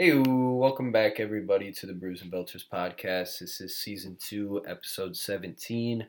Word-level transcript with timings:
Hey, 0.00 0.14
welcome 0.16 0.92
back, 0.92 1.20
everybody, 1.20 1.70
to 1.72 1.84
the 1.84 1.92
Brews 1.92 2.22
and 2.22 2.32
Belters 2.32 2.66
podcast. 2.66 3.40
This 3.40 3.60
is 3.60 3.76
season 3.76 4.16
two, 4.18 4.62
episode 4.66 5.14
17. 5.14 6.06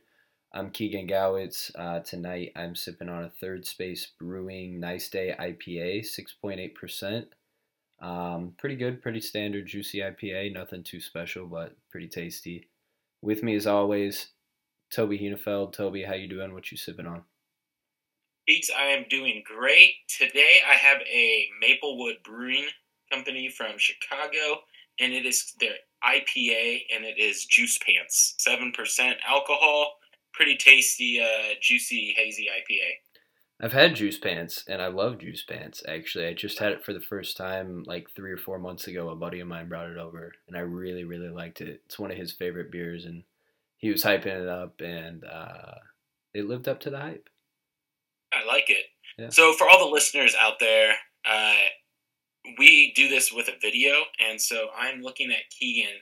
I'm 0.54 0.70
Keegan 0.70 1.10
Gowitz. 1.10 1.71
Uh, 1.78 2.00
tonight, 2.00 2.54
I'm 2.56 2.74
sipping 2.74 3.10
on 3.10 3.26
a 3.26 3.30
third 3.30 3.66
space 3.68 4.08
brewing 4.18 4.80
Nice 4.80 5.10
Day 5.10 5.36
IPA, 5.38 6.06
6.8%. 6.06 7.26
Um, 8.02 8.54
pretty 8.58 8.78
good, 8.78 9.02
pretty 9.02 9.20
standard, 9.20 9.68
juicy 9.68 9.98
IPA. 10.00 10.54
Nothing 10.54 10.84
too 10.84 11.02
special, 11.02 11.46
but 11.46 11.76
pretty 11.89 12.08
tasty. 12.08 12.70
With 13.21 13.44
me, 13.44 13.58
as 13.58 13.68
always, 13.68 14.28
Toby 14.89 15.20
Henefeld. 15.20 15.73
Toby, 15.73 16.04
how 16.04 16.14
you 16.14 16.30
doing? 16.30 16.54
What 16.54 16.71
you 16.71 16.78
sipping 16.78 17.08
on? 17.08 17.23
Keeks, 18.50 18.70
I 18.73 18.86
am 18.92 19.04
doing 19.10 19.44
great. 19.46 19.96
Today, 20.08 20.62
I 20.66 20.76
have 20.76 21.02
a 21.02 21.50
Maplewood 21.60 22.20
Brewing 22.23 22.68
company 23.12 23.50
from 23.50 23.73
Chicago, 23.78 24.62
and 25.00 25.14
it 25.14 25.25
is 25.25 25.54
their 25.60 25.75
IPA, 26.04 26.82
and 26.96 27.06
it 27.06 27.20
is 27.20 27.46
Juice 27.46 27.78
Pants, 27.79 28.36
seven 28.37 28.71
percent 28.71 29.18
alcohol, 29.28 29.93
pretty 30.34 30.57
tasty, 30.57 31.21
uh, 31.21 31.54
juicy, 31.61 32.14
hazy 32.16 32.47
IPA. 32.47 32.89
I've 33.64 33.73
had 33.73 33.95
Juice 33.95 34.17
Pants, 34.17 34.64
and 34.67 34.81
I 34.81 34.88
love 34.88 35.20
Juice 35.20 35.44
Pants. 35.44 35.84
Actually, 35.88 36.25
I 36.25 36.34
just 36.34 36.58
had 36.58 36.72
it 36.72 36.84
for 36.84 36.94
the 36.94 37.00
first 37.00 37.38
time 37.38 37.84
like 37.86 38.08
three 38.16 38.31
or 38.31 38.38
four 38.38 38.58
months 38.58 38.88
ago. 38.88 39.09
A 39.09 39.16
buddy 39.16 39.39
of 39.39 39.48
mine 39.48 39.70
brought 39.70 39.92
it 39.92 39.98
over, 39.98 40.31
and 40.48 40.58
I 40.58 40.62
really, 40.62 41.03
really 41.03 41.30
liked 41.30 41.62
it. 41.62 41.81
It's 41.86 42.00
one 42.00 42.09
of 42.09 42.17
his 42.17 42.31
favorite 42.31 42.72
beers, 42.72 43.06
and 43.06 43.23
he 43.78 43.92
was 43.92 44.03
hyping 44.03 44.25
it 44.25 44.48
up, 44.48 44.81
and 44.81 45.23
uh, 45.23 45.75
it 46.34 46.48
lived 46.48 46.67
up 46.67 46.80
to 46.81 46.89
the 46.89 46.98
hype. 46.98 47.30
I 48.34 48.45
like 48.48 48.70
it. 48.72 48.86
Yeah. 49.20 49.30
So, 49.30 49.53
for 49.53 49.70
all 49.70 49.78
the 49.78 49.94
listeners 49.94 50.36
out 50.39 50.59
there, 50.59 50.94
uh, 51.30 51.53
we 52.58 52.94
do 52.95 53.08
this 53.08 53.31
with 53.31 53.47
a 53.47 53.59
video, 53.61 53.94
and 54.19 54.39
so 54.39 54.67
I'm 54.77 55.02
looking 55.02 55.31
at 55.31 55.50
Keegan 55.50 56.00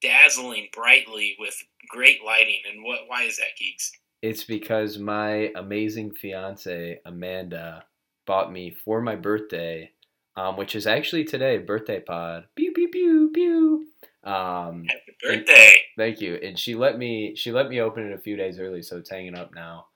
dazzling 0.00 0.68
brightly 0.74 1.36
with 1.38 1.56
great 1.88 2.24
lighting. 2.24 2.60
And 2.70 2.84
what? 2.84 3.00
Why 3.06 3.24
is 3.24 3.36
that, 3.36 3.56
Keeks? 3.60 3.90
It's 4.20 4.44
because 4.44 4.98
my 4.98 5.50
amazing 5.56 6.12
fiance 6.12 7.00
Amanda 7.04 7.84
bought 8.26 8.52
me 8.52 8.70
for 8.70 9.00
my 9.00 9.16
birthday, 9.16 9.90
um, 10.36 10.56
which 10.56 10.74
is 10.74 10.86
actually 10.86 11.24
today. 11.24 11.58
Birthday 11.58 12.00
pod. 12.00 12.44
Pew 12.56 12.72
pew 12.72 12.88
pew 12.88 13.30
pew. 13.32 13.86
Um, 14.24 14.84
Happy 14.84 15.16
birthday! 15.22 15.74
thank 15.96 16.20
you. 16.20 16.34
And 16.36 16.58
she 16.58 16.74
let 16.74 16.98
me 16.98 17.34
she 17.34 17.52
let 17.52 17.68
me 17.68 17.80
open 17.80 18.06
it 18.06 18.14
a 18.14 18.18
few 18.18 18.36
days 18.36 18.58
early, 18.58 18.82
so 18.82 18.98
it's 18.98 19.10
hanging 19.10 19.36
up 19.36 19.54
now. 19.54 19.86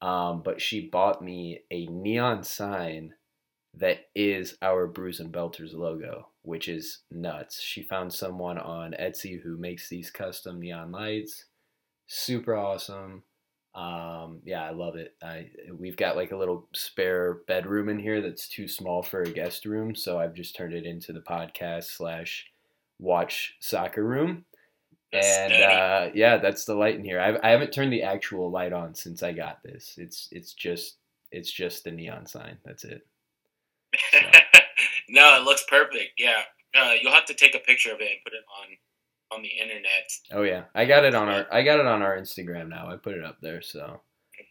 Um, 0.00 0.42
but 0.44 0.60
she 0.60 0.88
bought 0.88 1.22
me 1.22 1.60
a 1.70 1.86
neon 1.86 2.44
sign 2.44 3.14
that 3.74 4.06
is 4.14 4.56
our 4.62 4.86
Brews 4.86 5.20
and 5.20 5.32
Belters 5.32 5.74
logo, 5.74 6.28
which 6.42 6.68
is 6.68 7.00
nuts. 7.10 7.60
She 7.60 7.82
found 7.82 8.12
someone 8.12 8.58
on 8.58 8.94
Etsy 8.98 9.40
who 9.40 9.56
makes 9.56 9.88
these 9.88 10.10
custom 10.10 10.60
neon 10.60 10.92
lights. 10.92 11.44
Super 12.06 12.56
awesome. 12.56 13.22
Um, 13.74 14.40
yeah, 14.44 14.64
I 14.64 14.70
love 14.70 14.96
it. 14.96 15.14
I 15.22 15.50
we've 15.78 15.96
got 15.96 16.16
like 16.16 16.32
a 16.32 16.36
little 16.36 16.68
spare 16.72 17.34
bedroom 17.46 17.88
in 17.88 17.98
here 17.98 18.20
that's 18.20 18.48
too 18.48 18.66
small 18.66 19.02
for 19.02 19.22
a 19.22 19.30
guest 19.30 19.64
room, 19.66 19.94
so 19.94 20.18
I've 20.18 20.34
just 20.34 20.56
turned 20.56 20.74
it 20.74 20.86
into 20.86 21.12
the 21.12 21.20
podcast 21.20 21.84
slash 21.84 22.46
watch 22.98 23.56
soccer 23.60 24.02
room. 24.04 24.44
and 25.12 25.52
uh, 25.52 26.10
yeah, 26.14 26.38
that's 26.38 26.64
the 26.64 26.74
light 26.74 26.96
in 26.96 27.04
here. 27.04 27.20
I've, 27.20 27.38
I 27.42 27.50
haven't 27.50 27.72
turned 27.72 27.92
the 27.92 28.02
actual 28.02 28.50
light 28.50 28.72
on 28.72 28.94
since 28.94 29.22
I 29.22 29.32
got 29.32 29.62
this. 29.62 29.94
It's 29.96 30.28
it's 30.32 30.54
just 30.54 30.96
it's 31.30 31.50
just 31.50 31.84
the 31.84 31.92
neon 31.92 32.26
sign. 32.26 32.58
That's 32.64 32.84
it. 32.84 33.06
No, 35.08 35.36
it 35.36 35.44
looks 35.44 35.64
perfect. 35.68 36.12
Yeah, 36.18 36.42
uh, 36.78 36.92
you'll 37.00 37.12
have 37.12 37.24
to 37.26 37.34
take 37.34 37.54
a 37.54 37.60
picture 37.60 37.92
of 37.92 38.00
it 38.00 38.10
and 38.10 38.24
put 38.24 38.34
it 38.34 38.44
on 38.60 38.76
on 39.30 39.42
the 39.42 39.48
internet. 39.48 40.10
Oh 40.32 40.42
yeah, 40.42 40.64
I 40.74 40.84
got 40.84 41.04
it 41.04 41.14
on 41.14 41.28
our 41.28 41.46
I 41.50 41.62
got 41.62 41.80
it 41.80 41.86
on 41.86 42.02
our 42.02 42.16
Instagram 42.16 42.68
now. 42.68 42.90
I 42.90 42.96
put 42.96 43.14
it 43.14 43.24
up 43.24 43.38
there. 43.40 43.62
So 43.62 44.00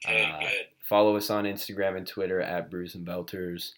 okay, 0.05 0.23
uh, 0.23 0.39
good. 0.39 0.67
Follow 0.83 1.15
us 1.15 1.29
on 1.29 1.45
Instagram 1.45 1.97
and 1.97 2.07
Twitter 2.07 2.41
at 2.41 2.71
Brews 2.71 2.95
and 2.95 3.05
Belters. 3.05 3.71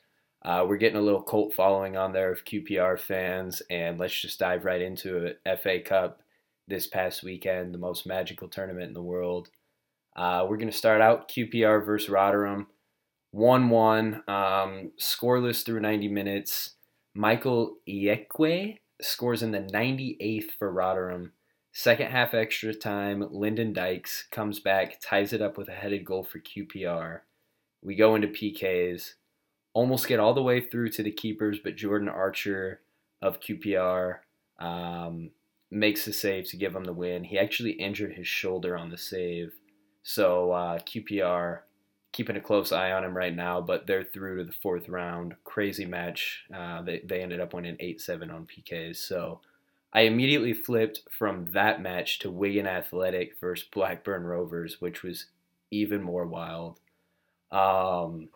Uh, 0.44 0.66
we're 0.68 0.78
getting 0.78 0.98
a 0.98 1.02
little 1.02 1.22
cult 1.22 1.54
following 1.54 1.98
on 1.98 2.14
there 2.14 2.32
of 2.32 2.46
QPR 2.46 2.98
fans, 2.98 3.62
and 3.70 4.00
let's 4.00 4.18
just 4.18 4.40
dive 4.40 4.64
right 4.64 4.82
into 4.82 5.26
it. 5.26 5.42
FA 5.62 5.82
Cup 5.82 6.22
this 6.68 6.88
past 6.88 7.24
weekend, 7.24 7.74
the 7.74 7.80
most 7.80 8.08
magical 8.08 8.48
tournament 8.48 8.88
in 8.88 8.94
the 8.94 9.02
world. 9.02 9.50
Uh, 10.16 10.46
we're 10.48 10.58
going 10.58 10.72
to 10.72 10.78
start 10.78 11.02
out 11.02 11.30
QPR 11.30 11.86
versus 11.86 12.10
Rotherham. 12.10 12.68
1 13.32 13.70
1, 13.70 14.24
um, 14.28 14.92
scoreless 15.00 15.64
through 15.64 15.80
90 15.80 16.08
minutes. 16.08 16.72
Michael 17.14 17.78
Ihiekwe 17.88 18.80
scores 19.02 19.44
in 19.44 19.52
the 19.52 19.60
98th 19.60 20.52
for 20.58 20.72
Rotherham. 20.72 21.34
Second 21.72 22.08
half 22.08 22.34
extra 22.34 22.74
time, 22.74 23.28
Lyndon 23.32 23.74
Dykes 23.74 24.28
comes 24.32 24.60
back, 24.60 25.00
ties 25.02 25.34
it 25.34 25.42
up 25.42 25.58
with 25.58 25.70
a 25.70 25.74
headed 25.74 26.04
goal 26.04 26.24
for 26.24 26.40
QPR. 26.40 27.22
We 27.82 27.96
go 27.96 28.16
into 28.16 28.28
PKs, 28.28 29.14
almost 29.74 30.08
get 30.08 30.20
all 30.20 30.34
the 30.34 30.42
way 30.42 30.60
through 30.60 30.90
to 30.90 31.04
the 31.04 31.12
keepers, 31.12 31.60
but 31.64 31.76
Jordan 31.76 32.10
Archer 32.10 32.82
of 33.22 33.40
QPR 33.40 34.18
um, 34.60 35.32
makes 35.72 36.06
the 36.06 36.14
save 36.14 36.48
to 36.50 36.58
give 36.58 36.74
them 36.74 36.84
the 36.84 36.94
win. 36.94 37.24
He 37.24 37.38
actually 37.38 37.72
injured 37.72 38.14
his 38.14 38.28
shoulder 38.28 38.76
on 38.76 38.90
the 38.90 38.98
save. 38.98 39.54
So 40.04 40.52
uh, 40.52 40.80
QPR 40.80 41.60
keeping 42.12 42.36
a 42.36 42.42
close 42.42 42.72
eye 42.72 42.92
on 42.92 43.04
him 43.04 43.16
right 43.16 43.36
now, 43.36 43.62
but 43.62 43.88
they're 43.88 44.04
through 44.04 44.38
to 44.38 44.44
the 44.44 44.52
fourth 44.52 44.90
round. 44.90 45.36
Crazy 45.44 45.86
match. 45.86 46.46
Uh, 46.54 46.82
they, 46.82 47.00
they 47.00 47.22
ended 47.22 47.40
up 47.40 47.54
winning 47.54 47.78
8 47.80 48.02
7 48.02 48.32
on 48.32 48.48
PKs. 48.48 48.98
So 48.98 49.42
I 49.94 50.02
immediately 50.02 50.54
flipped 50.54 51.02
from 51.10 51.46
that 51.54 51.82
match 51.82 52.20
to 52.20 52.32
Wigan 52.32 52.68
Athletic 52.68 53.40
versus 53.40 53.68
Blackburn 53.72 54.24
Rovers, 54.24 54.80
which 54.80 55.04
was 55.04 55.26
even 55.72 56.02
more 56.02 56.26
wild. 56.26 56.80
Um, 57.52 58.30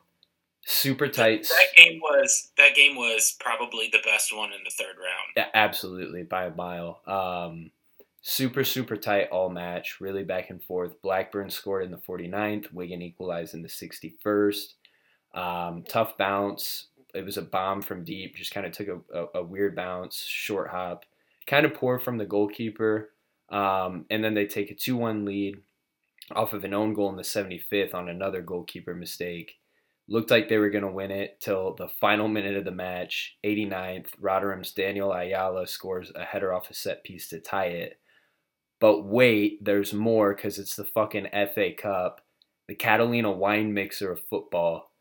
super 0.65 1.07
tight. 1.07 1.43
That 1.43 1.75
game 1.83 1.99
was 2.01 2.51
that 2.57 2.75
game 2.75 2.95
was 2.95 3.35
probably 3.39 3.89
the 3.91 4.01
best 4.03 4.35
one 4.35 4.51
in 4.51 4.59
the 4.63 4.71
third 4.71 4.95
round. 4.97 5.33
Yeah, 5.35 5.47
absolutely 5.53 6.23
by 6.23 6.45
a 6.45 6.55
mile. 6.55 7.01
Um, 7.05 7.71
super 8.25 8.63
super 8.63 8.95
tight 8.95 9.27
all 9.31 9.49
match 9.49 9.99
really 9.99 10.23
back 10.23 10.49
and 10.49 10.63
forth. 10.63 10.99
Blackburn 11.01 11.49
scored 11.49 11.83
in 11.83 11.91
the 11.91 11.97
49th 11.97 12.73
wigan 12.73 13.01
equalized 13.01 13.53
in 13.53 13.61
the 13.61 13.67
61st 13.67 14.73
um, 15.35 15.83
tough 15.87 16.17
bounce. 16.17 16.87
It 17.13 17.25
was 17.25 17.37
a 17.37 17.43
bomb 17.43 17.81
from 17.81 18.05
deep 18.05 18.37
just 18.37 18.53
kind 18.53 18.65
of 18.65 18.71
took 18.71 18.87
a, 18.87 18.99
a, 19.13 19.39
a, 19.39 19.43
weird 19.43 19.75
bounce 19.75 20.23
short 20.23 20.69
hop 20.69 21.05
kind 21.45 21.65
of 21.65 21.73
poor 21.73 21.99
from 21.99 22.17
the 22.17 22.25
goalkeeper. 22.25 23.11
Um, 23.49 24.05
and 24.09 24.23
then 24.23 24.33
they 24.33 24.45
take 24.45 24.71
a 24.71 24.75
2-1 24.75 25.25
lead 25.25 25.57
off 26.31 26.53
of 26.53 26.63
an 26.63 26.73
own 26.73 26.93
goal 26.93 27.09
in 27.09 27.17
the 27.17 27.23
75th 27.23 27.93
on 27.93 28.07
another 28.07 28.41
goalkeeper 28.41 28.95
mistake. 28.95 29.59
Looked 30.07 30.31
like 30.31 30.47
they 30.47 30.57
were 30.57 30.69
going 30.69 30.85
to 30.85 30.91
win 30.91 31.11
it 31.11 31.39
till 31.41 31.75
the 31.75 31.89
final 31.89 32.29
minute 32.29 32.55
of 32.55 32.65
the 32.65 32.71
match 32.71 33.37
89th 33.45 34.07
rotherham's 34.19 34.71
daniel 34.73 35.13
ayala 35.13 35.65
scores 35.65 36.11
a 36.13 36.25
header 36.25 36.53
off 36.53 36.69
a 36.69 36.73
set 36.73 37.05
piece 37.05 37.29
to 37.29 37.39
tie 37.39 37.67
it 37.67 37.99
but 38.83 39.05
wait, 39.05 39.63
there's 39.63 39.93
more 39.93 40.35
because 40.35 40.59
it's 40.59 40.75
the 40.75 40.83
fucking 40.83 41.29
FA 41.31 41.71
Cup, 41.71 42.19
the 42.67 42.75
Catalina 42.75 43.31
wine 43.31 43.73
mixer 43.73 44.11
of 44.11 44.25
football. 44.25 44.91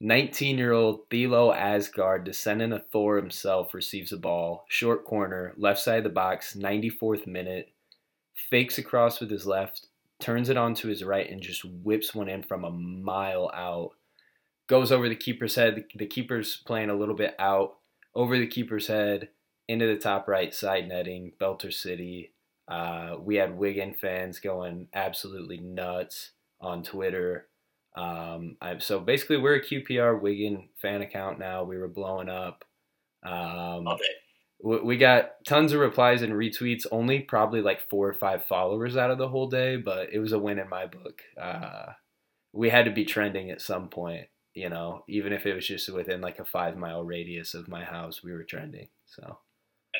19 0.00 0.56
year 0.56 0.72
old 0.72 1.10
Thelo 1.10 1.54
Aasgaard, 1.54 2.24
descendant 2.24 2.72
of 2.72 2.88
Thor 2.90 3.18
himself, 3.18 3.74
receives 3.74 4.10
a 4.10 4.16
ball, 4.16 4.64
short 4.70 5.04
corner, 5.04 5.52
left 5.58 5.80
side 5.80 5.98
of 5.98 6.04
the 6.04 6.08
box, 6.08 6.54
94th 6.54 7.26
minute, 7.26 7.74
fakes 8.48 8.78
across 8.78 9.20
with 9.20 9.30
his 9.30 9.46
left, 9.46 9.88
turns 10.18 10.48
it 10.48 10.56
onto 10.56 10.88
his 10.88 11.04
right, 11.04 11.30
and 11.30 11.42
just 11.42 11.62
whips 11.62 12.14
one 12.14 12.30
in 12.30 12.42
from 12.42 12.64
a 12.64 12.70
mile 12.70 13.50
out. 13.52 13.90
Goes 14.66 14.90
over 14.90 15.10
the 15.10 15.14
keeper's 15.14 15.56
head. 15.56 15.84
The 15.94 16.06
keeper's 16.06 16.56
playing 16.56 16.88
a 16.88 16.96
little 16.96 17.14
bit 17.14 17.34
out, 17.38 17.74
over 18.14 18.38
the 18.38 18.46
keeper's 18.46 18.86
head, 18.86 19.28
into 19.68 19.86
the 19.86 19.96
top 19.96 20.26
right 20.26 20.54
side 20.54 20.88
netting, 20.88 21.32
Belter 21.38 21.70
City. 21.70 22.32
Uh, 22.68 23.16
we 23.20 23.36
had 23.36 23.56
Wigan 23.56 23.94
fans 23.94 24.40
going 24.40 24.88
absolutely 24.94 25.58
nuts 25.58 26.32
on 26.60 26.82
Twitter. 26.82 27.48
Um, 27.96 28.56
I, 28.60 28.78
so 28.78 29.00
basically, 29.00 29.38
we're 29.38 29.56
a 29.56 29.64
QPR 29.64 30.20
Wigan 30.20 30.68
fan 30.80 31.02
account 31.02 31.38
now. 31.38 31.64
We 31.64 31.78
were 31.78 31.88
blowing 31.88 32.28
up. 32.28 32.64
Um, 33.24 33.84
Love 33.84 34.00
it. 34.00 34.16
We, 34.62 34.80
we 34.80 34.96
got 34.96 35.44
tons 35.46 35.72
of 35.72 35.80
replies 35.80 36.22
and 36.22 36.32
retweets. 36.32 36.86
Only 36.90 37.20
probably 37.20 37.62
like 37.62 37.88
four 37.88 38.08
or 38.08 38.14
five 38.14 38.44
followers 38.44 38.96
out 38.96 39.10
of 39.10 39.18
the 39.18 39.28
whole 39.28 39.48
day, 39.48 39.76
but 39.76 40.12
it 40.12 40.18
was 40.18 40.32
a 40.32 40.38
win 40.38 40.58
in 40.58 40.68
my 40.68 40.86
book. 40.86 41.22
Uh, 41.40 41.92
we 42.52 42.70
had 42.70 42.86
to 42.86 42.90
be 42.90 43.04
trending 43.04 43.50
at 43.50 43.60
some 43.60 43.88
point, 43.88 44.26
you 44.54 44.68
know, 44.68 45.04
even 45.08 45.32
if 45.32 45.46
it 45.46 45.54
was 45.54 45.66
just 45.66 45.92
within 45.92 46.20
like 46.20 46.38
a 46.38 46.44
five 46.44 46.76
mile 46.76 47.04
radius 47.04 47.54
of 47.54 47.68
my 47.68 47.84
house, 47.84 48.22
we 48.24 48.32
were 48.32 48.44
trending. 48.44 48.88
So 49.06 49.38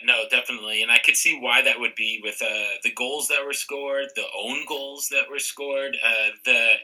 no, 0.04 0.24
definitely, 0.30 0.82
and 0.82 0.90
I 0.90 0.98
could 0.98 1.16
see 1.16 1.38
why 1.38 1.62
that 1.62 1.78
would 1.78 1.94
be 1.94 2.20
with 2.22 2.40
uh, 2.42 2.78
the 2.82 2.92
goals 2.92 3.28
that 3.28 3.44
were 3.44 3.52
scored, 3.52 4.06
the 4.14 4.26
own 4.38 4.64
goals 4.66 5.08
that 5.10 5.30
were 5.30 5.38
scored, 5.38 5.96
uh, 6.04 6.30
the 6.44 6.74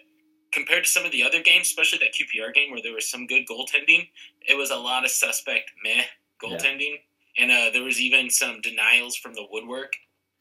compared 0.52 0.84
to 0.84 0.90
some 0.90 1.04
of 1.04 1.12
the 1.12 1.22
other 1.22 1.42
games, 1.42 1.68
especially 1.68 1.98
that 1.98 2.12
QPR 2.12 2.52
game 2.52 2.70
where 2.70 2.82
there 2.82 2.92
was 2.92 3.08
some 3.08 3.26
good 3.26 3.46
goaltending. 3.50 4.08
It 4.42 4.56
was 4.56 4.70
a 4.70 4.76
lot 4.76 5.04
of 5.04 5.10
suspect 5.10 5.72
meh 5.82 6.04
goaltending, 6.42 6.98
yeah. 7.36 7.44
and 7.44 7.50
uh, 7.50 7.70
there 7.72 7.84
was 7.84 8.00
even 8.00 8.30
some 8.30 8.60
denials 8.60 9.16
from 9.16 9.34
the 9.34 9.46
woodwork. 9.50 9.94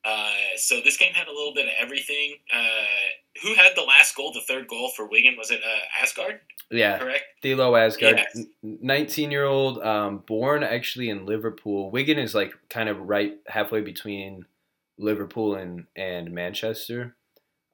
Uh, 0.03 0.31
so 0.57 0.81
this 0.83 0.97
game 0.97 1.13
had 1.13 1.27
a 1.27 1.31
little 1.31 1.53
bit 1.53 1.65
of 1.65 1.73
everything. 1.79 2.35
Uh, 2.53 3.41
who 3.43 3.53
had 3.53 3.73
the 3.75 3.83
last 3.83 4.15
goal, 4.15 4.31
the 4.33 4.41
third 4.41 4.67
goal 4.67 4.91
for 4.95 5.07
Wigan? 5.07 5.35
Was 5.37 5.51
it 5.51 5.61
uh, 5.63 6.03
Aasgaard? 6.03 6.39
Yeah, 6.69 6.97
correct. 6.97 7.23
Thelo 7.43 7.73
Aasgaard, 7.73 8.23
nineteen-year-old, 8.63 9.81
um, 9.83 10.23
born 10.25 10.63
actually 10.63 11.09
in 11.09 11.25
Liverpool. 11.25 11.91
Wigan 11.91 12.17
is 12.17 12.33
like 12.33 12.53
kind 12.69 12.89
of 12.89 12.99
right 12.99 13.33
halfway 13.47 13.81
between 13.81 14.45
Liverpool 14.97 15.55
and 15.55 15.85
and 15.95 16.31
Manchester. 16.31 17.15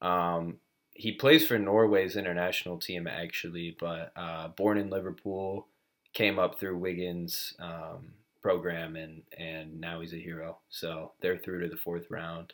Um, 0.01 0.57
he 0.91 1.12
plays 1.12 1.45
for 1.45 1.59
Norway's 1.59 2.15
international 2.15 2.77
team 2.77 3.07
actually, 3.07 3.75
but 3.79 4.12
uh, 4.15 4.50
born 4.50 4.77
in 4.77 4.89
Liverpool, 4.89 5.68
came 6.13 6.39
up 6.39 6.59
through 6.59 6.77
Wigan's 6.77 7.53
um, 7.59 8.13
program, 8.47 8.95
and 8.95 9.23
and 9.38 9.79
now 9.81 9.99
he's 9.99 10.13
a 10.13 10.17
hero. 10.17 10.59
So 10.69 11.11
they're 11.21 11.38
through 11.38 11.61
to 11.63 11.67
the 11.69 11.75
fourth 11.75 12.05
round. 12.09 12.53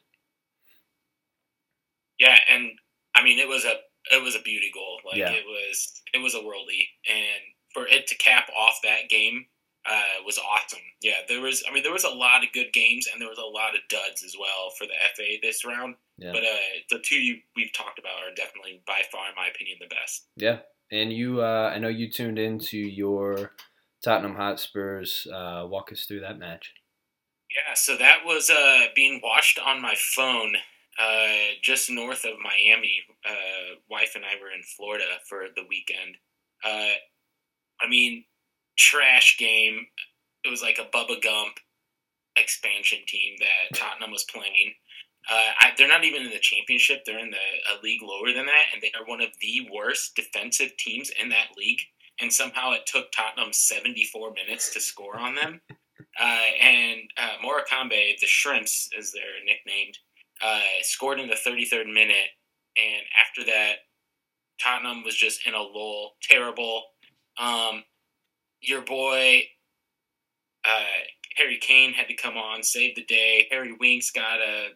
Yeah, 2.19 2.37
and 2.49 2.71
I 3.15 3.23
mean 3.23 3.39
it 3.39 3.47
was 3.47 3.65
a 3.65 3.75
it 4.11 4.21
was 4.23 4.35
a 4.35 4.41
beauty 4.41 4.71
goal. 4.73 4.99
Like 5.05 5.17
Yeah. 5.17 5.31
it 5.31 5.45
was 5.45 6.01
it 6.13 6.17
was 6.21 6.33
a 6.33 6.39
worldie, 6.39 6.87
and 7.07 7.41
for 7.73 7.87
it 7.87 8.07
to 8.07 8.15
cap 8.17 8.49
off 8.57 8.79
that 8.83 9.09
game 9.09 9.45
uh, 9.85 10.23
was 10.25 10.39
awesome. 10.39 10.79
Yeah, 11.01 11.21
there 11.27 11.41
was 11.41 11.63
I 11.69 11.73
mean 11.73 11.83
there 11.83 11.93
was 11.93 12.05
a 12.05 12.09
lot 12.09 12.43
of 12.43 12.51
good 12.53 12.71
games, 12.73 13.07
and 13.11 13.21
there 13.21 13.29
was 13.29 13.37
a 13.39 13.41
lot 13.45 13.75
of 13.75 13.81
duds 13.89 14.23
as 14.23 14.35
well 14.39 14.71
for 14.77 14.85
the 14.85 14.93
FA 15.15 15.37
this 15.41 15.63
round. 15.65 15.95
Yeah. 16.17 16.31
But 16.31 16.43
uh, 16.43 16.57
the 16.89 16.99
two 16.99 17.15
you, 17.15 17.37
we've 17.55 17.73
talked 17.73 17.99
about 17.99 18.17
are 18.23 18.33
definitely 18.35 18.81
by 18.87 19.01
far, 19.11 19.27
in 19.29 19.35
my 19.35 19.47
opinion, 19.47 19.77
the 19.81 19.87
best. 19.93 20.27
Yeah, 20.37 20.59
and 20.91 21.11
you, 21.11 21.41
uh, 21.41 21.71
I 21.75 21.79
know 21.79 21.87
you 21.89 22.09
tuned 22.09 22.37
into 22.39 22.77
your 22.77 23.51
Tottenham 24.03 24.35
Hotspurs. 24.35 25.27
Uh, 25.31 25.65
walk 25.67 25.91
us 25.91 26.05
through 26.05 26.21
that 26.21 26.37
match. 26.37 26.73
Yeah, 27.49 27.73
so 27.75 27.95
that 27.97 28.19
was 28.25 28.49
uh, 28.49 28.87
being 28.95 29.21
watched 29.23 29.59
on 29.59 29.81
my 29.81 29.95
phone 30.15 30.55
uh, 30.99 31.53
just 31.61 31.89
north 31.89 32.25
of 32.25 32.33
Miami. 32.43 32.99
Uh, 33.27 33.75
wife 33.89 34.13
and 34.15 34.23
I 34.25 34.41
were 34.41 34.51
in 34.51 34.63
Florida 34.63 35.05
for 35.27 35.45
the 35.55 35.63
weekend. 35.69 36.17
Uh, 36.63 36.95
I 37.81 37.89
mean, 37.89 38.25
trash 38.77 39.37
game. 39.39 39.85
It 40.43 40.49
was 40.49 40.61
like 40.61 40.79
a 40.79 40.95
Bubba 40.95 41.21
Gump 41.21 41.59
expansion 42.35 42.99
team 43.07 43.35
that 43.39 43.77
Tottenham 43.79 44.11
was 44.11 44.25
playing. 44.25 44.73
Uh, 45.31 45.51
I, 45.61 45.71
they're 45.77 45.87
not 45.87 46.03
even 46.03 46.23
in 46.23 46.31
the 46.31 46.39
championship; 46.39 47.03
they're 47.05 47.19
in 47.19 47.31
the 47.31 47.37
a 47.37 47.81
league 47.81 48.01
lower 48.01 48.33
than 48.33 48.45
that, 48.45 48.65
and 48.73 48.81
they 48.81 48.91
are 48.99 49.05
one 49.05 49.21
of 49.21 49.29
the 49.39 49.69
worst 49.73 50.15
defensive 50.15 50.75
teams 50.77 51.11
in 51.11 51.29
that 51.29 51.55
league. 51.57 51.79
And 52.23 52.31
somehow 52.31 52.71
it 52.71 52.85
took 52.85 53.11
Tottenham 53.11 53.51
74 53.51 54.31
minutes 54.31 54.73
to 54.73 54.79
score 54.79 55.17
on 55.19 55.35
them. 55.35 55.59
Uh, 56.17 56.45
and 56.61 57.01
uh, 57.17 57.33
Morecambe, 57.43 57.89
the 57.89 58.25
Shrimps, 58.25 58.89
as 58.97 59.11
they're 59.11 59.43
nicknamed, 59.45 59.97
uh, 60.41 60.61
scored 60.83 61.19
in 61.19 61.27
the 61.27 61.35
33rd 61.35 61.93
minute. 61.93 62.29
And 62.77 63.03
after 63.19 63.43
that, 63.51 63.73
Tottenham 64.61 65.03
was 65.03 65.15
just 65.15 65.45
in 65.45 65.53
a 65.53 65.61
lull. 65.61 66.13
Terrible. 66.21 66.83
Um, 67.37 67.83
your 68.61 68.83
boy, 68.83 69.43
uh, 70.63 71.03
Harry 71.35 71.57
Kane, 71.57 71.91
had 71.91 72.07
to 72.07 72.15
come 72.15 72.37
on, 72.37 72.63
save 72.63 72.95
the 72.95 73.03
day. 73.03 73.47
Harry 73.51 73.75
Winks 73.77 74.11
got 74.11 74.39
a 74.39 74.69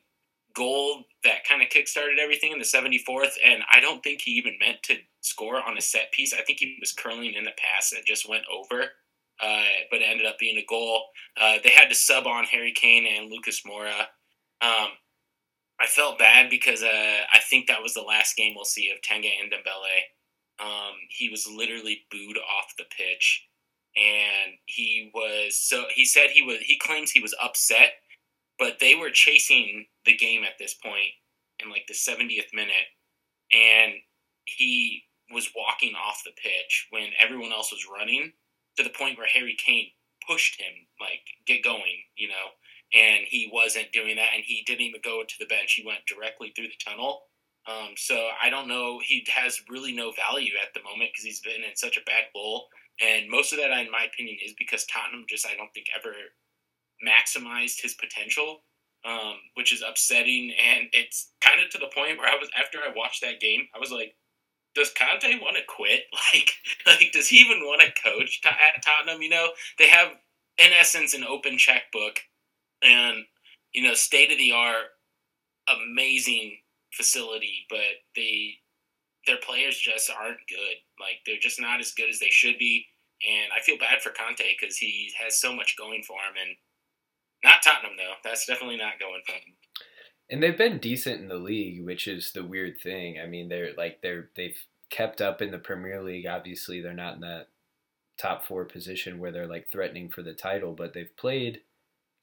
goal 0.54 1.06
that 1.24 1.48
kind 1.48 1.62
of 1.62 1.70
kickstarted 1.70 2.20
everything 2.20 2.52
in 2.52 2.60
the 2.60 2.66
74th. 2.66 3.36
And 3.42 3.64
I 3.72 3.80
don't 3.80 4.04
think 4.04 4.20
he 4.20 4.32
even 4.32 4.58
meant 4.60 4.84
to 4.84 4.98
score 5.30 5.62
on 5.62 5.78
a 5.78 5.82
set 5.82 6.12
piece. 6.12 6.34
I 6.34 6.42
think 6.42 6.60
he 6.60 6.78
was 6.80 6.92
curling 6.92 7.34
in 7.34 7.44
the 7.44 7.52
pass 7.58 7.92
that 7.92 8.06
just 8.06 8.28
went 8.28 8.44
over. 8.52 8.84
Uh, 9.42 9.64
but 9.92 10.02
it 10.02 10.10
ended 10.10 10.26
up 10.26 10.40
being 10.40 10.58
a 10.58 10.66
goal. 10.68 11.04
Uh, 11.40 11.58
they 11.64 11.70
had 11.70 11.90
to 11.90 11.96
sub 11.96 12.26
on 12.26 12.46
Harry 12.46 12.72
Kane 12.72 13.06
and 13.06 13.30
Lucas 13.30 13.62
Moura. 13.68 14.08
Um, 14.62 14.90
I 15.80 15.86
felt 15.86 16.18
bad 16.18 16.50
because 16.50 16.82
uh, 16.82 17.22
I 17.32 17.40
think 17.50 17.68
that 17.68 17.84
was 17.84 17.94
the 17.94 18.02
last 18.02 18.36
game 18.36 18.54
we'll 18.56 18.66
see 18.66 18.90
of 18.90 19.02
Tenga 19.02 19.30
and 19.42 19.52
Dembele. 19.52 20.02
Um, 20.60 20.96
he 21.10 21.30
was 21.30 21.48
literally 21.48 22.02
booed 22.10 22.38
off 22.38 22.74
the 22.78 22.86
pitch, 22.98 23.48
and 23.96 24.54
he 24.66 25.12
was 25.14 25.60
so 25.60 25.86
he 25.94 26.04
said 26.04 26.32
he 26.32 26.42
was 26.42 26.58
he 26.62 26.80
claims 26.80 27.12
he 27.12 27.20
was 27.20 27.36
upset, 27.42 27.92
but 28.58 28.80
they 28.80 28.96
were 28.96 29.12
chasing 29.12 29.86
the 30.06 30.18
game 30.18 30.44
at 30.44 30.58
this 30.58 30.74
point 30.74 31.12
in 31.64 31.70
like 31.70 31.86
the 31.88 31.94
70th 31.94 32.54
minute, 32.54 32.90
and 33.54 33.94
he 34.46 35.04
was 35.32 35.52
walking 35.56 35.94
off 35.96 36.24
the 36.24 36.32
pitch 36.32 36.88
when 36.90 37.10
everyone 37.22 37.52
else 37.52 37.72
was 37.72 37.88
running 37.92 38.32
to 38.78 38.84
the 38.84 38.90
point 38.90 39.18
where 39.18 39.28
Harry 39.28 39.56
Kane 39.58 39.88
pushed 40.28 40.60
him 40.60 40.74
like 41.00 41.22
get 41.46 41.64
going, 41.64 42.04
you 42.16 42.28
know, 42.28 42.56
and 42.94 43.26
he 43.28 43.50
wasn't 43.52 43.92
doing 43.92 44.16
that, 44.16 44.30
and 44.34 44.44
he 44.46 44.64
didn't 44.66 44.82
even 44.82 45.02
go 45.04 45.24
to 45.28 45.36
the 45.40 45.46
bench. 45.46 45.74
He 45.74 45.86
went 45.86 46.06
directly 46.08 46.54
through 46.56 46.68
the 46.68 46.84
tunnel. 46.86 47.24
Um, 47.68 47.96
so 47.98 48.30
I 48.42 48.50
don't 48.50 48.70
know. 48.70 49.02
He 49.04 49.26
has 49.36 49.62
really 49.70 49.94
no 49.94 50.14
value 50.14 50.54
at 50.62 50.74
the 50.74 50.84
moment 50.84 51.12
because 51.12 51.26
he's 51.26 51.42
been 51.42 51.68
in 51.68 51.76
such 51.76 51.98
a 51.98 52.06
bad 52.06 52.26
lull, 52.36 52.68
and 53.02 53.30
most 53.30 53.52
of 53.52 53.60
that, 53.60 53.72
in 53.72 53.92
my 53.92 54.08
opinion, 54.12 54.38
is 54.44 54.54
because 54.58 54.86
Tottenham 54.86 55.26
just 55.28 55.46
I 55.46 55.56
don't 55.56 55.74
think 55.74 55.88
ever 55.96 56.14
maximized 57.06 57.82
his 57.82 57.94
potential, 57.94 58.64
um, 59.06 59.36
which 59.56 59.74
is 59.74 59.84
upsetting. 59.88 60.54
And 60.58 60.88
it's 60.94 61.32
kind 61.42 61.62
of 61.62 61.70
to 61.72 61.78
the 61.78 61.92
point 61.94 62.18
where 62.18 62.30
I 62.30 62.38
was 62.40 62.50
after 62.58 62.80
I 62.80 62.94
watched 62.96 63.22
that 63.22 63.40
game, 63.40 63.68
I 63.76 63.80
was 63.80 63.92
like, 63.92 64.16
does 64.76 64.92
Conte 64.94 65.40
want 65.40 65.58
to 65.58 65.64
quit? 65.68 66.04
Like, 66.34 66.50
like 66.86 67.12
does 67.12 67.30
he 67.30 67.38
even 67.38 67.60
want 67.62 67.82
to 67.82 68.02
coach 68.02 68.42
at 68.46 68.84
Tottenham? 68.84 69.22
You 69.22 69.30
know, 69.30 69.50
they 69.80 69.88
have 69.88 70.10
in 70.58 70.72
essence 70.78 71.14
an 71.14 71.24
open 71.24 71.58
checkbook, 71.58 72.20
and 72.82 73.26
you 73.74 73.84
know, 73.84 73.94
state 73.94 74.32
of 74.32 74.38
the 74.38 74.52
art, 74.52 74.88
amazing 75.68 76.58
facility, 76.92 77.66
but 77.70 78.04
they 78.16 78.56
their 79.26 79.38
players 79.38 79.78
just 79.78 80.10
aren't 80.10 80.40
good. 80.50 80.78
Like 81.00 81.20
they're 81.26 81.40
just 81.40 81.62
not 81.62 81.80
as 81.80 81.94
good 81.94 82.10
as 82.10 82.20
they 82.20 82.30
should 82.30 82.58
be. 82.58 82.86
And 83.28 83.52
I 83.56 83.62
feel 83.62 83.78
bad 83.78 84.02
for 84.02 84.12
Conte 84.12 84.44
because 84.60 84.78
he 84.78 85.12
has 85.20 85.40
so 85.40 85.54
much 85.54 85.76
going 85.78 86.04
for 86.04 86.18
him, 86.18 86.36
and 86.42 86.56
not 87.44 87.64
Tottenham 87.64 87.98
though. 87.98 88.14
That's 88.24 88.46
definitely 88.46 88.78
not 88.78 89.00
going 89.00 89.22
for 89.26 89.34
him. 89.34 89.56
And 90.30 90.44
they've 90.44 90.58
been 90.58 90.80
decent 90.80 91.22
in 91.22 91.30
the 91.30 91.36
league, 91.36 91.86
which 91.86 92.08
is 92.08 92.32
the 92.32 92.44
weird 92.44 92.80
thing. 92.80 93.20
I 93.20 93.28
mean, 93.28 93.50
they're 93.50 93.72
like 93.78 94.02
they're 94.02 94.30
they've 94.36 94.58
kept 94.90 95.22
up 95.22 95.42
in 95.42 95.52
the 95.52 95.58
Premier 95.58 96.02
League. 96.02 96.26
Obviously, 96.26 96.82
they're 96.82 96.94
not 96.94 97.16
in 97.16 97.22
that 97.22 97.48
top 98.18 98.46
four 98.46 98.66
position 98.66 99.20
where 99.20 99.32
they're 99.32 99.48
like 99.48 99.72
threatening 99.72 100.10
for 100.10 100.22
the 100.22 100.34
title, 100.34 100.74
but 100.74 100.94
they've 100.94 101.16
played 101.16 101.62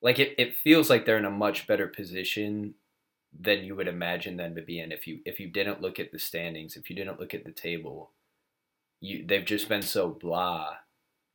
like 0.02 0.18
it, 0.18 0.34
it 0.36 0.54
feels 0.54 0.90
like 0.90 1.06
they're 1.06 1.18
in 1.18 1.24
a 1.24 1.30
much 1.30 1.66
better 1.66 1.86
position 1.86 2.74
than 3.38 3.64
you 3.64 3.74
would 3.74 3.88
imagine 3.88 4.36
them 4.36 4.54
to 4.54 4.62
be 4.62 4.78
in 4.78 4.92
if 4.92 5.06
you 5.06 5.20
if 5.24 5.40
you 5.40 5.48
didn't 5.48 5.80
look 5.80 5.98
at 5.98 6.12
the 6.12 6.18
standings, 6.18 6.76
if 6.76 6.90
you 6.90 6.96
didn't 6.96 7.18
look 7.18 7.34
at 7.34 7.44
the 7.44 7.52
table. 7.52 8.10
You 9.00 9.24
they've 9.26 9.44
just 9.44 9.68
been 9.68 9.82
so 9.82 10.10
blah 10.10 10.74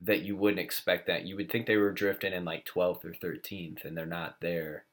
that 0.01 0.22
you 0.22 0.36
wouldn't 0.36 0.62
expect 0.62 1.08
that. 1.08 1.25
You 1.25 1.36
would 1.36 1.51
think 1.51 1.65
they 1.65 1.77
were 1.77 1.91
drifting 1.91 2.32
in 2.32 2.46
like 2.46 2.65
12th 2.65 3.03
or 3.03 3.12
13th 3.12 3.84
and 3.84 3.98
they're 3.98 4.05
not 4.05 4.38
there. 4.39 4.86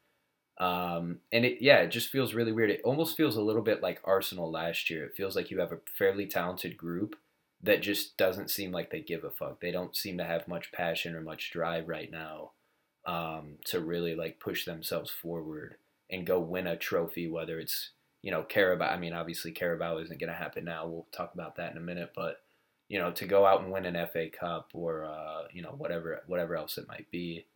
Um, 0.59 1.19
and 1.33 1.45
it, 1.45 1.59
yeah, 1.61 1.79
it 1.79 1.91
just 1.91 2.09
feels 2.09 2.35
really 2.35 2.53
weird. 2.53 2.71
It 2.71 2.81
almost 2.85 3.17
feels 3.17 3.37
a 3.37 3.43
little 3.43 3.63
bit 3.63 3.83
like 3.83 4.01
Arsenal 4.05 4.51
last 4.51 4.89
year. 4.89 5.05
It 5.05 5.15
feels 5.15 5.37
like 5.37 5.51
you 5.51 5.61
have 5.61 5.73
a 5.73 5.81
fairly 5.99 6.27
talented 6.27 6.77
group 6.77 7.17
that 7.63 7.83
just 7.83 8.17
doesn't 8.17 8.51
seem 8.51 8.73
like 8.73 8.91
they 8.91 9.01
give 9.01 9.25
a 9.25 9.31
fuck. 9.31 9.61
They 9.61 9.71
don't 9.71 9.97
seem 9.97 10.19
to 10.19 10.25
have 10.25 10.49
much 10.49 10.73
passion 10.73 11.15
or 11.15 11.21
much 11.21 11.51
drive 11.51 11.89
right 11.89 12.11
now 12.11 12.53
um, 13.07 13.57
to 13.67 13.81
really 13.81 14.15
like 14.15 14.41
push 14.41 14.65
themselves 14.65 15.11
forward 15.11 15.77
and 16.11 16.27
go 16.27 16.39
win 16.39 16.67
a 16.67 16.77
trophy, 16.77 17.29
whether 17.29 17.59
it's, 17.59 17.91
you 18.23 18.31
know, 18.31 18.43
Carabao. 18.43 18.89
I 18.89 18.99
mean, 18.99 19.13
obviously 19.13 19.53
Carabao 19.53 19.99
isn't 19.99 20.21
going 20.21 20.33
to 20.33 20.39
happen 20.39 20.65
now. 20.65 20.87
We'll 20.87 21.07
talk 21.13 21.35
about 21.35 21.57
that 21.57 21.73
in 21.73 21.77
a 21.77 21.81
minute, 21.81 22.13
but 22.15 22.41
you 22.89 22.99
know, 22.99 23.11
to 23.11 23.27
go 23.27 23.45
out 23.45 23.63
and 23.63 23.73
win 23.73 23.85
an 23.85 24.07
FA 24.13 24.29
Cup 24.29 24.71
or, 24.73 25.05
uh, 25.05 25.43
you 25.53 25.63
know, 25.63 25.75
whatever, 25.77 26.23
whatever 26.27 26.57
else 26.57 26.79
it 26.79 26.89
might 26.89 27.11
be, 27.11 27.47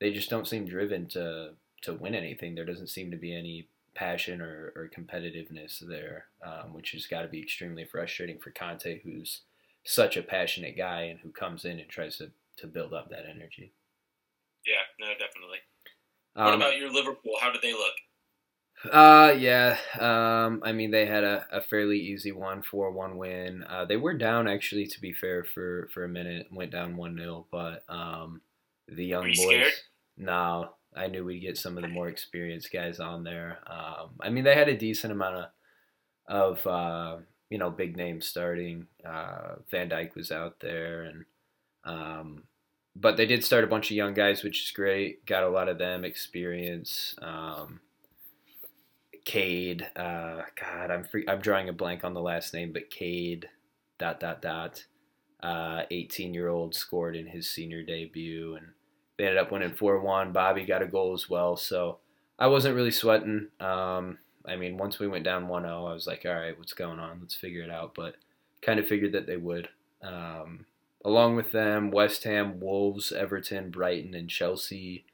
they 0.00 0.12
just 0.12 0.30
don't 0.30 0.48
seem 0.48 0.66
driven 0.66 1.06
to, 1.08 1.50
to 1.82 1.94
win 1.94 2.14
anything. 2.14 2.54
There 2.54 2.64
doesn't 2.64 2.88
seem 2.88 3.10
to 3.10 3.16
be 3.16 3.34
any 3.34 3.68
passion 3.94 4.40
or, 4.40 4.72
or 4.76 4.90
competitiveness 4.94 5.80
there, 5.80 6.26
um, 6.44 6.72
which 6.72 6.92
has 6.92 7.06
got 7.06 7.22
to 7.22 7.28
be 7.28 7.42
extremely 7.42 7.84
frustrating 7.84 8.38
for 8.38 8.50
Conte, 8.50 9.00
who's 9.02 9.42
such 9.84 10.16
a 10.16 10.22
passionate 10.22 10.76
guy 10.76 11.02
and 11.02 11.20
who 11.20 11.30
comes 11.30 11.64
in 11.64 11.78
and 11.78 11.88
tries 11.88 12.18
to, 12.18 12.30
to 12.56 12.66
build 12.66 12.92
up 12.92 13.10
that 13.10 13.24
energy. 13.28 13.72
Yeah, 14.66 14.74
no, 14.98 15.12
definitely. 15.12 15.58
Um, 16.36 16.44
what 16.44 16.54
about 16.54 16.78
your 16.78 16.92
Liverpool? 16.92 17.32
How 17.40 17.50
did 17.50 17.62
they 17.62 17.72
look? 17.72 17.94
Uh, 18.92 19.34
yeah. 19.38 19.76
Um, 19.98 20.62
I 20.64 20.72
mean, 20.72 20.90
they 20.90 21.04
had 21.04 21.24
a, 21.24 21.46
a 21.52 21.60
fairly 21.60 21.98
easy 21.98 22.32
one, 22.32 22.62
four 22.62 22.90
one 22.92 23.18
win. 23.18 23.62
Uh, 23.68 23.84
they 23.84 23.96
were 23.96 24.14
down 24.14 24.48
actually, 24.48 24.86
to 24.86 25.00
be 25.00 25.12
fair, 25.12 25.44
for 25.44 25.90
for 25.92 26.04
a 26.04 26.08
minute, 26.08 26.48
went 26.50 26.70
down 26.70 26.96
one 26.96 27.16
0 27.16 27.46
but 27.50 27.84
um, 27.88 28.40
the 28.88 29.04
young 29.04 29.24
boys. 29.24 29.42
scared? 29.42 29.72
No, 30.16 30.70
I 30.94 31.06
knew 31.06 31.24
we'd 31.24 31.40
get 31.40 31.56
some 31.56 31.76
of 31.76 31.82
the 31.82 31.88
more 31.88 32.08
experienced 32.08 32.72
guys 32.72 32.98
on 32.98 33.24
there. 33.24 33.58
Um, 33.66 34.10
I 34.20 34.30
mean, 34.30 34.44
they 34.44 34.54
had 34.54 34.68
a 34.68 34.76
decent 34.76 35.12
amount 35.12 35.36
of 35.36 35.44
of 36.26 36.66
uh, 36.66 37.16
you 37.48 37.58
know 37.58 37.70
big 37.70 37.96
names 37.96 38.26
starting. 38.26 38.86
Uh, 39.04 39.56
Van 39.70 39.88
Dijk 39.88 40.14
was 40.14 40.32
out 40.32 40.60
there, 40.60 41.02
and 41.02 41.24
um, 41.84 42.44
but 42.96 43.16
they 43.16 43.26
did 43.26 43.44
start 43.44 43.64
a 43.64 43.68
bunch 43.68 43.90
of 43.90 43.96
young 43.96 44.14
guys, 44.14 44.42
which 44.42 44.64
is 44.64 44.70
great. 44.70 45.24
Got 45.26 45.44
a 45.44 45.48
lot 45.48 45.68
of 45.68 45.78
them 45.78 46.04
experience. 46.04 47.14
Um, 47.20 47.80
Kaide, 49.24 49.86
uh, 49.96 50.42
God, 50.60 50.90
I'm 50.90 51.04
free, 51.04 51.24
I'm 51.28 51.40
drawing 51.40 51.68
a 51.68 51.72
blank 51.72 52.04
on 52.04 52.14
the 52.14 52.20
last 52.20 52.54
name, 52.54 52.72
but 52.72 52.90
Kaide, 52.90 53.46
dot 53.98 54.18
dot 54.18 54.40
dot, 54.42 54.84
18 55.42 56.30
uh, 56.30 56.32
year 56.32 56.48
old 56.48 56.74
scored 56.74 57.16
in 57.16 57.26
his 57.26 57.48
senior 57.48 57.82
debut, 57.82 58.56
and 58.56 58.68
they 59.20 59.26
ended 59.26 59.38
up 59.38 59.52
winning 59.52 59.74
four 59.74 60.00
one. 60.00 60.32
Bobby 60.32 60.64
got 60.64 60.80
a 60.80 60.86
goal 60.86 61.12
as 61.12 61.28
well, 61.28 61.54
so 61.54 61.98
I 62.38 62.46
wasn't 62.46 62.74
really 62.74 62.90
sweating. 62.90 63.48
Um, 63.60 64.16
I 64.46 64.56
mean, 64.56 64.78
once 64.78 64.98
we 64.98 65.08
went 65.08 65.24
down 65.24 65.46
1-0, 65.46 65.66
I 65.66 65.92
was 65.92 66.06
like, 66.06 66.22
all 66.24 66.32
right, 66.32 66.58
what's 66.58 66.72
going 66.72 66.98
on? 66.98 67.18
Let's 67.20 67.34
figure 67.34 67.62
it 67.62 67.70
out. 67.70 67.94
But 67.94 68.14
kind 68.62 68.80
of 68.80 68.86
figured 68.86 69.12
that 69.12 69.26
they 69.26 69.36
would. 69.36 69.68
Um, 70.00 70.64
along 71.04 71.36
with 71.36 71.52
them, 71.52 71.90
West 71.90 72.24
Ham, 72.24 72.60
Wolves, 72.60 73.12
Everton, 73.12 73.70
Brighton, 73.70 74.14
and 74.14 74.30
Chelsea, 74.30 75.04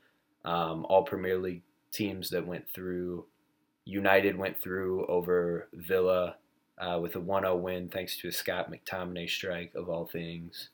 um, 0.44 0.86
all 0.88 1.02
Premier 1.02 1.36
League 1.36 1.62
teams 1.90 2.30
that 2.30 2.46
went 2.46 2.70
through. 2.72 3.24
United 3.86 4.38
went 4.38 4.60
through 4.60 5.04
over 5.06 5.66
Villa 5.72 6.36
uh, 6.78 7.00
with 7.02 7.16
a 7.16 7.20
1-0 7.20 7.58
win 7.58 7.88
thanks 7.88 8.16
to 8.18 8.28
a 8.28 8.32
Scott 8.32 8.70
McTominay 8.70 9.28
strike 9.28 9.72
of 9.74 9.88
all 9.88 10.06
things. 10.06 10.68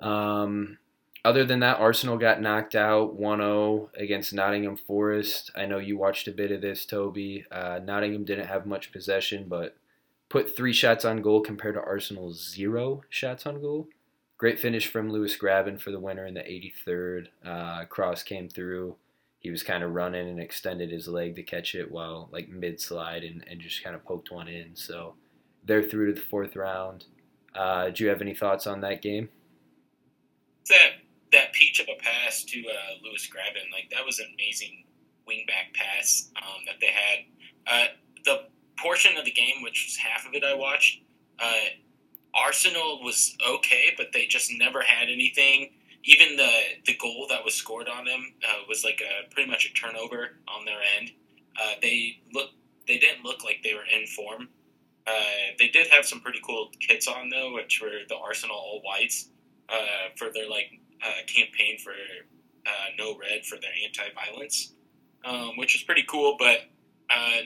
Um, 0.00 0.76
other 1.24 1.44
than 1.44 1.60
that, 1.60 1.78
Arsenal 1.78 2.16
got 2.16 2.40
knocked 2.40 2.74
out 2.74 3.18
1-0 3.18 3.88
against 3.96 4.32
Nottingham 4.32 4.76
Forest. 4.76 5.50
I 5.54 5.66
know 5.66 5.78
you 5.78 5.98
watched 5.98 6.28
a 6.28 6.32
bit 6.32 6.50
of 6.50 6.60
this, 6.60 6.86
Toby. 6.86 7.44
Uh, 7.50 7.80
Nottingham 7.82 8.24
didn't 8.24 8.46
have 8.46 8.66
much 8.66 8.92
possession, 8.92 9.46
but 9.48 9.76
put 10.28 10.56
three 10.56 10.72
shots 10.72 11.04
on 11.04 11.20
goal 11.20 11.40
compared 11.42 11.74
to 11.74 11.82
Arsenal's 11.82 12.48
zero 12.50 13.02
shots 13.10 13.44
on 13.44 13.60
goal. 13.60 13.88
Great 14.38 14.58
finish 14.58 14.86
from 14.86 15.10
Lewis 15.10 15.36
Grabban 15.36 15.78
for 15.78 15.90
the 15.90 16.00
winner 16.00 16.24
in 16.24 16.32
the 16.32 16.40
83rd. 16.40 17.26
Uh, 17.44 17.84
cross 17.84 18.22
came 18.22 18.48
through. 18.48 18.96
He 19.38 19.50
was 19.50 19.62
kind 19.62 19.82
of 19.82 19.92
running 19.92 20.28
and 20.28 20.40
extended 20.40 20.90
his 20.90 21.08
leg 21.08 21.36
to 21.36 21.42
catch 21.42 21.74
it 21.74 21.90
while 21.90 22.30
like 22.32 22.48
mid 22.48 22.80
slide 22.80 23.24
and, 23.24 23.44
and 23.46 23.60
just 23.60 23.84
kind 23.84 23.94
of 23.94 24.04
poked 24.04 24.30
one 24.30 24.48
in. 24.48 24.76
So 24.76 25.14
they're 25.64 25.82
through 25.82 26.14
to 26.14 26.20
the 26.20 26.26
fourth 26.26 26.56
round. 26.56 27.04
Uh, 27.54 27.90
do 27.90 28.04
you 28.04 28.10
have 28.10 28.22
any 28.22 28.34
thoughts 28.34 28.66
on 28.66 28.80
that 28.80 29.02
game? 29.02 29.28
That 30.68 30.90
that 30.90 30.90
peach 30.90 30.90
of 30.90 31.00
a 31.00 31.09
pass 32.02 32.44
to 32.44 32.60
uh, 32.60 33.04
Lewis 33.04 33.28
Grabban, 33.28 33.70
like 33.72 33.90
that 33.90 34.04
was 34.04 34.18
an 34.18 34.26
amazing 34.34 34.84
wingback 35.28 35.74
pass 35.74 36.30
um, 36.36 36.64
that 36.66 36.76
they 36.80 36.88
had. 36.88 37.18
Uh, 37.66 37.86
the 38.24 38.44
portion 38.78 39.16
of 39.16 39.24
the 39.24 39.30
game, 39.30 39.62
which 39.62 39.86
was 39.86 39.96
half 39.96 40.26
of 40.26 40.34
it, 40.34 40.44
I 40.44 40.54
watched. 40.54 41.02
Uh, 41.38 41.70
Arsenal 42.34 43.00
was 43.02 43.36
okay, 43.46 43.94
but 43.96 44.08
they 44.12 44.26
just 44.26 44.50
never 44.52 44.82
had 44.82 45.08
anything. 45.08 45.70
Even 46.04 46.36
the 46.36 46.50
the 46.86 46.96
goal 46.96 47.26
that 47.28 47.44
was 47.44 47.54
scored 47.54 47.88
on 47.88 48.04
them 48.04 48.32
uh, 48.48 48.62
was 48.68 48.84
like 48.84 49.02
a 49.02 49.28
pretty 49.32 49.50
much 49.50 49.66
a 49.66 49.74
turnover 49.74 50.38
on 50.48 50.64
their 50.64 50.78
end. 50.98 51.10
Uh, 51.60 51.74
they 51.82 52.20
look 52.32 52.50
they 52.86 52.98
didn't 52.98 53.24
look 53.24 53.44
like 53.44 53.60
they 53.62 53.74
were 53.74 53.84
in 53.84 54.06
form. 54.06 54.48
Uh, 55.06 55.52
they 55.58 55.68
did 55.68 55.88
have 55.88 56.06
some 56.06 56.20
pretty 56.20 56.40
cool 56.46 56.70
kits 56.78 57.06
on 57.08 57.28
though, 57.28 57.52
which 57.52 57.80
were 57.82 58.00
the 58.08 58.16
Arsenal 58.16 58.56
all 58.56 58.80
whites 58.84 59.28
for 60.16 60.28
their 60.32 60.48
like 60.48 60.80
uh, 61.04 61.26
campaign 61.26 61.78
for 61.78 61.92
uh, 62.66 62.70
no 62.98 63.16
red 63.18 63.44
for 63.44 63.56
their 63.56 63.70
anti-violence, 63.84 64.74
um, 65.24 65.56
which 65.56 65.74
is 65.74 65.82
pretty 65.82 66.04
cool. 66.08 66.36
But 66.38 66.58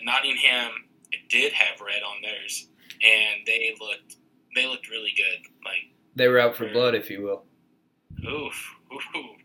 Nottingham 0.05 0.73
did 1.29 1.53
have 1.53 1.81
red 1.81 2.03
on 2.03 2.23
theirs, 2.23 2.69
and 3.03 3.47
they 3.47 3.75
looked 3.81 4.17
they 4.55 4.67
looked 4.67 4.89
really 4.89 5.13
good. 5.17 5.47
Like 5.65 5.93
they 6.15 6.29
were 6.29 6.39
out 6.39 6.57
for 6.57 6.69
blood, 6.71 6.95
if 6.95 7.11
you 7.11 7.23
will. 7.23 7.45
Oof, 8.27 8.75
oof. 8.93 9.37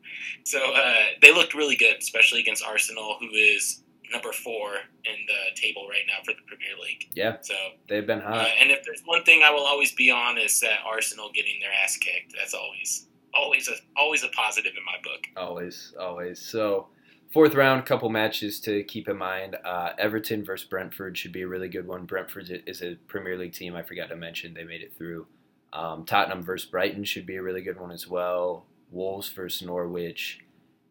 So 0.44 0.60
uh, 0.74 0.94
they 1.22 1.34
looked 1.34 1.54
really 1.54 1.75
good, 1.75 1.98
especially 2.00 2.39
against 2.42 2.63
Arsenal, 2.63 3.18
who 3.20 3.30
is 3.30 3.84
number 4.12 4.32
four 4.32 4.74
in 5.06 5.16
the 5.28 5.60
table 5.60 5.88
right 5.88 6.04
now 6.08 6.24
for 6.25 6.34
the 6.34 6.42
Premier 6.48 6.75
League. 6.82 7.10
Yeah. 7.13 7.38
So 7.42 7.54
they've 7.88 8.06
been 8.06 8.22
hot. 8.22 8.34
Uh, 8.34 8.50
and 8.60 8.72
if 8.72 8.84
there's 8.84 9.01
one 9.06 9.24
thing 9.24 9.44
I 9.44 9.51
will 9.51 9.66
always 9.66 9.92
be 9.92 10.10
on 10.10 10.38
is 10.38 10.60
that 10.62 10.80
Arsenal 10.86 11.30
getting 11.34 11.60
their 11.60 11.72
ass 11.84 11.98
kicked. 11.98 12.34
That's 12.36 12.54
always 12.54 13.08
always 13.39 13.67
a 13.67 13.74
always 13.98 14.24
a 14.24 14.29
positive 14.29 14.74
in 14.77 14.84
my 14.86 14.98
book. 15.03 15.27
Always, 15.38 15.93
always. 16.00 16.39
So 16.39 16.88
fourth 17.31 17.55
round, 17.55 17.86
couple 17.86 18.10
matches 18.10 18.60
to 18.62 18.84
keep 18.84 19.08
in 19.08 19.17
mind. 19.17 19.55
Uh, 19.63 19.91
Everton 19.98 20.43
versus 20.43 20.67
Brentford 20.67 21.17
should 21.17 21.31
be 21.31 21.41
a 21.41 21.48
really 21.48 21.69
good 21.69 21.88
one. 21.88 22.05
Brentford 22.05 22.63
is 22.65 22.81
a 22.81 22.96
Premier 23.08 23.38
League 23.38 23.53
team. 23.53 23.75
I 23.75 23.84
forgot 23.84 24.10
to 24.10 24.15
mention 24.15 24.53
they 24.53 24.63
made 24.63 24.81
it 24.81 24.96
through. 24.98 25.27
Um, 25.72 26.05
Tottenham 26.05 26.43
versus 26.43 26.69
Brighton 26.69 27.03
should 27.03 27.25
be 27.25 27.36
a 27.36 27.43
really 27.43 27.62
good 27.62 27.79
one 27.79 27.91
as 27.91 28.08
well. 28.08 28.65
Wolves 28.91 29.29
versus 29.29 29.65
Norwich. 29.65 30.39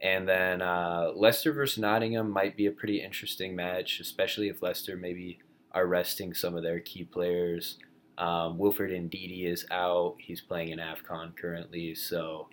And 0.00 0.28
then 0.28 0.62
uh, 0.62 1.10
Leicester 1.14 1.52
versus 1.52 1.78
Nottingham 1.78 2.30
might 2.30 2.56
be 2.56 2.66
a 2.66 2.70
pretty 2.70 3.02
interesting 3.02 3.56
match, 3.56 3.98
especially 3.98 4.48
if 4.48 4.62
Leicester 4.62 4.96
maybe 4.96 5.40
are 5.72 5.86
resting 5.86 6.32
some 6.34 6.54
of 6.54 6.62
their 6.62 6.78
key 6.78 7.02
players. 7.02 7.78
Um, 8.18 8.58
Wilfred 8.58 8.90
Ndidi 8.90 9.46
is 9.46 9.64
out. 9.70 10.16
He's 10.18 10.40
playing 10.40 10.70
in 10.70 10.78
AFCON 10.78 11.36
currently, 11.36 11.94
so 11.94 12.48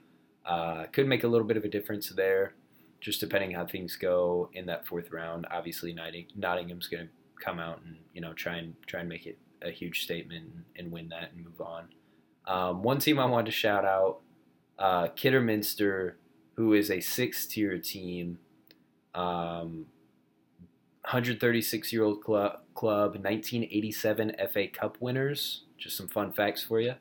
uh, 0.45 0.85
could 0.93 1.07
make 1.07 1.23
a 1.23 1.27
little 1.27 1.47
bit 1.47 1.57
of 1.57 1.65
a 1.65 1.69
difference 1.69 2.09
there 2.09 2.53
just 3.05 3.19
depending 3.19 3.51
how 3.51 3.63
things 3.63 3.95
go 3.95 4.49
in 4.53 4.65
that 4.65 4.83
fourth 4.87 5.11
round. 5.11 5.45
Obviously, 5.51 5.95
Nottingham's 6.35 6.87
going 6.87 7.05
to 7.05 7.09
come 7.43 7.59
out 7.59 7.79
and 7.85 7.97
you 8.13 8.21
know 8.21 8.33
try 8.33 8.55
and 8.55 8.73
try 8.87 9.01
and 9.01 9.09
make 9.09 9.27
it 9.27 9.37
a 9.61 9.69
huge 9.69 10.03
statement 10.03 10.45
and, 10.75 10.91
win 10.91 11.09
that 11.09 11.31
and 11.31 11.45
move 11.45 11.61
on. 11.61 11.87
Um, 12.47 12.81
one 12.81 12.97
team 12.97 13.19
I 13.19 13.25
wanted 13.25 13.45
to 13.47 13.51
shout 13.51 13.85
out, 13.85 14.21
uh, 14.79 15.07
Kidderminster, 15.09 16.17
who 16.55 16.73
is 16.73 16.91
a 16.91 16.99
six-tier 16.99 17.77
team, 17.77 18.39
um, 19.13 19.85
136 21.05 21.93
year 21.93 22.03
old 22.03 22.23
club, 22.23 22.59
club, 22.73 23.15
1987 23.15 24.35
FA 24.51 24.67
Cup 24.67 24.97
winners. 24.99 25.63
Just 25.77 25.97
some 25.97 26.07
fun 26.07 26.31
facts 26.31 26.63
for 26.63 26.79
you. 26.79 26.95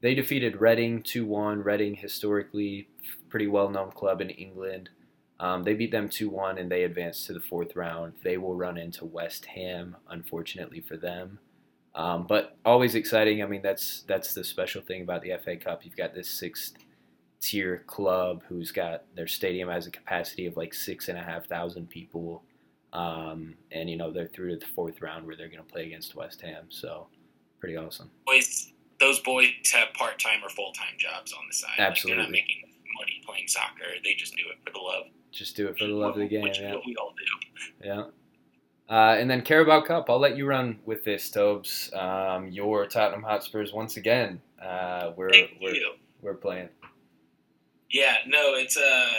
They 0.00 0.14
defeated 0.14 0.60
Reading 0.60 1.02
2 1.02 1.24
1. 1.24 1.62
Reading, 1.62 1.94
historically, 1.94 2.88
pretty 3.28 3.46
well 3.46 3.70
known 3.70 3.90
club 3.90 4.20
in 4.20 4.30
England. 4.30 4.90
Um, 5.40 5.62
they 5.62 5.74
beat 5.74 5.92
them 5.92 6.08
2 6.08 6.28
1 6.28 6.58
and 6.58 6.70
they 6.70 6.84
advanced 6.84 7.26
to 7.26 7.32
the 7.32 7.40
fourth 7.40 7.74
round. 7.74 8.14
They 8.22 8.36
will 8.36 8.54
run 8.54 8.76
into 8.76 9.04
West 9.04 9.46
Ham, 9.46 9.96
unfortunately 10.08 10.80
for 10.80 10.96
them. 10.96 11.38
Um, 11.94 12.26
but 12.28 12.56
always 12.64 12.94
exciting. 12.94 13.42
I 13.42 13.46
mean, 13.46 13.62
that's 13.62 14.02
that's 14.06 14.34
the 14.34 14.44
special 14.44 14.82
thing 14.82 15.02
about 15.02 15.22
the 15.22 15.32
FA 15.42 15.56
Cup. 15.56 15.84
You've 15.84 15.96
got 15.96 16.14
this 16.14 16.28
sixth 16.28 16.76
tier 17.40 17.84
club 17.86 18.42
who's 18.48 18.72
got 18.72 19.04
their 19.14 19.26
stadium 19.26 19.68
has 19.68 19.86
a 19.86 19.90
capacity 19.90 20.46
of 20.46 20.56
like 20.56 20.74
six 20.74 21.08
and 21.08 21.18
a 21.18 21.22
half 21.22 21.46
thousand 21.46 21.88
people, 21.88 22.42
um, 22.92 23.54
and 23.70 23.88
you 23.90 23.96
know 23.96 24.10
they're 24.10 24.28
through 24.28 24.50
to 24.50 24.56
the 24.56 24.72
fourth 24.72 25.00
round 25.02 25.26
where 25.26 25.36
they're 25.36 25.48
going 25.48 25.64
to 25.64 25.72
play 25.72 25.86
against 25.86 26.14
West 26.14 26.40
Ham. 26.42 26.66
So 26.68 27.08
pretty 27.60 27.76
awesome. 27.76 28.10
Boys, 28.26 28.72
those 29.00 29.20
boys 29.20 29.48
have 29.72 29.92
part 29.94 30.18
time 30.18 30.44
or 30.44 30.48
full 30.48 30.72
time 30.72 30.94
jobs 30.98 31.32
on 31.32 31.40
the 31.48 31.54
side. 31.54 31.70
Absolutely, 31.78 32.10
like 32.10 32.16
they're 32.16 32.24
not 32.24 32.32
making 32.32 32.62
money 32.98 33.22
playing 33.26 33.48
soccer. 33.48 33.84
They 34.04 34.14
just 34.14 34.34
do 34.36 34.44
it 34.50 34.58
for 34.64 34.72
the 34.72 34.80
love. 34.80 35.04
Just 35.30 35.56
do 35.56 35.68
it 35.68 35.78
for 35.78 35.86
the 35.86 35.92
love 35.92 36.14
of 36.14 36.20
the 36.20 36.28
game. 36.28 36.42
Which 36.42 36.60
yeah. 36.60 36.76
we 36.84 36.96
all 36.96 37.14
do. 37.16 37.86
Yeah. 37.86 38.04
Uh, 38.88 39.16
and 39.18 39.30
then 39.30 39.42
Carabao 39.42 39.82
Cup, 39.82 40.08
I'll 40.08 40.18
let 40.18 40.36
you 40.36 40.46
run 40.46 40.78
with 40.86 41.04
this, 41.04 41.28
Tobes. 41.30 41.90
Um, 41.92 42.48
your 42.48 42.86
Tottenham 42.86 43.22
Hotspurs 43.22 43.72
once 43.72 43.98
again. 43.98 44.40
Uh, 44.60 45.12
we're 45.14 45.28
Thank 45.28 45.50
we're 45.60 45.74
you. 45.74 45.92
we're 46.22 46.34
playing. 46.34 46.70
Yeah, 47.90 48.16
no, 48.26 48.54
it's 48.54 48.76
uh, 48.76 49.10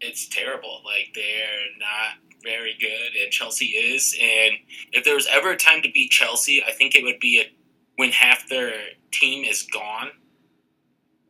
it's 0.00 0.28
terrible. 0.28 0.80
Like 0.84 1.10
they're 1.14 1.78
not 1.78 2.27
very 2.42 2.76
good, 2.80 3.20
and 3.20 3.30
Chelsea 3.30 3.66
is. 3.66 4.16
And 4.20 4.54
if 4.92 5.04
there 5.04 5.14
was 5.14 5.26
ever 5.30 5.52
a 5.52 5.56
time 5.56 5.82
to 5.82 5.90
beat 5.90 6.10
Chelsea, 6.10 6.62
I 6.66 6.72
think 6.72 6.94
it 6.94 7.02
would 7.02 7.20
be 7.20 7.40
a, 7.40 7.52
when 7.96 8.10
half 8.10 8.48
their 8.48 8.72
team 9.10 9.44
is 9.44 9.62
gone 9.62 10.10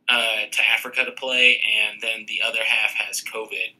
uh, 0.09 0.45
to 0.51 0.61
Africa 0.73 1.05
to 1.05 1.11
play, 1.11 1.61
and 1.81 2.01
then 2.01 2.25
the 2.27 2.41
other 2.45 2.63
half 2.65 2.93
has 2.95 3.23
COVID. 3.23 3.75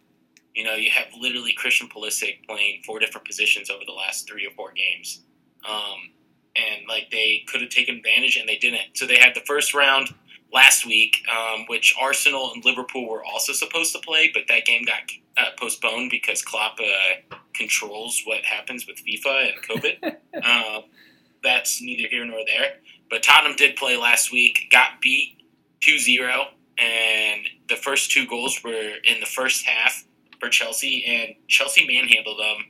You 0.56 0.64
know, 0.64 0.76
you 0.76 0.90
have 0.90 1.08
literally 1.20 1.54
Christian 1.54 1.88
Pulisic 1.88 2.46
playing 2.48 2.82
four 2.86 3.00
different 3.00 3.26
positions 3.26 3.70
over 3.70 3.84
the 3.86 3.94
last 3.94 4.28
three 4.28 4.46
or 4.46 4.52
four 4.52 4.72
games, 4.74 5.24
um, 5.68 6.12
and 6.56 6.88
like 6.88 7.10
they 7.12 7.44
could 7.48 7.62
have 7.62 7.70
taken 7.70 7.96
advantage 7.96 8.36
and 8.36 8.48
they 8.48 8.58
didn't. 8.58 8.82
So 8.96 9.06
they 9.06 9.18
had 9.18 9.36
the 9.36 9.42
first 9.42 9.74
round 9.74 10.14
last 10.54 10.86
week, 10.86 11.24
um, 11.30 11.66
which 11.68 11.96
Arsenal 12.00 12.52
and 12.54 12.64
Liverpool 12.66 13.08
were 13.08 13.24
also 13.24 13.54
supposed 13.54 13.94
to 13.94 14.00
play, 14.00 14.32
but 14.34 14.44
that 14.48 14.66
game 14.66 14.84
got 14.86 15.02
uh, 15.38 15.50
postponed 15.58 16.10
because 16.12 16.42
Klopp 16.42 16.80
uh, 16.80 17.36
controls 17.54 18.22
what 18.26 18.44
happens 18.44 18.88
with 18.88 18.98
FIFA 18.98 19.54
and 19.54 19.64
COVID. 19.64 20.16
uh, 20.44 20.82
that's 21.44 21.82
neither 21.82 22.08
here 22.10 22.26
nor 22.26 22.40
there. 22.46 22.74
But 23.10 23.24
Tottenham 23.24 23.56
did 23.56 23.76
play 23.76 23.98
last 23.98 24.32
week, 24.32 24.68
got 24.72 25.02
beat 25.02 25.38
2-0 25.82 26.46
and 26.80 27.42
the 27.68 27.76
first 27.76 28.12
two 28.12 28.26
goals 28.26 28.64
were 28.64 28.94
in 29.04 29.20
the 29.20 29.26
first 29.26 29.66
half 29.66 30.06
for 30.40 30.50
Chelsea 30.50 31.04
and 31.06 31.36
Chelsea 31.48 31.86
manhandled 31.86 32.40
them. 32.40 32.66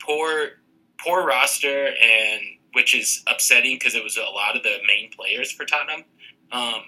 Poor 0.00 0.50
poor 0.98 1.26
roster 1.26 1.88
and 1.88 2.40
which 2.72 2.94
is 2.94 3.22
upsetting 3.26 3.76
because 3.76 3.94
it 3.94 4.02
was 4.02 4.16
a 4.16 4.22
lot 4.22 4.56
of 4.56 4.62
the 4.62 4.78
main 4.86 5.10
players 5.10 5.52
for 5.52 5.64
Tottenham. 5.64 6.04
Um, 6.50 6.82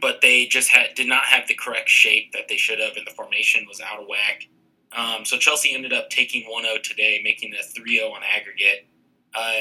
but 0.00 0.20
they 0.20 0.46
just 0.46 0.68
had 0.70 0.94
did 0.94 1.08
not 1.08 1.24
have 1.24 1.46
the 1.48 1.54
correct 1.54 1.88
shape 1.88 2.32
that 2.32 2.48
they 2.48 2.56
should 2.56 2.78
have, 2.78 2.96
and 2.96 3.06
the 3.06 3.12
formation 3.12 3.66
was 3.68 3.80
out 3.80 4.00
of 4.00 4.06
whack. 4.08 4.48
Um, 4.92 5.24
so 5.24 5.38
Chelsea 5.38 5.74
ended 5.74 5.92
up 5.92 6.10
taking 6.10 6.42
1-0 6.50 6.82
today, 6.82 7.20
making 7.22 7.52
it 7.52 7.64
3-0 7.76 8.12
on 8.12 8.22
aggregate. 8.24 8.88
Uh, 9.34 9.60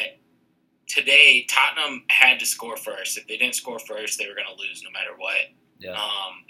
today, 0.88 1.46
Tottenham 1.48 2.04
had 2.10 2.40
to 2.40 2.46
score 2.46 2.78
first. 2.78 3.18
If 3.18 3.28
they 3.28 3.38
didn't 3.38 3.56
score 3.56 3.80
first, 3.80 4.18
they 4.18 4.28
were 4.28 4.34
going 4.34 4.48
to 4.48 4.60
lose 4.60 4.82
no 4.84 4.90
matter 4.92 5.16
what. 5.18 5.54
Yeah. 5.78 5.92
Um, 5.92 6.46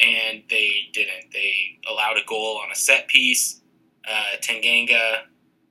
and 0.00 0.42
they 0.48 0.88
didn't. 0.92 1.32
They 1.32 1.80
allowed 1.90 2.16
a 2.16 2.24
goal 2.26 2.60
on 2.64 2.70
a 2.70 2.76
set 2.76 3.08
piece. 3.08 3.60
Uh, 4.08 4.36
Tanganga 4.40 5.22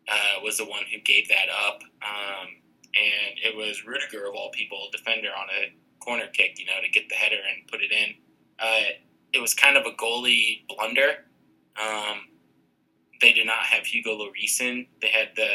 uh, 0.07 0.41
was 0.43 0.57
the 0.57 0.65
one 0.65 0.83
who 0.91 0.99
gave 1.01 1.27
that 1.29 1.47
up. 1.67 1.81
Um, 2.01 2.47
and 2.93 3.39
it 3.43 3.55
was 3.55 3.85
Rudiger, 3.85 4.27
of 4.27 4.35
all 4.35 4.51
people, 4.51 4.89
defender 4.91 5.29
on 5.29 5.47
a 5.49 5.73
corner 6.01 6.27
kick, 6.33 6.59
you 6.59 6.65
know, 6.65 6.81
to 6.83 6.89
get 6.89 7.09
the 7.09 7.15
header 7.15 7.35
and 7.35 7.67
put 7.67 7.81
it 7.81 7.91
in. 7.91 8.15
Uh, 8.59 8.91
it 9.33 9.39
was 9.41 9.53
kind 9.53 9.77
of 9.77 9.85
a 9.85 9.91
goalie 9.91 10.63
blunder. 10.67 11.25
Um, 11.81 12.27
they 13.21 13.31
did 13.31 13.45
not 13.45 13.59
have 13.59 13.85
Hugo 13.85 14.17
Lloris. 14.17 14.57
They 14.57 15.07
had 15.07 15.29
the 15.35 15.49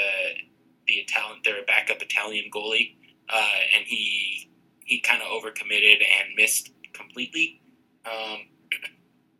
the 0.86 0.94
Italian, 0.94 1.40
their 1.44 1.64
backup 1.66 2.00
Italian 2.00 2.50
goalie, 2.50 2.94
uh, 3.28 3.58
and 3.76 3.84
he 3.84 4.48
he 4.84 5.00
kind 5.00 5.20
of 5.20 5.28
overcommitted 5.28 5.96
and 5.96 6.34
missed 6.36 6.70
completely. 6.92 7.60
Um, 8.06 8.46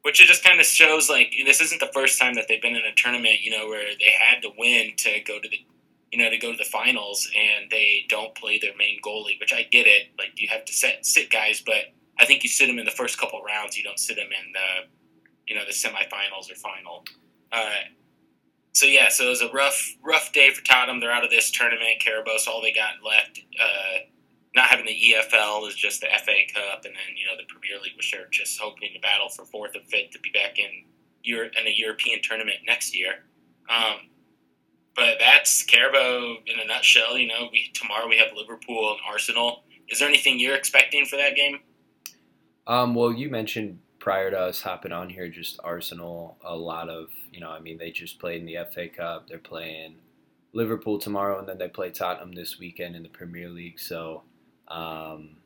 which 0.03 0.21
it 0.21 0.27
just 0.27 0.45
kind 0.45 0.61
of 0.61 0.67
shows 0.67 1.11
like 1.11 1.35
this 1.45 1.61
isn't 1.61 1.81
the 1.81 1.91
first 1.93 2.21
time 2.21 2.35
that 2.35 2.47
they've 2.49 2.63
been 2.63 2.77
in 2.77 2.85
a 2.85 2.95
tournament, 2.95 3.41
you 3.43 3.51
know, 3.51 3.67
where 3.67 3.89
they 3.99 4.11
had 4.11 4.41
to 4.43 4.51
win 4.57 4.93
to 4.97 5.21
go 5.27 5.41
to 5.41 5.49
the 5.49 5.67
you 6.17 6.23
know, 6.23 6.31
to 6.31 6.39
go 6.39 6.51
to 6.51 6.57
the 6.57 6.65
finals 6.65 7.29
and 7.37 7.71
they 7.71 8.07
don't 8.09 8.35
play 8.35 8.59
their 8.59 8.75
main 8.79 8.99
goalie, 9.05 9.39
which 9.39 9.53
I 9.53 9.65
get 9.65 9.87
it. 9.87 10.13
Like 10.19 10.41
you 10.41 10.49
have 10.49 10.65
to 10.65 10.73
set 10.73 11.05
sit 11.05 11.31
guys, 11.31 11.63
but 11.65 11.93
I 12.19 12.25
think 12.25 12.43
you 12.43 12.49
sit 12.49 12.69
them 12.69 12.79
in 12.79 12.87
the 12.87 12.91
first 12.91 13.19
couple 13.19 13.43
rounds. 13.43 13.77
You 13.77 13.85
don't 13.85 13.99
sit 13.99 14.17
them 14.17 14.29
in 14.29 14.53
the, 14.53 14.89
you 15.47 15.55
know, 15.55 15.67
the 15.67 15.73
semifinals 15.73 16.51
or 16.51 16.55
final. 16.55 17.05
Uh, 17.53 17.93
so 18.73 18.87
yeah, 18.87 19.11
so 19.11 19.27
it 19.27 19.29
was 19.29 19.43
a 19.43 19.53
rough, 19.53 19.95
rough 20.03 20.33
day 20.33 20.51
for 20.51 20.65
Tottenham. 20.65 21.01
They're 21.01 21.13
out 21.13 21.23
of 21.23 21.29
this 21.31 21.51
tournament. 21.51 22.01
Carabao's 22.03 22.47
all 22.47 22.63
they 22.63 22.73
got 22.73 22.95
left. 23.05 23.43
Uh, 23.61 23.99
not 24.55 24.69
having 24.69 24.87
the 24.87 24.99
EFL 24.99 25.69
is 25.69 25.75
just 25.75 26.01
the 26.01 26.07
FA 26.25 26.39
Cup, 26.55 26.87
and 26.87 26.95
then 26.95 27.15
you 27.15 27.27
know 27.27 27.37
the 27.37 27.45
Premier 27.47 27.79
League, 27.83 27.93
which 27.99 28.11
they're 28.11 28.29
just 28.31 28.59
hoping 28.59 28.89
to 28.95 29.01
battle 29.01 29.29
for 29.29 29.45
fourth 29.45 29.75
and 29.75 29.85
fifth 29.85 30.13
to 30.13 30.19
be 30.21 30.31
back 30.31 30.59
in 30.59 30.87
Europe 31.23 31.53
in 31.61 31.67
a 31.67 31.75
European 31.77 32.23
tournament 32.23 32.57
next 32.67 32.97
year. 32.97 33.27
Um, 33.69 34.09
that's 35.47 35.63
Carabao 35.63 36.39
in 36.47 36.59
a 36.59 36.67
nutshell. 36.67 37.17
You 37.17 37.29
know, 37.29 37.49
we 37.53 37.71
tomorrow 37.73 38.09
we 38.09 38.17
have 38.19 38.37
Liverpool 38.37 38.91
and 38.91 38.99
Arsenal. 39.09 39.63
Is 39.89 40.01
there 40.01 40.09
anything 40.09 40.41
you're 40.41 40.57
expecting 40.57 41.07
for 41.07 41.17
that 41.17 41.37
game? 41.37 41.61
Um, 42.67 42.97
well, 42.97 43.13
you 43.13 43.31
mentioned 43.31 43.79
prior 44.01 44.33
to 44.33 44.39
us 44.39 44.63
hopping 44.63 44.91
on 44.91 45.09
here, 45.09 45.29
just 45.29 45.61
Arsenal. 45.63 46.37
A 46.45 46.57
lot 46.57 46.89
of 46.89 47.11
you 47.31 47.39
know, 47.39 47.51
I 47.51 47.61
mean, 47.61 47.79
they 47.79 47.93
just 47.93 48.19
played 48.19 48.41
in 48.41 48.47
the 48.47 48.57
FA 48.73 48.89
Cup. 48.89 49.29
They're 49.29 49.39
playing 49.39 49.97
Liverpool 50.53 50.99
tomorrow, 50.99 51.39
and 51.39 51.49
then 51.49 51.59
they 51.59 51.69
play 51.69 51.91
Tottenham 51.91 52.33
this 52.33 52.59
weekend 52.59 52.97
in 52.97 53.05
the 53.05 53.09
Premier 53.09 53.49
League. 53.49 53.79
So 53.79 54.25
um, 54.67 55.37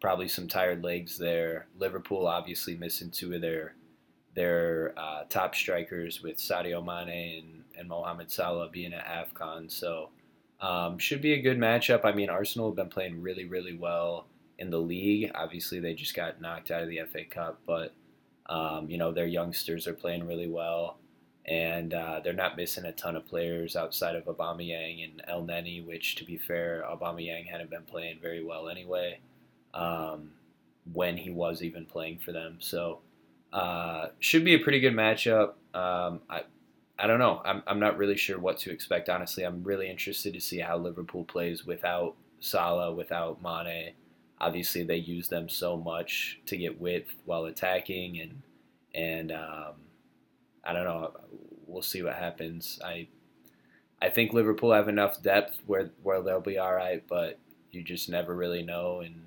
probably 0.00 0.28
some 0.28 0.46
tired 0.46 0.84
legs 0.84 1.18
there. 1.18 1.66
Liverpool 1.76 2.28
obviously 2.28 2.76
missing 2.76 3.10
two 3.10 3.34
of 3.34 3.40
their 3.40 3.74
their 4.38 4.94
uh, 4.96 5.24
top 5.28 5.52
strikers 5.56 6.22
with 6.22 6.36
Sadio 6.36 6.84
Mane 6.84 7.42
and, 7.42 7.64
and 7.76 7.88
Mohamed 7.88 8.30
Salah 8.30 8.68
being 8.70 8.92
at 8.92 9.04
AFCON. 9.04 9.68
So 9.68 10.10
um, 10.60 10.96
should 10.98 11.20
be 11.20 11.32
a 11.32 11.42
good 11.42 11.58
matchup. 11.58 12.04
I 12.04 12.12
mean, 12.12 12.30
Arsenal 12.30 12.68
have 12.68 12.76
been 12.76 12.88
playing 12.88 13.20
really, 13.20 13.46
really 13.46 13.76
well 13.76 14.26
in 14.56 14.70
the 14.70 14.78
league. 14.78 15.32
Obviously, 15.34 15.80
they 15.80 15.92
just 15.92 16.14
got 16.14 16.40
knocked 16.40 16.70
out 16.70 16.84
of 16.84 16.88
the 16.88 17.00
FA 17.12 17.24
Cup, 17.24 17.58
but 17.66 17.92
um, 18.46 18.88
you 18.88 18.96
know 18.96 19.10
their 19.10 19.26
youngsters 19.26 19.88
are 19.88 19.92
playing 19.92 20.24
really 20.24 20.48
well, 20.48 20.98
and 21.44 21.92
uh, 21.92 22.20
they're 22.22 22.32
not 22.32 22.56
missing 22.56 22.84
a 22.84 22.92
ton 22.92 23.16
of 23.16 23.26
players 23.26 23.74
outside 23.74 24.14
of 24.14 24.26
Aubameyang 24.26 25.02
and 25.04 25.22
Elneny. 25.28 25.84
Which, 25.84 26.14
to 26.14 26.24
be 26.24 26.36
fair, 26.36 26.84
Aubameyang 26.88 27.48
hadn't 27.48 27.70
been 27.70 27.82
playing 27.82 28.20
very 28.22 28.44
well 28.44 28.68
anyway 28.68 29.18
um, 29.74 30.30
when 30.92 31.16
he 31.16 31.30
was 31.30 31.60
even 31.60 31.84
playing 31.84 32.20
for 32.20 32.30
them. 32.30 32.58
So 32.60 33.00
uh, 33.52 34.06
should 34.18 34.44
be 34.44 34.54
a 34.54 34.58
pretty 34.58 34.80
good 34.80 34.94
matchup. 34.94 35.54
Um, 35.74 36.20
I, 36.28 36.42
I 36.98 37.06
don't 37.06 37.18
know. 37.18 37.40
I'm, 37.44 37.62
I'm 37.66 37.78
not 37.78 37.96
really 37.96 38.16
sure 38.16 38.38
what 38.38 38.58
to 38.58 38.72
expect, 38.72 39.08
honestly. 39.08 39.44
I'm 39.44 39.62
really 39.62 39.88
interested 39.88 40.34
to 40.34 40.40
see 40.40 40.58
how 40.58 40.76
Liverpool 40.76 41.24
plays 41.24 41.64
without 41.64 42.16
Salah, 42.40 42.92
without 42.92 43.42
Mane. 43.42 43.92
Obviously, 44.40 44.82
they 44.82 44.96
use 44.96 45.28
them 45.28 45.48
so 45.48 45.76
much 45.76 46.40
to 46.46 46.56
get 46.56 46.80
width 46.80 47.10
while 47.24 47.44
attacking, 47.44 48.20
and 48.20 48.42
and 48.94 49.32
um, 49.32 49.74
I 50.64 50.72
don't 50.72 50.84
know. 50.84 51.12
We'll 51.66 51.82
see 51.82 52.02
what 52.02 52.14
happens. 52.14 52.78
I 52.84 53.08
I 54.00 54.10
think 54.10 54.32
Liverpool 54.32 54.72
have 54.72 54.88
enough 54.88 55.22
depth 55.22 55.58
where 55.66 55.90
where 56.02 56.22
they'll 56.22 56.40
be 56.40 56.58
all 56.58 56.74
right, 56.74 57.02
but 57.08 57.38
you 57.72 57.82
just 57.82 58.08
never 58.08 58.34
really 58.34 58.62
know. 58.62 59.00
And 59.00 59.22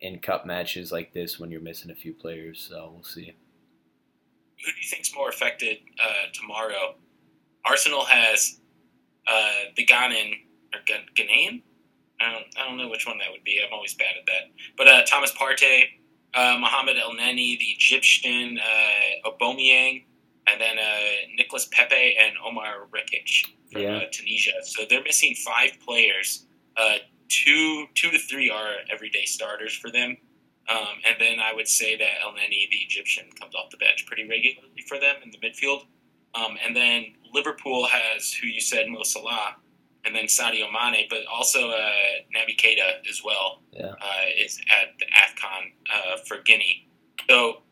in 0.00 0.18
cup 0.18 0.46
matches 0.46 0.92
like 0.92 1.12
this 1.12 1.38
when 1.38 1.50
you're 1.50 1.60
missing 1.60 1.90
a 1.90 1.94
few 1.94 2.12
players. 2.12 2.66
So 2.68 2.90
we'll 2.94 3.04
see. 3.04 3.34
Who 4.64 4.70
do 4.70 4.78
you 4.80 4.88
think's 4.88 5.14
more 5.14 5.28
affected 5.28 5.78
uh, 6.02 6.30
tomorrow? 6.32 6.96
Arsenal 7.66 8.04
has 8.04 8.60
uh, 9.26 9.50
the 9.76 9.86
Ghanaian 9.86 10.34
or 10.72 10.80
Ghanaian. 11.16 11.62
I 12.20 12.32
don't, 12.32 12.44
I 12.58 12.68
don't 12.68 12.78
know 12.78 12.88
which 12.88 13.06
one 13.06 13.18
that 13.18 13.28
would 13.32 13.44
be. 13.44 13.60
I'm 13.66 13.72
always 13.72 13.94
bad 13.94 14.14
at 14.18 14.26
that. 14.26 14.52
But 14.76 14.88
uh, 14.88 15.04
Thomas 15.04 15.32
Partey, 15.32 15.84
uh, 16.34 16.58
Mohamed 16.60 16.96
Elneny, 16.96 17.58
the 17.58 17.64
Egyptian, 17.64 18.58
uh, 18.58 19.28
Aubameyang, 19.30 20.04
and 20.46 20.60
then 20.60 20.78
uh, 20.78 21.34
Nicolas 21.36 21.68
Pepe 21.72 22.16
and 22.20 22.34
Omar 22.44 22.86
Rekik 22.94 23.46
from 23.72 23.82
yeah. 23.82 23.96
uh, 23.96 24.04
Tunisia. 24.12 24.52
So 24.62 24.84
they're 24.88 25.02
missing 25.02 25.34
five 25.34 25.72
players. 25.84 26.46
Two 27.28 27.86
two 27.94 28.10
to 28.10 28.18
three 28.18 28.50
are 28.50 28.72
everyday 28.92 29.24
starters 29.24 29.74
for 29.74 29.90
them. 29.90 30.16
Um, 30.68 30.96
and 31.06 31.16
then 31.18 31.40
I 31.40 31.52
would 31.54 31.68
say 31.68 31.96
that 31.96 32.20
Elneny, 32.24 32.70
the 32.70 32.76
Egyptian, 32.76 33.24
comes 33.38 33.54
off 33.54 33.70
the 33.70 33.76
bench 33.76 34.06
pretty 34.06 34.26
regularly 34.26 34.84
for 34.88 34.98
them 34.98 35.16
in 35.22 35.30
the 35.30 35.38
midfield. 35.38 35.82
Um, 36.34 36.56
and 36.64 36.74
then 36.74 37.14
Liverpool 37.32 37.86
has 37.86 38.32
who 38.32 38.46
you 38.46 38.60
said 38.60 38.88
Mo 38.88 39.02
Salah, 39.02 39.56
and 40.04 40.14
then 40.14 40.24
Sadio 40.24 40.66
Mane, 40.72 41.06
but 41.08 41.20
also 41.30 41.70
uh, 41.70 41.90
Naby 42.34 42.56
Keita 42.56 43.08
as 43.08 43.22
well 43.24 43.62
yeah. 43.72 43.92
uh, 43.92 44.24
is 44.38 44.58
at 44.70 44.98
the 44.98 45.06
Afcon 45.06 45.72
uh, 45.92 46.16
for 46.26 46.38
Guinea. 46.42 46.88
So, 47.28 47.62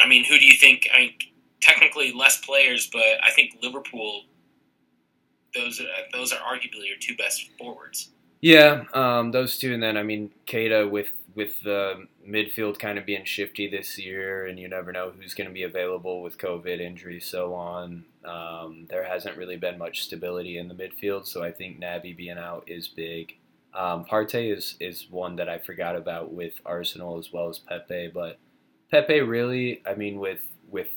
I 0.00 0.08
mean, 0.08 0.24
who 0.24 0.38
do 0.38 0.46
you 0.46 0.56
think? 0.56 0.88
I 0.94 0.98
mean, 0.98 1.12
technically 1.60 2.12
less 2.12 2.38
players, 2.38 2.88
but 2.92 3.02
I 3.22 3.30
think 3.30 3.58
Liverpool. 3.62 4.24
Those 5.54 5.80
are, 5.80 5.86
those 6.12 6.30
are 6.32 6.38
arguably 6.40 6.86
your 6.86 6.98
two 7.00 7.16
best 7.16 7.48
forwards. 7.58 8.10
Yeah, 8.40 8.84
um, 8.94 9.32
those 9.32 9.58
two, 9.58 9.74
and 9.74 9.82
then 9.82 9.96
I 9.96 10.02
mean 10.02 10.30
Keita 10.46 10.88
with 10.88 11.10
with 11.34 11.62
the 11.62 12.06
midfield 12.26 12.78
kind 12.78 12.98
of 12.98 13.06
being 13.06 13.24
shifty 13.24 13.68
this 13.68 13.98
year, 13.98 14.46
and 14.46 14.58
you 14.58 14.68
never 14.68 14.92
know 14.92 15.10
who's 15.10 15.34
going 15.34 15.48
to 15.48 15.54
be 15.54 15.62
available 15.64 16.22
with 16.22 16.38
COVID 16.38 16.80
injury, 16.80 17.20
so 17.20 17.54
on. 17.54 18.04
Um, 18.24 18.86
there 18.90 19.04
hasn't 19.04 19.36
really 19.36 19.56
been 19.56 19.78
much 19.78 20.02
stability 20.02 20.58
in 20.58 20.68
the 20.68 20.74
midfield, 20.74 21.26
so 21.26 21.42
I 21.42 21.52
think 21.52 21.80
Naby 21.80 22.16
being 22.16 22.38
out 22.38 22.64
is 22.66 22.88
big. 22.88 23.36
Um, 23.74 24.04
Partey 24.04 24.56
is 24.56 24.76
is 24.80 25.08
one 25.10 25.36
that 25.36 25.48
I 25.48 25.58
forgot 25.58 25.96
about 25.96 26.32
with 26.32 26.60
Arsenal 26.64 27.18
as 27.18 27.32
well 27.32 27.48
as 27.48 27.58
Pepe, 27.58 28.10
but 28.14 28.38
Pepe 28.90 29.20
really, 29.20 29.82
I 29.86 29.94
mean, 29.94 30.20
with 30.20 30.42
with 30.70 30.90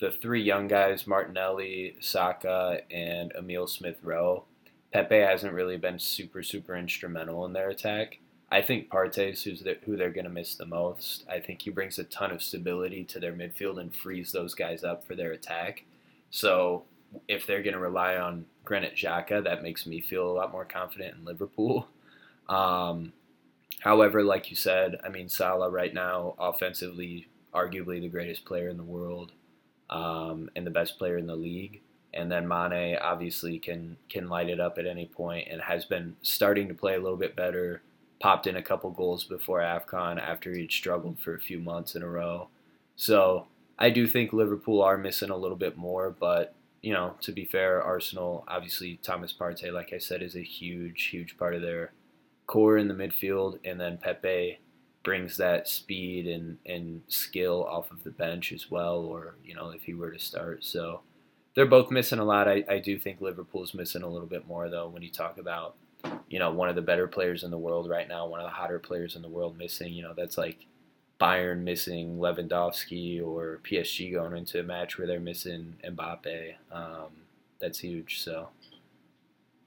the 0.00 0.10
three 0.10 0.42
young 0.42 0.66
guys, 0.66 1.06
Martinelli, 1.06 1.96
Saka, 2.00 2.80
and 2.90 3.32
Emil 3.38 3.66
Smith 3.66 3.96
Rowe 4.02 4.44
Pepe 4.92 5.18
hasn't 5.18 5.52
really 5.52 5.76
been 5.76 5.98
super 5.98 6.42
super 6.42 6.76
instrumental 6.76 7.44
in 7.44 7.52
their 7.52 7.68
attack. 7.68 8.18
I 8.50 8.62
think 8.62 8.88
Partey's 8.88 9.42
who's 9.42 9.60
the, 9.62 9.76
who 9.84 9.96
they're 9.96 10.10
going 10.10 10.24
to 10.24 10.30
miss 10.30 10.54
the 10.54 10.66
most. 10.66 11.24
I 11.28 11.40
think 11.40 11.62
he 11.62 11.70
brings 11.70 11.98
a 11.98 12.04
ton 12.04 12.30
of 12.30 12.42
stability 12.42 13.02
to 13.04 13.18
their 13.18 13.32
midfield 13.32 13.80
and 13.80 13.94
frees 13.94 14.30
those 14.30 14.54
guys 14.54 14.84
up 14.84 15.04
for 15.04 15.16
their 15.16 15.32
attack. 15.32 15.84
So 16.30 16.84
if 17.28 17.46
they're 17.46 17.62
going 17.62 17.74
to 17.74 17.80
rely 17.80 18.16
on 18.16 18.46
Granit 18.64 18.94
Xhaka, 18.94 19.42
that 19.42 19.62
makes 19.62 19.86
me 19.86 20.00
feel 20.00 20.28
a 20.28 20.32
lot 20.32 20.52
more 20.52 20.64
confident 20.64 21.16
in 21.16 21.24
Liverpool. 21.24 21.88
Um, 22.48 23.12
however, 23.80 24.22
like 24.22 24.50
you 24.50 24.56
said, 24.56 25.00
I 25.02 25.08
mean 25.08 25.28
Salah 25.28 25.68
right 25.68 25.92
now 25.92 26.36
offensively, 26.38 27.26
arguably 27.52 28.00
the 28.00 28.08
greatest 28.08 28.44
player 28.44 28.68
in 28.68 28.76
the 28.76 28.84
world 28.84 29.32
um, 29.90 30.48
and 30.54 30.64
the 30.64 30.70
best 30.70 30.96
player 30.96 31.18
in 31.18 31.26
the 31.26 31.34
league 31.34 31.80
and 32.16 32.30
then 32.30 32.48
Mane 32.48 32.96
obviously 32.96 33.58
can 33.58 33.96
can 34.08 34.28
light 34.28 34.48
it 34.48 34.60
up 34.60 34.78
at 34.78 34.86
any 34.86 35.06
point 35.06 35.48
and 35.50 35.60
has 35.60 35.84
been 35.84 36.16
starting 36.22 36.68
to 36.68 36.74
play 36.74 36.94
a 36.94 37.00
little 37.00 37.18
bit 37.18 37.36
better. 37.36 37.82
Popped 38.18 38.46
in 38.46 38.56
a 38.56 38.62
couple 38.62 38.90
goals 38.90 39.24
before 39.24 39.60
AFCON 39.60 40.18
after 40.18 40.50
he'd 40.52 40.72
struggled 40.72 41.18
for 41.18 41.34
a 41.34 41.40
few 41.40 41.58
months 41.58 41.94
in 41.94 42.02
a 42.02 42.08
row. 42.08 42.48
So 42.96 43.46
I 43.78 43.90
do 43.90 44.06
think 44.06 44.32
Liverpool 44.32 44.80
are 44.80 44.96
missing 44.96 45.28
a 45.28 45.36
little 45.36 45.56
bit 45.56 45.76
more, 45.76 46.10
but 46.10 46.54
you 46.82 46.94
know, 46.94 47.14
to 47.20 47.32
be 47.32 47.44
fair, 47.44 47.82
Arsenal 47.82 48.44
obviously 48.48 48.98
Thomas 49.02 49.34
Partey, 49.38 49.72
like 49.72 49.92
I 49.92 49.98
said, 49.98 50.22
is 50.22 50.34
a 50.34 50.42
huge, 50.42 51.04
huge 51.04 51.36
part 51.36 51.54
of 51.54 51.62
their 51.62 51.92
core 52.46 52.78
in 52.78 52.88
the 52.88 52.94
midfield, 52.94 53.58
and 53.64 53.78
then 53.78 53.98
Pepe 53.98 54.58
brings 55.02 55.36
that 55.36 55.68
speed 55.68 56.26
and, 56.26 56.58
and 56.64 57.02
skill 57.06 57.64
off 57.64 57.90
of 57.90 58.02
the 58.02 58.10
bench 58.10 58.52
as 58.52 58.70
well, 58.70 58.96
or 58.96 59.34
you 59.44 59.54
know 59.54 59.70
if 59.70 59.82
he 59.82 59.94
were 59.94 60.10
to 60.10 60.18
start. 60.18 60.64
So 60.64 61.00
they're 61.56 61.66
both 61.66 61.90
missing 61.90 62.20
a 62.20 62.24
lot. 62.24 62.46
I, 62.46 62.64
I 62.68 62.78
do 62.78 62.98
think 62.98 63.20
Liverpool's 63.20 63.74
missing 63.74 64.02
a 64.02 64.08
little 64.08 64.28
bit 64.28 64.46
more 64.46 64.68
though 64.68 64.88
when 64.88 65.02
you 65.02 65.10
talk 65.10 65.38
about 65.38 65.74
you 66.28 66.38
know 66.38 66.52
one 66.52 66.68
of 66.68 66.76
the 66.76 66.82
better 66.82 67.08
players 67.08 67.42
in 67.42 67.50
the 67.50 67.58
world 67.58 67.88
right 67.88 68.06
now, 68.06 68.26
one 68.26 68.40
of 68.40 68.46
the 68.46 68.50
hotter 68.50 68.78
players 68.78 69.16
in 69.16 69.22
the 69.22 69.28
world 69.28 69.58
missing. 69.58 69.92
You 69.92 70.02
know 70.02 70.14
that's 70.14 70.38
like 70.38 70.66
Bayern 71.18 71.62
missing 71.62 72.18
Lewandowski 72.18 73.26
or 73.26 73.60
PSG 73.68 74.12
going 74.12 74.36
into 74.36 74.60
a 74.60 74.62
match 74.62 74.98
where 74.98 75.06
they're 75.06 75.18
missing 75.18 75.74
Mbappe. 75.82 76.54
Um, 76.70 77.08
that's 77.58 77.78
huge. 77.78 78.20
So 78.20 78.50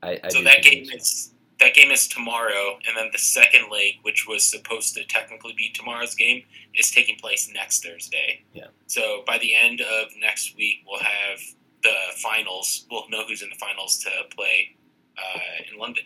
I, 0.04 0.20
I 0.24 0.30
so 0.30 0.44
that 0.44 0.62
game 0.62 0.86
is 0.94 1.34
that 1.60 1.74
game 1.74 1.92
is 1.92 2.08
tomorrow, 2.08 2.78
and 2.88 2.96
then 2.96 3.10
the 3.12 3.18
second 3.18 3.70
leg, 3.72 3.96
which 4.04 4.28
was 4.28 4.44
supposed 4.44 4.94
to 4.96 5.04
technically 5.06 5.54
be 5.58 5.70
tomorrow's 5.74 6.16
game, 6.16 6.44
is 6.76 6.92
taking 6.92 7.18
place 7.18 7.52
next 7.54 7.84
Thursday. 7.84 8.44
Yeah. 8.54 8.68
So 8.86 9.24
by 9.26 9.40
the 9.40 9.56
end 9.56 9.82
of 9.82 10.10
next 10.22 10.56
week, 10.56 10.86
we'll 10.88 11.02
have 11.02 11.40
the 11.84 11.96
finals. 12.18 12.86
We'll 12.90 13.10
know 13.10 13.26
who's 13.28 13.42
in 13.42 13.50
the 13.50 13.56
finals 13.56 13.98
to 14.00 14.10
play 14.36 14.76
uh, 15.18 15.72
in 15.72 15.80
London. 15.80 16.04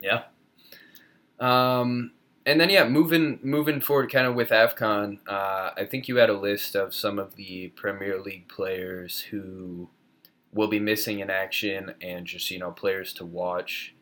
Yeah. 0.00 0.22
Um, 1.40 2.12
and 2.44 2.60
then 2.60 2.70
yeah, 2.70 2.88
moving 2.88 3.38
moving 3.42 3.80
forward, 3.80 4.10
kind 4.10 4.26
of 4.26 4.34
with 4.34 4.50
Afcon, 4.50 5.18
uh, 5.28 5.70
I 5.76 5.86
think 5.88 6.08
you 6.08 6.16
had 6.16 6.30
a 6.30 6.38
list 6.38 6.74
of 6.74 6.94
some 6.94 7.18
of 7.18 7.36
the 7.36 7.68
Premier 7.68 8.20
League 8.20 8.48
players 8.48 9.20
who 9.20 9.88
will 10.52 10.68
be 10.68 10.80
missing 10.80 11.20
in 11.20 11.30
action, 11.30 11.94
and 12.00 12.26
just 12.26 12.50
you 12.50 12.58
know 12.58 12.72
players 12.72 13.12
to 13.14 13.24
watch 13.24 13.94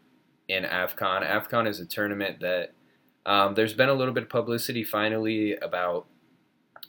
in 0.48 0.64
Afcon. 0.64 1.22
Afcon 1.22 1.68
is 1.68 1.80
a 1.80 1.86
tournament 1.86 2.40
that 2.40 2.72
um, 3.26 3.54
there's 3.54 3.74
been 3.74 3.90
a 3.90 3.94
little 3.94 4.14
bit 4.14 4.24
of 4.24 4.28
publicity 4.30 4.84
finally 4.84 5.56
about 5.56 6.06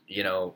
you 0.07 0.23
know 0.23 0.55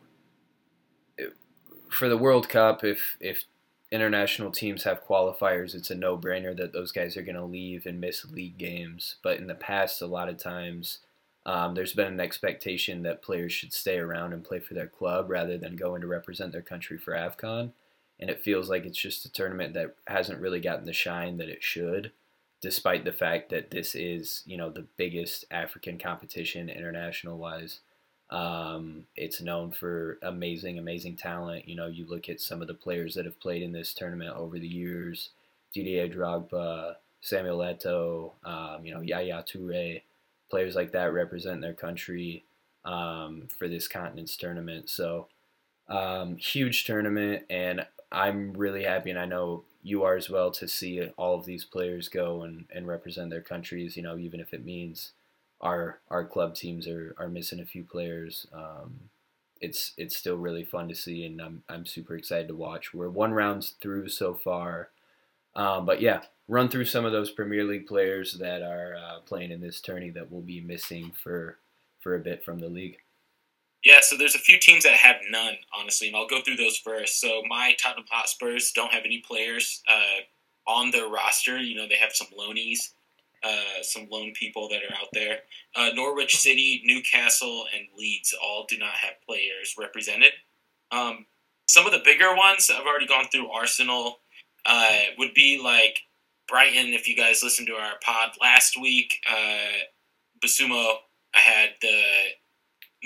for 1.90 2.10
the 2.10 2.18
World 2.18 2.50
Cup 2.50 2.84
if 2.84 3.18
if 3.20 3.46
international 3.92 4.52
teams 4.52 4.84
have 4.84 5.06
qualifiers, 5.06 5.76
it's 5.76 5.92
a 5.92 5.96
no 5.96 6.18
brainer 6.18 6.56
that 6.58 6.74
those 6.74 6.92
guys 6.92 7.16
are 7.16 7.22
going 7.22 7.36
to 7.36 7.46
leave 7.46 7.86
and 7.86 8.02
miss 8.02 8.26
league 8.26 8.58
games. 8.58 9.16
But 9.24 9.38
in 9.38 9.48
the 9.48 9.56
past, 9.56 10.02
a 10.02 10.08
lot 10.08 10.30
of 10.30 10.38
times, 10.38 11.00
um, 11.46 11.76
there's 11.76 11.94
been 11.94 12.08
an 12.14 12.20
expectation 12.20 13.04
that 13.04 13.22
players 13.22 13.54
should 13.54 13.72
stay 13.72 14.00
around 14.00 14.34
and 14.34 14.44
play 14.44 14.60
for 14.60 14.74
their 14.74 14.88
club 14.88 15.30
rather 15.30 15.58
than 15.58 15.76
going 15.76 16.02
to 16.02 16.08
represent 16.08 16.52
their 16.52 16.62
country 16.62 16.98
for 16.98 17.14
AFCON. 17.14 17.72
And 18.20 18.30
it 18.30 18.42
feels 18.42 18.70
like 18.70 18.86
it's 18.86 18.98
just 19.00 19.26
a 19.26 19.32
tournament 19.32 19.74
that 19.74 19.96
hasn't 20.08 20.42
really 20.42 20.60
gotten 20.60 20.86
the 20.86 20.94
shine 20.94 21.38
that 21.38 21.50
it 21.50 21.62
should, 21.62 22.12
despite 22.62 23.06
the 23.06 23.12
fact 23.12 23.50
that 23.50 23.72
this 23.72 23.94
is, 23.94 24.42
you 24.46 24.58
know, 24.58 24.70
the 24.70 24.88
biggest 24.98 25.46
African 25.52 26.00
competition 26.00 26.70
international 26.70 27.38
wise. 27.38 27.82
Um, 28.30 29.06
it's 29.16 29.42
known 29.42 29.72
for 29.72 30.18
amazing, 30.24 30.80
amazing 30.80 31.16
talent. 31.16 31.68
You 31.68 31.76
know, 31.76 31.88
you 31.88 32.06
look 32.08 32.28
at 32.28 32.42
some 32.42 32.62
of 32.62 32.68
the 32.68 32.74
players 32.74 33.14
that 33.16 33.26
have 33.26 33.40
played 33.40 33.62
in 33.62 33.72
this 33.72 33.94
tournament 33.94 34.36
over 34.36 34.58
the 34.58 34.68
years: 34.68 35.30
Didier 35.74 36.08
Drogba, 36.08 36.96
Samuel 37.22 37.60
Eto'o, 37.60 38.32
um, 38.44 38.86
you 38.86 38.94
know, 38.94 39.02
Yaya 39.02 39.44
Toure. 39.44 40.02
Players 40.50 40.76
like 40.76 40.92
that 40.92 41.12
represent 41.14 41.62
their 41.62 41.74
country 41.74 42.44
um, 42.84 43.48
for 43.58 43.68
this 43.68 43.88
continent's 43.88 44.38
tournament. 44.38 44.90
So, 44.90 45.28
um, 45.88 46.38
huge 46.38 46.86
tournament, 46.86 47.46
and 47.50 47.86
I'm 48.12 48.54
really 48.54 48.84
happy, 48.84 49.10
and 49.10 49.20
I 49.20 49.26
know 49.26 49.64
you 49.84 50.04
are 50.04 50.16
as 50.16 50.30
well, 50.30 50.52
to 50.52 50.68
see 50.68 51.02
all 51.18 51.36
of 51.36 51.46
these 51.46 51.64
players 51.64 52.10
go 52.10 52.44
and, 52.44 52.66
and 52.74 52.88
represent 52.88 53.30
their 53.30 53.42
countries. 53.42 53.98
You 53.98 54.04
know, 54.04 54.18
even 54.18 54.40
if 54.40 54.54
it 54.54 54.66
means 54.66 55.12
our 55.66 56.00
our 56.10 56.24
club 56.24 56.54
teams 56.54 56.88
are, 56.88 57.16
are 57.18 57.28
missing 57.28 57.60
a 57.60 57.66
few 57.66 57.84
players. 57.84 58.48
Um, 58.54 59.10
it's 59.60 59.94
it's 59.98 60.16
still 60.16 60.38
really 60.38 60.64
fun 60.64 60.88
to 60.90 60.96
see, 60.96 61.26
and 61.26 61.42
I'm 61.42 61.64
I'm 61.68 61.86
super 61.86 62.16
excited 62.16 62.48
to 62.50 62.56
watch. 62.56 62.94
We're 62.94 63.10
one 63.10 63.34
round 63.34 63.72
through 63.82 64.10
so 64.10 64.36
far, 64.36 64.90
um, 65.56 65.86
but 65.86 66.02
yeah, 66.02 66.22
run 66.48 66.70
through 66.70 66.86
some 66.86 67.04
of 67.04 67.12
those 67.12 67.32
Premier 67.32 67.64
League 67.64 67.88
players 67.88 68.34
that 68.34 68.62
are 68.62 68.96
uh, 68.96 69.20
playing 69.22 69.52
in 69.52 69.60
this 69.60 69.82
tourney 69.82 70.12
that 70.12 70.32
will 70.32 70.42
be 70.42 70.62
missing 70.62 71.12
for 71.22 71.58
for 72.00 72.16
a 72.16 72.20
bit 72.20 72.44
from 72.44 72.60
the 72.60 72.70
league. 72.70 72.98
Yeah, 73.84 74.00
so 74.02 74.18
there's 74.18 74.36
a 74.36 74.40
few 74.40 74.60
teams 74.60 74.84
that 74.84 74.94
have 74.94 75.18
none, 75.30 75.56
honestly, 75.78 76.08
and 76.08 76.16
I'll 76.16 76.28
go 76.28 76.42
through 76.42 76.58
those 76.58 76.78
first. 76.78 77.20
So 77.20 77.44
my 77.48 77.76
Tottenham 77.80 78.06
Hotspurs 78.10 78.72
don't 78.72 78.92
have 78.92 79.04
any 79.06 79.20
players 79.20 79.84
uh, 79.88 80.72
on 80.72 80.92
their 80.92 81.08
roster. 81.08 81.60
You 81.60 81.76
know, 81.76 81.88
they 81.88 81.96
have 81.96 82.14
some 82.14 82.28
loanies 82.38 82.94
uh, 83.46 83.82
some 83.84 84.08
loan 84.10 84.34
people 84.34 84.68
that 84.70 84.78
are 84.78 84.96
out 84.96 85.10
there. 85.14 85.40
Uh, 85.76 85.90
Norwich 85.94 86.38
City, 86.38 86.82
Newcastle, 86.86 87.66
and 87.74 87.88
Leeds 87.98 88.34
all 88.42 88.66
do 88.68 88.78
not 88.78 88.94
have 88.94 89.14
players 89.28 89.76
represented. 89.78 90.32
Um, 90.92 91.26
some 91.68 91.86
of 91.86 91.92
the 91.92 92.02
bigger 92.04 92.36
ones 92.36 92.70
I've 92.74 92.86
already 92.86 93.08
gone 93.08 93.26
through. 93.32 93.50
Arsenal 93.52 94.20
uh, 94.66 95.00
would 95.18 95.34
be 95.34 95.62
like 95.64 96.00
Brighton. 96.48 96.94
If 96.94 97.08
you 97.08 97.16
guys 97.16 97.44
listened 97.44 97.68
to 97.68 97.74
our 97.74 97.94
pod 98.04 98.32
last 98.42 98.80
week, 98.80 99.20
uh, 99.30 99.84
Bissouma, 100.44 100.96
I 101.34 101.40
had 101.40 101.70
the 101.82 102.02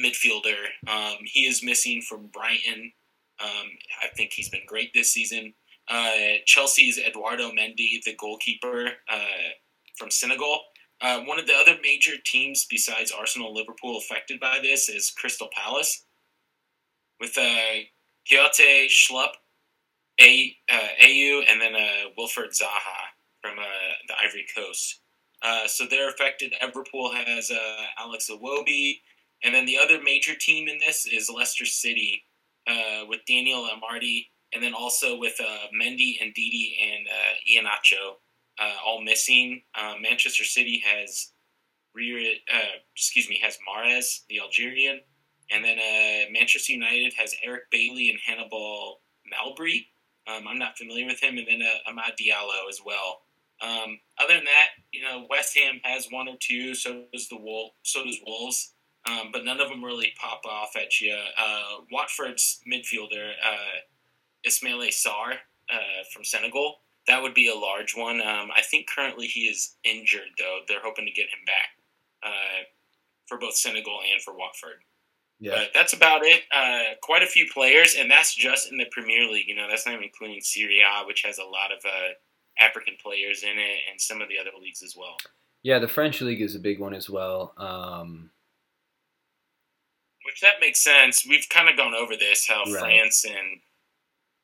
midfielder. 0.01 0.65
Um, 0.87 1.17
he 1.23 1.45
is 1.45 1.63
missing 1.63 2.01
from 2.01 2.27
Brighton. 2.27 2.93
Um, 3.41 3.67
I 4.03 4.07
think 4.15 4.33
he's 4.33 4.49
been 4.49 4.65
great 4.67 4.93
this 4.93 5.11
season. 5.11 5.53
Uh, 5.87 6.37
Chelsea's 6.45 6.99
Edouard 7.03 7.39
Mendy, 7.39 8.01
the 8.03 8.15
goalkeeper, 8.15 8.91
from 9.99 10.09
Senegal. 10.09 10.61
Uh, 11.01 11.21
one 11.21 11.39
of 11.39 11.45
the 11.45 11.53
other 11.53 11.75
major 11.83 12.13
teams 12.25 12.65
besides 12.69 13.11
Arsenal 13.11 13.53
Liverpool 13.53 13.97
affected 13.97 14.39
by 14.39 14.59
this 14.61 14.89
is 14.89 15.11
Crystal 15.11 15.49
Palace, 15.53 16.05
with 17.19 17.37
uh, 17.37 17.83
Kyoto 18.25 18.87
Schlupp, 18.87 19.33
A, 20.19 20.55
uh, 20.71 20.87
AU, 21.03 21.43
and 21.49 21.61
then 21.61 21.75
uh, 21.75 22.09
Wilfried 22.17 22.57
Zaha 22.57 23.11
from 23.41 23.59
uh, 23.59 23.63
the 24.07 24.13
Ivory 24.25 24.45
Coast. 24.55 25.01
Uh, 25.41 25.67
so 25.67 25.85
they're 25.85 26.09
affected. 26.09 26.53
Liverpool 26.61 27.11
has 27.13 27.49
uh, 27.49 27.83
Alex 27.97 28.29
Iwobi, 28.29 28.99
and 29.43 29.53
then 29.53 29.65
the 29.65 29.77
other 29.77 30.01
major 30.03 30.35
team 30.35 30.67
in 30.67 30.79
this 30.79 31.05
is 31.05 31.29
Leicester 31.29 31.65
City 31.65 32.23
with 33.07 33.21
Daniel 33.25 33.67
Amartey, 33.67 34.27
and 34.53 34.61
then 34.61 34.73
also 34.73 35.17
with 35.17 35.39
Mendy 35.73 36.21
and 36.21 36.33
Ndidi 36.35 36.73
and 36.83 37.07
Iheanacho 37.49 38.17
uh, 38.59 38.73
all 38.85 39.01
missing. 39.01 39.61
Uh, 39.75 39.95
Manchester 40.01 40.43
City 40.43 40.83
has 40.85 41.31
uh, 41.95 42.79
excuse 42.95 43.29
me, 43.29 43.39
has 43.43 43.57
Mahrez, 43.67 44.21
the 44.29 44.39
Algerian, 44.39 45.01
and 45.51 45.63
then 45.63 45.77
uh, 45.77 46.31
Manchester 46.31 46.73
United 46.73 47.13
has 47.17 47.35
Eric 47.43 47.63
Bailly 47.71 48.09
and 48.09 48.19
Hannibal 48.25 49.01
Mejbri. 49.27 49.87
Um, 50.27 50.47
I'm 50.47 50.59
not 50.59 50.77
familiar 50.77 51.05
with 51.05 51.21
him, 51.21 51.37
and 51.37 51.47
then 51.47 51.61
uh, 51.61 51.91
Amad 51.91 52.13
Diallo 52.19 52.69
as 52.69 52.79
well. 52.85 53.21
Um, 53.61 53.99
other 54.17 54.35
than 54.35 54.45
that, 54.45 54.67
you 54.93 55.01
know, 55.01 55.25
West 55.29 55.57
Ham 55.57 55.81
has 55.83 56.07
one 56.09 56.27
or 56.27 56.37
two. 56.39 56.75
So 56.75 57.05
does 57.11 57.27
the 57.27 57.37
Wolf. 57.37 57.73
So 57.83 58.03
does 58.03 58.19
Wolves. 58.25 58.73
Um, 59.09 59.29
but 59.33 59.43
none 59.43 59.59
of 59.59 59.69
them 59.69 59.83
really 59.83 60.13
pop 60.19 60.41
off 60.45 60.75
at 60.75 61.01
you. 61.01 61.17
Uh, 61.37 61.81
Watford's 61.91 62.61
midfielder 62.71 63.31
uh, 63.45 63.79
Ismaila 64.47 64.89
Sarr 64.89 65.33
uh, 65.69 66.03
from 66.13 66.23
Senegal 66.23 66.75
that 67.09 67.23
would 67.23 67.33
be 67.33 67.49
a 67.49 67.55
large 67.55 67.95
one. 67.95 68.21
Um, 68.21 68.49
I 68.55 68.61
think 68.61 68.87
currently 68.87 69.25
he 69.25 69.41
is 69.41 69.75
injured, 69.83 70.29
though. 70.37 70.59
They're 70.67 70.81
hoping 70.81 71.05
to 71.05 71.11
get 71.11 71.25
him 71.25 71.43
back 71.45 71.69
uh, 72.23 72.63
for 73.27 73.39
both 73.39 73.55
Senegal 73.55 73.99
and 74.13 74.21
for 74.21 74.37
Watford. 74.37 74.83
Yeah. 75.39 75.53
But 75.55 75.69
that's 75.73 75.93
about 75.93 76.21
it. 76.23 76.43
Uh, 76.55 76.95
quite 77.01 77.23
a 77.23 77.27
few 77.27 77.47
players, 77.51 77.95
and 77.97 78.11
that's 78.11 78.35
just 78.35 78.71
in 78.71 78.77
the 78.77 78.85
Premier 78.91 79.27
League. 79.27 79.47
You 79.47 79.55
know, 79.55 79.67
that's 79.67 79.87
not 79.87 79.93
even 79.93 80.03
including 80.03 80.39
Serie 80.41 80.81
A, 80.81 81.07
which 81.07 81.23
has 81.23 81.39
a 81.39 81.43
lot 81.43 81.71
of 81.75 81.83
uh, 81.83 82.13
African 82.63 82.93
players 83.01 83.41
in 83.43 83.57
it, 83.57 83.77
and 83.89 83.99
some 83.99 84.21
of 84.21 84.29
the 84.29 84.37
other 84.39 84.51
leagues 84.61 84.83
as 84.83 84.95
well. 84.95 85.17
Yeah, 85.63 85.79
the 85.79 85.87
French 85.87 86.21
league 86.21 86.41
is 86.41 86.55
a 86.55 86.59
big 86.59 86.79
one 86.79 86.93
as 86.93 87.09
well. 87.09 87.53
Um... 87.57 88.29
Which 90.25 90.41
that 90.41 90.61
makes 90.61 90.83
sense. 90.83 91.25
We've 91.27 91.47
kind 91.49 91.69
of 91.69 91.75
gone 91.75 91.95
over 91.95 92.15
this 92.15 92.45
how 92.47 92.65
right. 92.65 92.79
France 92.79 93.25
and 93.25 93.61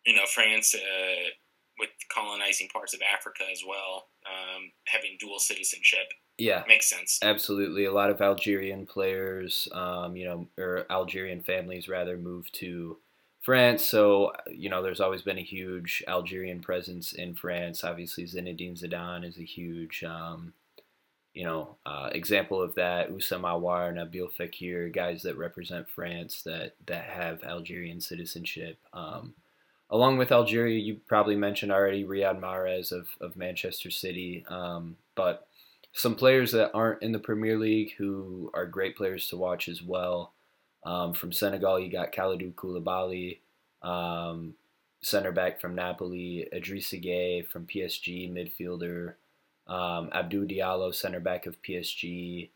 you 0.04 0.15
know 0.15 0.25
France 0.25 0.73
uh, 0.73 1.30
with 1.79 1.89
colonizing 2.13 2.67
parts 2.69 2.93
of 2.93 3.01
Africa 3.01 3.43
as 3.51 3.63
well, 3.67 4.07
um, 4.25 4.71
having 4.88 5.17
dual 5.19 5.39
citizenship. 5.39 6.13
Yeah, 6.38 6.63
makes 6.67 6.89
sense. 6.89 7.19
Absolutely, 7.21 7.85
a 7.85 7.93
lot 7.93 8.09
of 8.09 8.21
Algerian 8.21 8.85
players, 8.85 9.67
um, 9.71 10.15
you 10.15 10.25
know, 10.25 10.47
or 10.57 10.85
Algerian 10.89 11.41
families 11.41 11.88
rather, 11.88 12.17
moved 12.17 12.53
to 12.55 12.97
France. 13.41 13.85
So 13.85 14.33
you 14.51 14.69
know, 14.69 14.81
there's 14.81 14.99
always 14.99 15.21
been 15.21 15.38
a 15.38 15.43
huge 15.43 16.03
Algerian 16.07 16.59
presence 16.61 17.13
in 17.13 17.35
France. 17.35 17.83
Obviously, 17.83 18.25
Zinedine 18.25 18.81
Zidane 18.81 19.25
is 19.25 19.38
a 19.38 19.43
huge. 19.43 20.03
Um, 20.03 20.53
you 21.35 21.43
know, 21.43 21.75
uh, 21.85 22.09
example 22.13 22.61
of 22.61 22.75
that, 22.75 23.11
Houssem 23.11 23.41
Aouar, 23.41 23.93
Nabil 23.93 24.31
Fekir, 24.31 24.91
guys 24.91 25.21
that 25.23 25.38
represent 25.38 25.89
France 25.89 26.41
that 26.43 26.75
that 26.88 27.03
have 27.03 27.43
Algerian 27.43 27.99
citizenship. 27.99 28.77
Um, 28.93 29.35
along 29.89 30.17
with 30.17 30.32
Algeria, 30.32 30.80
you 30.80 31.00
probably 31.08 31.36
mentioned 31.36 31.71
already 31.71 32.04
Riyad 32.04 32.39
Mahrez 32.39 32.91
of, 32.91 33.08
of 33.21 33.36
Manchester 33.36 33.91
City. 33.91 34.45
Um, 34.50 34.98
but 35.15 35.48
some 35.93 36.15
players 36.15 36.52
that 36.52 36.71
aren't 36.74 37.02
in 37.02 37.12
the 37.12 37.19
Premier 37.19 37.58
League 37.58 37.93
who 37.98 38.52
are 38.54 38.65
great 38.65 38.98
players 38.98 39.28
to 39.30 39.38
watch 39.38 39.67
as 39.69 39.82
well. 39.82 40.34
Um, 40.84 41.13
from 41.13 41.32
Senegal, 41.32 41.80
you 41.80 41.91
got 41.91 42.12
Kalidou 42.12 42.54
Koulibaly, 42.54 43.39
um, 43.82 44.56
center 45.02 45.32
back 45.32 45.62
from 45.62 45.74
Napoli, 45.76 46.48
Idrissa 46.54 47.04
Gueye 47.04 47.48
from 47.48 47.65
PSG, 47.65 48.32
midfielder, 48.32 49.13
um, 49.67 50.10
Abdou 50.13 50.48
Diallo, 50.48 50.93
center 50.93 51.19
back 51.19 51.45
of 51.45 51.62
PSG, 51.62 52.50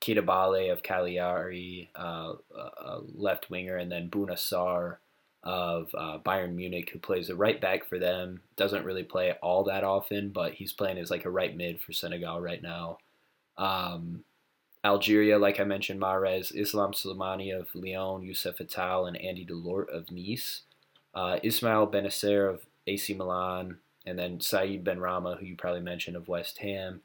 Koulibaly 0.00 0.70
of 0.70 0.82
Cagliari, 0.82 1.90
uh, 1.94 2.34
uh, 2.56 3.00
left 3.14 3.50
winger, 3.50 3.76
and 3.76 3.90
then 3.90 4.10
Bouna 4.10 4.32
Sarr 4.32 4.98
of 5.42 5.88
uh, 5.96 6.18
Bayern 6.18 6.54
Munich, 6.54 6.90
who 6.92 6.98
plays 6.98 7.30
a 7.30 7.36
right 7.36 7.60
back 7.60 7.88
for 7.88 7.98
them. 7.98 8.42
Doesn't 8.56 8.84
really 8.84 9.04
play 9.04 9.32
all 9.42 9.64
that 9.64 9.84
often, 9.84 10.30
but 10.30 10.54
he's 10.54 10.72
playing 10.72 10.98
as 10.98 11.10
like 11.10 11.24
a 11.24 11.30
right 11.30 11.56
mid 11.56 11.80
for 11.80 11.92
Senegal 11.92 12.40
right 12.40 12.62
now. 12.62 12.98
Um, 13.56 14.24
Algeria, 14.84 15.38
like 15.38 15.58
I 15.58 15.64
mentioned, 15.64 16.00
Mahrez, 16.00 16.54
Islam 16.54 16.92
Slimani 16.92 17.58
of 17.58 17.74
Lyon, 17.74 18.22
Youssef 18.22 18.58
Attal, 18.58 19.08
and 19.08 19.16
Andy 19.16 19.44
Delort 19.44 19.88
of 19.88 20.10
Nice. 20.10 20.62
Uh, 21.14 21.38
Ismail 21.42 21.88
Bennacer 21.88 22.48
of 22.48 22.66
AC 22.86 23.14
Milan, 23.14 23.78
and 24.04 24.18
then 24.18 24.40
Said 24.40 24.84
Benrahma, 24.84 25.38
who 25.38 25.46
you 25.46 25.56
probably 25.56 25.80
mentioned 25.80 26.16
of 26.16 26.28
West 26.28 26.58
Ham. 26.58 27.00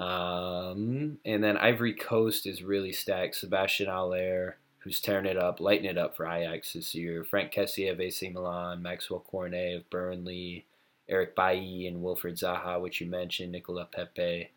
Um, 0.00 1.18
and 1.26 1.44
then 1.44 1.58
Ivory 1.58 1.92
Coast 1.92 2.46
is 2.46 2.62
really 2.62 2.90
stacked. 2.90 3.34
Sebastian 3.34 3.88
Haller, 3.88 4.56
who's 4.78 4.98
tearing 4.98 5.26
it 5.26 5.36
up, 5.36 5.60
lighting 5.60 5.84
it 5.84 5.98
up 5.98 6.16
for 6.16 6.26
Ajax 6.26 6.72
this 6.72 6.94
year. 6.94 7.22
Frank 7.22 7.52
Kessié 7.52 7.92
of 7.92 8.00
AC 8.00 8.30
Milan, 8.30 8.80
Maxwell 8.80 9.20
Cornet 9.20 9.76
of 9.76 9.90
Burnley, 9.90 10.64
Eric 11.06 11.36
Bailly 11.36 11.86
and 11.86 11.98
Wilfried 12.02 12.40
Zaha, 12.40 12.80
which 12.80 13.02
you 13.02 13.08
mentioned, 13.08 13.52
Nicolas 13.52 13.88
Pepe. 13.92 14.50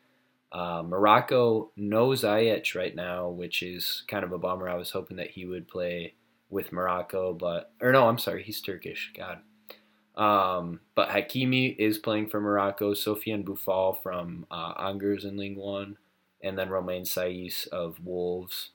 Uh, 0.53 0.84
Morocco 0.86 1.71
knows 1.75 2.23
Ziyech 2.23 2.73
right 2.73 2.95
now, 2.95 3.27
which 3.27 3.62
is 3.62 4.03
kind 4.08 4.23
of 4.23 4.32
a 4.32 4.38
bummer. 4.38 4.69
I 4.69 4.75
was 4.75 4.91
hoping 4.91 5.17
that 5.17 5.32
he 5.32 5.45
would 5.45 5.67
play 5.67 6.13
with 6.49 6.71
Morocco, 6.71 7.34
but 7.34 7.73
or 7.82 7.91
no, 7.91 8.08
I'm 8.08 8.19
sorry, 8.19 8.43
he's 8.43 8.62
Turkish. 8.62 9.12
God. 9.17 9.39
Um, 10.15 10.82
but 10.95 11.10
Hakimi 11.10 11.76
is 11.78 11.97
playing 11.97 12.30
for 12.30 12.39
Morocco. 12.39 12.93
Sofiane 12.93 13.43
Boufal 13.43 14.02
from 14.02 14.45
uh, 14.52 14.73
Angers 14.80 15.26
in 15.26 15.38
Ligue 15.38 15.58
1, 15.58 15.97
and 16.41 16.58
then 16.58 16.69
Romain 16.69 17.04
Saiss 17.04 17.67
of 17.67 18.04
Wolves. 18.04 18.69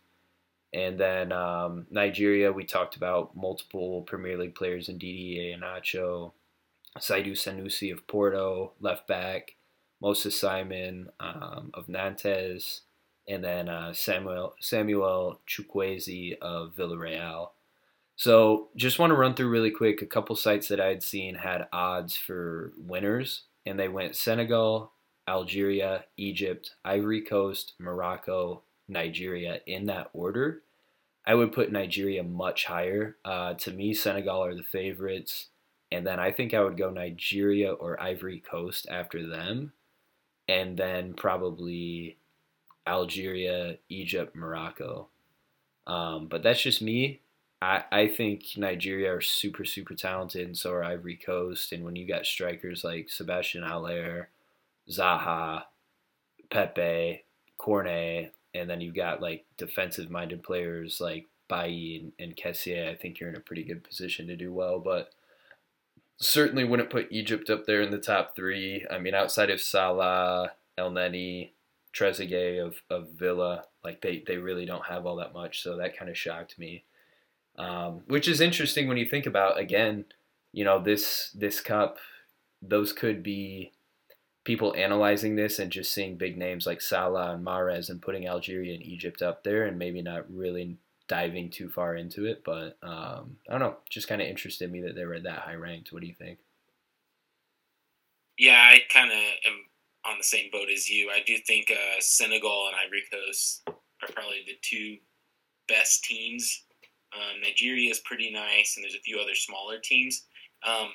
And 0.73 0.99
then 0.99 1.33
um, 1.33 1.87
Nigeria, 1.91 2.53
we 2.53 2.65
talked 2.65 2.97
about 2.97 3.37
multiple 3.37 4.03
Premier 4.03 4.37
League 4.37 4.55
players 4.55 4.89
in 4.89 4.99
Ndidi 4.99 5.55
and 5.55 5.63
Iheanacho, 5.63 6.33
Zaidu 6.99 7.33
Sanusi 7.33 7.93
of 7.93 8.07
Porto, 8.07 8.73
left 8.81 9.07
back, 9.07 9.55
Moses 10.01 10.39
Simon 10.39 11.11
um, 11.21 11.71
of 11.73 11.89
Nantes, 11.89 12.83
and 13.27 13.43
then 13.45 13.69
uh, 13.69 13.93
Samuel 13.93 14.55
Samuel 14.61 15.41
Chukwueze 15.47 16.39
of 16.39 16.75
Villarreal. 16.77 17.51
So 18.19 18.69
just 18.75 18.99
want 18.99 19.13
to 19.13 19.17
run 19.17 19.35
through 19.35 19.49
really 19.49 19.71
quick 19.71 20.03
a 20.03 20.07
couple 20.07 20.35
sites 20.35 20.67
that 20.69 20.81
I 20.81 20.89
had 20.89 21.05
seen 21.05 21.37
had 21.37 21.69
odds 21.73 22.17
for 22.17 22.73
winners, 22.77 23.43
and 23.65 23.79
they 23.79 23.87
went 23.87 24.17
Senegal, 24.17 24.91
Algeria, 25.29 26.05
Egypt, 26.17 26.75
Ivory 26.85 27.23
Coast, 27.23 27.75
Morocco, 27.79 28.63
Nigeria 28.89 29.61
in 29.67 29.87
that 29.87 30.11
order. 30.13 30.63
I 31.25 31.37
would 31.37 31.53
put 31.53 31.71
Nigeria 31.71 32.25
much 32.25 32.65
higher. 32.65 33.17
Uh, 33.25 33.55
to 33.55 33.71
me, 33.71 33.95
Senegal 33.95 34.45
are 34.45 34.55
the 34.57 34.65
favorites, 34.65 35.47
and 35.93 36.05
then 36.05 36.19
I 36.19 36.33
think 36.33 36.53
I 36.53 36.63
would 36.63 36.77
go 36.77 36.91
Nigeria 36.91 37.73
or 37.73 38.03
Ivory 38.03 38.41
Coast 38.41 38.89
after 38.91 39.25
them, 39.29 39.73
and 40.49 40.77
then 40.77 41.15
probably 41.15 42.17
Algeria, 42.85 43.79
Egypt, 43.89 44.35
Morocco. 44.35 45.07
Um, 45.87 46.27
but 46.27 46.43
that's 46.43 46.63
just 46.63 46.83
me. 46.83 47.21
I, 47.61 47.85
I 47.91 48.09
think 48.09 48.45
Nigeria 48.57 49.15
are 49.15 49.21
super, 49.21 49.65
super 49.65 49.95
talented, 49.95 50.47
and 50.47 50.57
so 50.57 50.73
are 50.73 50.85
Ivory 50.85 51.17
Coast. 51.17 51.73
And 51.73 51.85
when 51.85 51.97
you 51.97 52.07
got 52.07 52.27
strikers 52.27 52.85
like 52.85 53.11
Sebastian 53.11 53.65
Haller, 53.65 54.29
Zaha, 54.89 55.65
Pepe, 56.51 57.25
Cornet, 57.57 58.33
and 58.55 58.71
then 58.71 58.81
you've 58.81 58.95
got 58.95 59.21
like 59.21 59.45
defensive 59.57 60.11
minded 60.11 60.43
players 60.43 61.01
like 61.01 61.27
Bailly 61.49 61.97
and, 61.97 62.13
and 62.19 62.37
Kessié, 62.37 62.89
I 62.89 62.95
think 62.95 63.19
you're 63.19 63.29
in 63.29 63.37
a 63.37 63.41
pretty 63.41 63.65
good 63.65 63.83
position 63.83 64.27
to 64.29 64.37
do 64.37 64.53
well. 64.53 64.79
But 64.79 65.11
certainly 66.19 66.65
wouldn't 66.65 66.91
put 66.91 67.11
Egypt 67.11 67.51
up 67.51 67.67
there 67.67 67.83
in 67.83 67.91
the 67.91 67.99
top 67.99 68.35
three. 68.37 68.87
I 68.91 68.99
mean, 68.99 69.15
outside 69.15 69.51
of 69.51 69.61
Salah, 69.61 70.53
Elneny, 70.79 71.51
Trezeguet 71.95 72.65
of, 72.65 72.83
of 72.91 73.11
Villa, 73.11 73.65
like 73.85 74.01
they, 74.01 74.23
they 74.27 74.37
really 74.37 74.67
don't 74.67 74.87
have 74.87 75.07
all 75.07 75.17
that 75.17 75.35
much. 75.35 75.63
So 75.63 75.77
that 75.77 75.97
kind 75.97 76.11
of 76.11 76.17
shocked 76.17 76.59
me. 76.59 76.85
Um, 77.59 78.03
which 78.07 78.29
is 78.29 78.41
interesting 78.41 78.87
when 78.87 78.97
you 78.97 79.07
think 79.07 79.27
about 79.27 79.59
again, 79.59 80.05
you 80.53 80.65
know, 80.65 80.81
this 80.81 81.31
this 81.35 81.61
cup, 81.61 81.99
those 82.63 82.93
could 82.93 83.23
be 83.23 83.73
people 84.45 84.75
analyzing 84.77 85.37
this 85.37 85.59
and 85.59 85.71
just 85.71 85.93
seeing 85.93 86.17
big 86.17 86.39
names 86.39 86.67
like 86.67 86.81
Salah 86.81 87.33
and 87.35 87.45
Mahrez 87.45 87.91
and 87.91 88.01
putting 88.01 88.27
Algeria 88.27 88.73
and 88.73 88.83
Egypt 88.83 89.21
up 89.21 89.45
there 89.45 89.67
and 89.67 89.79
maybe 89.79 90.01
not 90.01 90.25
really 90.33 90.79
diving 91.09 91.51
too 91.51 91.69
far 91.69 91.97
into 91.97 92.25
it. 92.25 92.43
But 92.45 92.79
um, 92.83 93.37
I 93.49 93.53
don't 93.53 93.61
know, 93.61 93.77
just 93.91 94.09
kind 94.09 94.23
of 94.23 94.29
interested 94.29 94.71
me 94.71 94.81
that 94.83 94.95
they 94.95 95.05
were 95.05 95.21
that 95.21 95.41
high 95.41 95.55
ranked. 95.55 95.93
What 95.93 96.01
do 96.01 96.09
you 96.09 96.15
think? 96.15 96.39
Yeah, 98.39 98.59
I 98.59 98.79
kind 98.93 99.11
of 99.11 99.19
am 99.19 99.65
on 100.07 100.19
the 100.19 100.25
same 100.25 100.49
boat 100.53 100.69
as 100.73 100.89
you. 100.89 101.11
I 101.11 101.23
do 101.27 101.37
think 101.39 101.71
uh, 101.71 102.01
Senegal 102.01 102.69
and 102.69 102.77
Ivory 102.77 103.03
Coast 103.13 103.63
are 103.69 104.13
probably 104.13 104.45
the 104.47 104.57
two 104.63 104.99
best 105.67 106.05
teams. 106.05 106.63
Um, 107.15 107.41
Nigeria 107.43 107.91
is 107.91 108.01
pretty 108.01 108.31
nice, 108.31 108.77
and 108.77 108.85
there's 108.85 108.95
a 108.95 109.01
few 109.01 109.19
other 109.19 109.35
smaller 109.35 109.79
teams. 109.79 110.27
Um, 110.67 110.91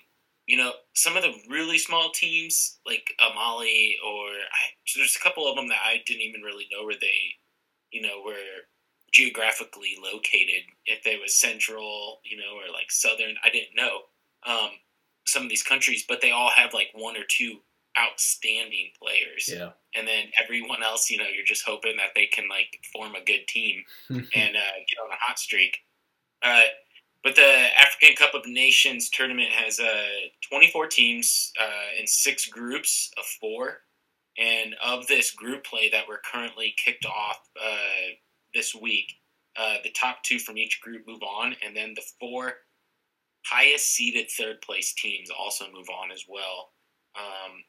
you 0.47 0.58
know, 0.58 0.73
some 0.93 1.15
of 1.15 1.23
the 1.23 1.34
really 1.49 1.78
small 1.78 2.12
teams 2.12 2.80
like 2.86 3.13
Mali 3.34 3.95
or 4.06 4.28
I, 4.28 4.76
there's 4.95 5.15
a 5.15 5.23
couple 5.23 5.47
of 5.47 5.56
them 5.56 5.69
that 5.69 5.80
I 5.86 6.04
didn't 6.06 6.21
even 6.21 6.41
really 6.41 6.67
know 6.71 6.84
where 6.84 6.99
they, 6.99 7.38
you 7.91 8.02
know, 8.02 8.21
were 8.26 8.67
geographically 9.12 9.95
located. 10.04 10.63
If 10.86 11.04
they 11.04 11.17
was 11.17 11.39
central, 11.39 12.19
you 12.26 12.38
know, 12.38 12.58
or 12.58 12.73
like 12.73 12.91
southern, 12.91 13.36
I 13.43 13.49
didn't 13.49 13.76
know 13.76 14.02
um, 14.45 14.71
some 15.26 15.43
of 15.43 15.49
these 15.49 15.63
countries, 15.63 16.04
but 16.08 16.19
they 16.21 16.32
all 16.32 16.49
have 16.49 16.73
like 16.73 16.89
one 16.93 17.15
or 17.15 17.23
two 17.28 17.60
outstanding 17.97 18.89
players. 19.02 19.47
Yeah. 19.47 19.69
And 19.95 20.08
then 20.08 20.26
everyone 20.41 20.84
else, 20.84 21.10
you 21.10 21.17
know, 21.17 21.26
you're 21.34 21.45
just 21.45 21.63
hoping 21.65 21.97
that 21.97 22.10
they 22.15 22.26
can 22.26 22.49
like 22.49 22.80
form 22.91 23.15
a 23.15 23.23
good 23.23 23.47
team 23.47 23.84
and 24.10 24.19
uh, 24.19 24.76
get 24.89 24.99
on 25.02 25.12
a 25.12 25.19
hot 25.19 25.39
streak. 25.39 25.78
Uh, 26.44 26.62
but 27.24 27.36
the 27.36 27.68
African 27.80 28.16
Cup 28.16 28.34
of 28.34 28.46
Nations 28.46 29.10
tournament 29.10 29.50
has 29.50 29.80
uh, 29.80 30.06
24 30.50 30.88
teams 30.88 31.52
uh, 31.60 32.00
in 32.00 32.06
six 32.06 32.48
groups 32.48 33.12
of 33.18 33.26
four. 33.40 33.78
And 34.38 34.76
of 34.84 35.08
this 35.08 35.32
group 35.32 35.64
play 35.64 35.90
that 35.90 36.06
we're 36.08 36.20
currently 36.30 36.76
kicked 36.84 37.06
off 37.06 37.38
uh, 37.64 38.16
this 38.54 38.76
week, 38.76 39.14
uh, 39.58 39.76
the 39.84 39.92
top 39.92 40.24
two 40.24 40.40
from 40.40 40.58
each 40.58 40.82
group 40.82 41.04
move 41.08 41.22
on, 41.22 41.56
and 41.64 41.76
then 41.76 41.94
the 41.96 42.04
four 42.20 42.54
highest 43.46 43.92
seeded 43.92 44.30
third 44.32 44.60
place 44.62 44.94
teams 44.94 45.30
also 45.30 45.66
move 45.72 45.88
on 45.90 46.12
as 46.12 46.26
well. 46.28 46.72
Um, 47.16 47.64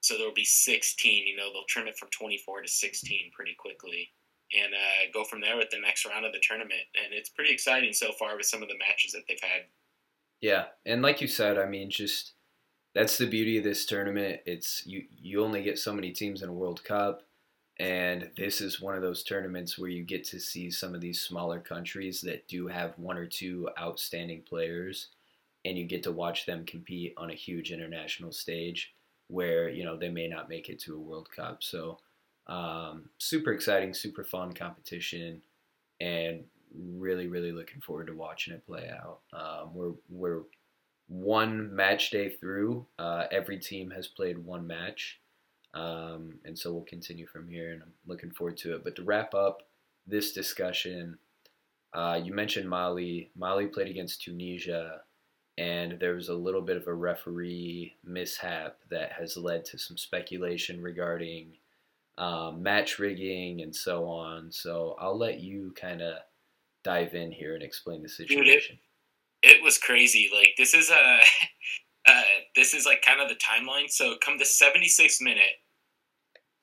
so 0.00 0.16
there 0.16 0.26
will 0.26 0.34
be 0.34 0.44
16. 0.44 1.26
You 1.26 1.36
know, 1.36 1.52
they'll 1.52 1.62
trim 1.68 1.86
it 1.86 1.96
from 1.96 2.08
24 2.10 2.62
to 2.62 2.68
16 2.68 3.30
pretty 3.32 3.54
quickly 3.56 4.10
and 4.52 4.72
uh, 4.74 5.10
go 5.12 5.24
from 5.24 5.40
there 5.40 5.56
with 5.56 5.70
the 5.70 5.80
next 5.80 6.06
round 6.06 6.24
of 6.24 6.32
the 6.32 6.42
tournament. 6.42 6.80
And 6.94 7.12
it's 7.12 7.28
pretty 7.28 7.52
exciting 7.52 7.92
so 7.92 8.12
far 8.12 8.36
with 8.36 8.46
some 8.46 8.62
of 8.62 8.68
the 8.68 8.78
matches 8.78 9.12
that 9.12 9.22
they've 9.28 9.38
had. 9.40 9.62
Yeah, 10.40 10.66
and 10.86 11.02
like 11.02 11.20
you 11.20 11.28
said, 11.28 11.58
I 11.58 11.66
mean, 11.66 11.90
just 11.90 12.32
that's 12.94 13.18
the 13.18 13.26
beauty 13.26 13.58
of 13.58 13.64
this 13.64 13.86
tournament. 13.86 14.40
It's 14.46 14.86
you 14.86 15.04
you 15.10 15.44
only 15.44 15.62
get 15.62 15.78
so 15.78 15.92
many 15.92 16.12
teams 16.12 16.42
in 16.42 16.48
a 16.48 16.52
World 16.52 16.84
Cup, 16.84 17.22
and 17.78 18.30
this 18.36 18.60
is 18.60 18.80
one 18.80 18.94
of 18.94 19.02
those 19.02 19.24
tournaments 19.24 19.78
where 19.78 19.90
you 19.90 20.04
get 20.04 20.24
to 20.28 20.40
see 20.40 20.70
some 20.70 20.94
of 20.94 21.00
these 21.00 21.20
smaller 21.20 21.58
countries 21.58 22.20
that 22.22 22.46
do 22.48 22.68
have 22.68 22.98
one 22.98 23.16
or 23.16 23.26
two 23.26 23.68
outstanding 23.80 24.42
players, 24.48 25.08
and 25.64 25.76
you 25.76 25.84
get 25.84 26.04
to 26.04 26.12
watch 26.12 26.46
them 26.46 26.64
compete 26.64 27.14
on 27.16 27.30
a 27.30 27.34
huge 27.34 27.72
international 27.72 28.32
stage 28.32 28.94
where 29.26 29.68
you 29.68 29.84
know 29.84 29.96
they 29.96 30.08
may 30.08 30.28
not 30.28 30.48
make 30.48 30.68
it 30.68 30.80
to 30.80 30.94
a 30.94 31.00
World 31.00 31.28
Cup. 31.34 31.62
So 31.62 31.98
um, 32.48 33.10
super 33.18 33.52
exciting, 33.52 33.92
super 33.94 34.24
fun 34.24 34.52
competition, 34.52 35.42
and 36.00 36.44
really, 36.74 37.26
really 37.26 37.52
looking 37.52 37.80
forward 37.80 38.06
to 38.06 38.14
watching 38.14 38.54
it 38.54 38.66
play 38.66 38.90
out. 38.90 39.20
Um, 39.32 39.74
we're 39.74 39.92
we're 40.08 40.42
one 41.08 41.74
match 41.74 42.10
day 42.10 42.30
through. 42.30 42.86
Uh, 42.98 43.24
every 43.30 43.58
team 43.58 43.90
has 43.90 44.06
played 44.06 44.38
one 44.38 44.66
match, 44.66 45.20
um, 45.74 46.38
and 46.44 46.58
so 46.58 46.72
we'll 46.72 46.82
continue 46.82 47.26
from 47.26 47.48
here. 47.48 47.72
And 47.72 47.82
I'm 47.82 47.92
looking 48.06 48.30
forward 48.30 48.56
to 48.58 48.74
it. 48.74 48.84
But 48.84 48.96
to 48.96 49.02
wrap 49.02 49.34
up 49.34 49.62
this 50.06 50.32
discussion, 50.32 51.18
uh, 51.92 52.20
you 52.22 52.32
mentioned 52.32 52.68
Mali. 52.68 53.30
Mali 53.36 53.66
played 53.66 53.88
against 53.88 54.22
Tunisia, 54.22 55.02
and 55.58 55.98
there 56.00 56.14
was 56.14 56.28
a 56.30 56.34
little 56.34 56.62
bit 56.62 56.76
of 56.78 56.86
a 56.86 56.94
referee 56.94 57.96
mishap 58.04 58.78
that 58.90 59.12
has 59.12 59.36
led 59.36 59.66
to 59.66 59.78
some 59.78 59.98
speculation 59.98 60.82
regarding 60.82 61.57
um, 62.18 62.62
match 62.62 62.98
rigging 62.98 63.62
and 63.62 63.74
so 63.74 64.04
on. 64.06 64.50
So 64.50 64.96
I'll 64.98 65.16
let 65.16 65.40
you 65.40 65.72
kind 65.80 66.02
of 66.02 66.16
dive 66.84 67.14
in 67.14 67.30
here 67.30 67.54
and 67.54 67.62
explain 67.62 68.02
the 68.02 68.08
situation. 68.08 68.76
Dude, 69.42 69.50
it, 69.50 69.56
it, 69.58 69.62
was 69.62 69.78
crazy. 69.78 70.28
Like 70.34 70.50
this 70.58 70.74
is 70.74 70.90
a, 70.90 70.94
uh, 72.08 72.22
this 72.56 72.74
is 72.74 72.84
like 72.84 73.02
kind 73.02 73.20
of 73.20 73.28
the 73.28 73.36
timeline. 73.36 73.88
So 73.88 74.16
come 74.22 74.36
the 74.36 74.44
76th 74.44 75.22
minute, 75.22 75.62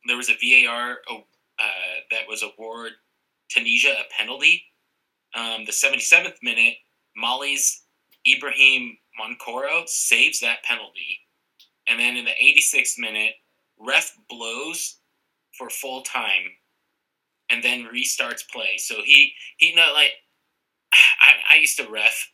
there 0.08 0.18
was 0.18 0.30
a 0.30 0.66
VAR 0.66 0.98
uh, 1.10 1.66
that 2.12 2.28
was 2.28 2.44
award 2.44 2.92
Tunisia 3.50 3.92
a 3.92 4.14
penalty. 4.22 4.62
Um, 5.36 5.66
the 5.66 5.72
77th 5.72 6.36
minute, 6.44 6.76
Mali's 7.16 7.84
Ibrahim 8.28 8.98
Mounkoro 9.20 9.88
saves 9.88 10.42
that 10.42 10.64
penalty. 10.64 11.20
And 11.88 12.00
then 12.00 12.18
in 12.18 12.26
the 12.26 12.32
86th 12.32 12.98
minute, 12.98 13.34
ref 13.80 14.16
blows 14.30 14.98
for 15.58 15.70
full 15.70 16.02
time 16.02 16.58
and 17.50 17.64
then 17.64 17.88
restarts 17.94 18.48
play. 18.52 18.78
So 18.78 18.96
he 19.04 19.34
he 19.58 19.74
not 19.76 19.94
like 19.94 20.12
I, 20.94 21.56
I 21.56 21.58
used 21.58 21.78
to 21.78 21.90
ref 21.90 22.32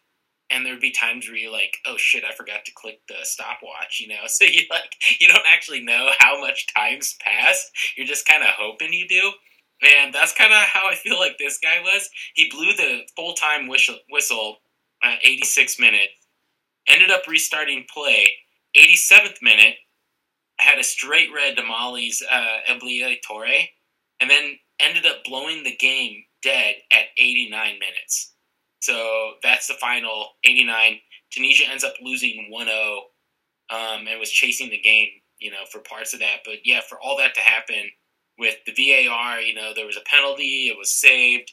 and 0.49 0.65
there'd 0.65 0.81
be 0.81 0.91
times 0.91 1.27
where 1.27 1.37
you're 1.37 1.51
like, 1.51 1.77
oh 1.85 1.95
shit, 1.97 2.23
I 2.25 2.33
forgot 2.33 2.65
to 2.65 2.73
click 2.75 2.99
the 3.07 3.15
stopwatch, 3.23 3.99
you 3.99 4.09
know? 4.09 4.21
So 4.27 4.45
you 4.45 4.61
like 4.69 4.93
you 5.19 5.27
don't 5.27 5.45
actually 5.47 5.83
know 5.83 6.11
how 6.19 6.39
much 6.39 6.67
time's 6.75 7.15
passed. 7.21 7.71
You're 7.95 8.07
just 8.07 8.27
kinda 8.27 8.47
hoping 8.57 8.93
you 8.93 9.07
do. 9.07 9.31
And 9.83 10.13
that's 10.13 10.33
kind 10.33 10.53
of 10.53 10.59
how 10.59 10.89
I 10.89 10.95
feel 10.95 11.17
like 11.17 11.37
this 11.39 11.57
guy 11.57 11.81
was. 11.81 12.09
He 12.35 12.49
blew 12.49 12.73
the 12.73 13.01
full 13.15 13.33
time 13.33 13.67
whistle, 13.67 13.97
whistle 14.09 14.57
uh, 15.03 15.15
86 15.23 15.79
minute, 15.79 16.09
ended 16.87 17.09
up 17.11 17.27
restarting 17.27 17.85
play. 17.91 18.29
87th 18.77 19.41
minute, 19.41 19.75
had 20.61 20.79
a 20.79 20.83
straight 20.83 21.29
red 21.33 21.57
to 21.57 21.63
Mali's 21.63 22.23
uh, 22.31 22.59
Touré, 22.69 23.69
and 24.19 24.29
then 24.29 24.57
ended 24.79 25.05
up 25.05 25.23
blowing 25.25 25.63
the 25.63 25.75
game 25.75 26.23
dead 26.41 26.75
at 26.91 27.05
89 27.17 27.79
minutes. 27.79 28.33
So 28.79 29.33
that's 29.43 29.67
the 29.67 29.75
final 29.75 30.29
89. 30.43 30.99
Tunisia 31.31 31.69
ends 31.69 31.83
up 31.83 31.93
losing 32.01 32.47
1 32.49 32.65
0 32.65 33.01
um, 33.69 34.07
and 34.07 34.19
was 34.19 34.31
chasing 34.31 34.69
the 34.69 34.79
game, 34.79 35.09
you 35.39 35.51
know, 35.51 35.65
for 35.71 35.79
parts 35.79 36.13
of 36.13 36.19
that. 36.19 36.39
But 36.45 36.65
yeah, 36.65 36.81
for 36.87 36.99
all 36.99 37.17
that 37.17 37.35
to 37.35 37.41
happen 37.41 37.89
with 38.37 38.55
the 38.65 38.73
VAR, 38.73 39.39
you 39.39 39.53
know, 39.53 39.71
there 39.75 39.85
was 39.85 39.97
a 39.97 40.09
penalty, 40.09 40.67
it 40.67 40.77
was 40.77 40.93
saved, 40.93 41.51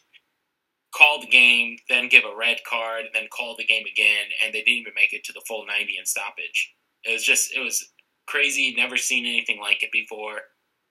called 0.94 1.22
the 1.22 1.28
game, 1.28 1.76
then 1.88 2.08
give 2.08 2.24
a 2.24 2.36
red 2.36 2.58
card, 2.68 3.04
then 3.12 3.28
call 3.30 3.54
the 3.56 3.64
game 3.64 3.84
again, 3.90 4.26
and 4.42 4.52
they 4.52 4.62
didn't 4.62 4.80
even 4.80 4.94
make 4.94 5.12
it 5.12 5.22
to 5.24 5.32
the 5.32 5.42
full 5.46 5.66
90 5.66 5.96
in 5.98 6.06
stoppage. 6.06 6.74
It 7.04 7.12
was 7.12 7.22
just, 7.22 7.54
it 7.54 7.60
was 7.60 7.92
crazy, 8.28 8.74
never 8.76 8.96
seen 8.96 9.24
anything 9.24 9.58
like 9.60 9.82
it 9.82 9.90
before. 9.90 10.40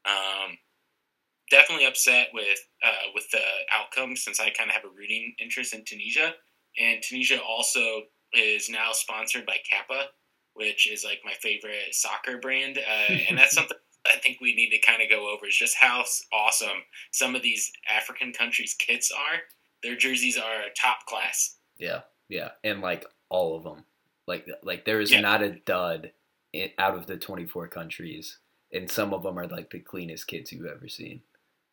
Um, 0.06 0.58
definitely 1.52 1.86
upset 1.86 2.30
with 2.34 2.60
uh, 2.84 3.12
with 3.14 3.30
the 3.32 3.42
outcome 3.72 4.16
since 4.16 4.40
I 4.40 4.50
kind 4.50 4.70
of 4.70 4.76
have 4.76 4.86
a 4.86 4.96
rooting 4.96 5.36
interest 5.40 5.74
in 5.74 5.84
Tunisia, 5.86 6.34
and 6.80 7.02
Tunisia 7.02 7.40
also 7.42 8.04
is 8.34 8.70
now 8.70 8.92
sponsored 8.92 9.46
by 9.46 9.58
Kappa, 9.70 10.08
which 10.54 10.90
is 10.92 11.04
like 11.04 11.20
my 11.24 11.34
favorite 11.40 11.94
soccer 11.94 12.38
brand, 12.40 12.78
uh, 12.78 13.14
and 13.30 13.38
that's 13.38 13.56
something 13.56 13.78
I 14.12 14.18
think 14.18 14.40
we 14.42 14.56
need 14.56 14.70
to 14.72 14.80
kind 14.80 15.02
of 15.02 15.10
go 15.10 15.34
over 15.34 15.48
is 15.48 15.56
just 15.56 15.76
how 15.80 16.04
awesome 16.34 16.84
some 17.12 17.36
of 17.36 17.42
these 17.42 17.72
African 17.90 18.34
countries' 18.34 18.76
kits 18.78 19.12
are. 19.12 19.40
Their 19.84 19.96
jerseys 19.96 20.38
are 20.38 20.64
top 20.76 21.06
class. 21.06 21.58
Yeah, 21.78 22.02
yeah, 22.30 22.50
and 22.64 22.82
like 22.82 23.06
all 23.30 23.56
of 23.56 23.64
them, 23.64 23.84
like 24.28 24.48
like 24.64 24.86
there 24.86 25.02
is 25.02 25.12
yeah. 25.12 25.22
not 25.22 25.44
a 25.44 25.52
dud 25.52 26.12
out 26.78 26.96
of 26.96 27.08
the 27.08 27.18
twenty 27.18 27.46
four 27.46 27.68
countries, 27.68 28.40
and 28.72 28.90
some 28.90 29.14
of 29.14 29.24
them 29.24 29.38
are 29.38 29.48
like 29.48 29.70
the 29.70 29.80
cleanest 29.80 30.28
kits 30.28 30.52
you've 30.52 30.66
ever 30.66 30.88
seen. 30.88 31.22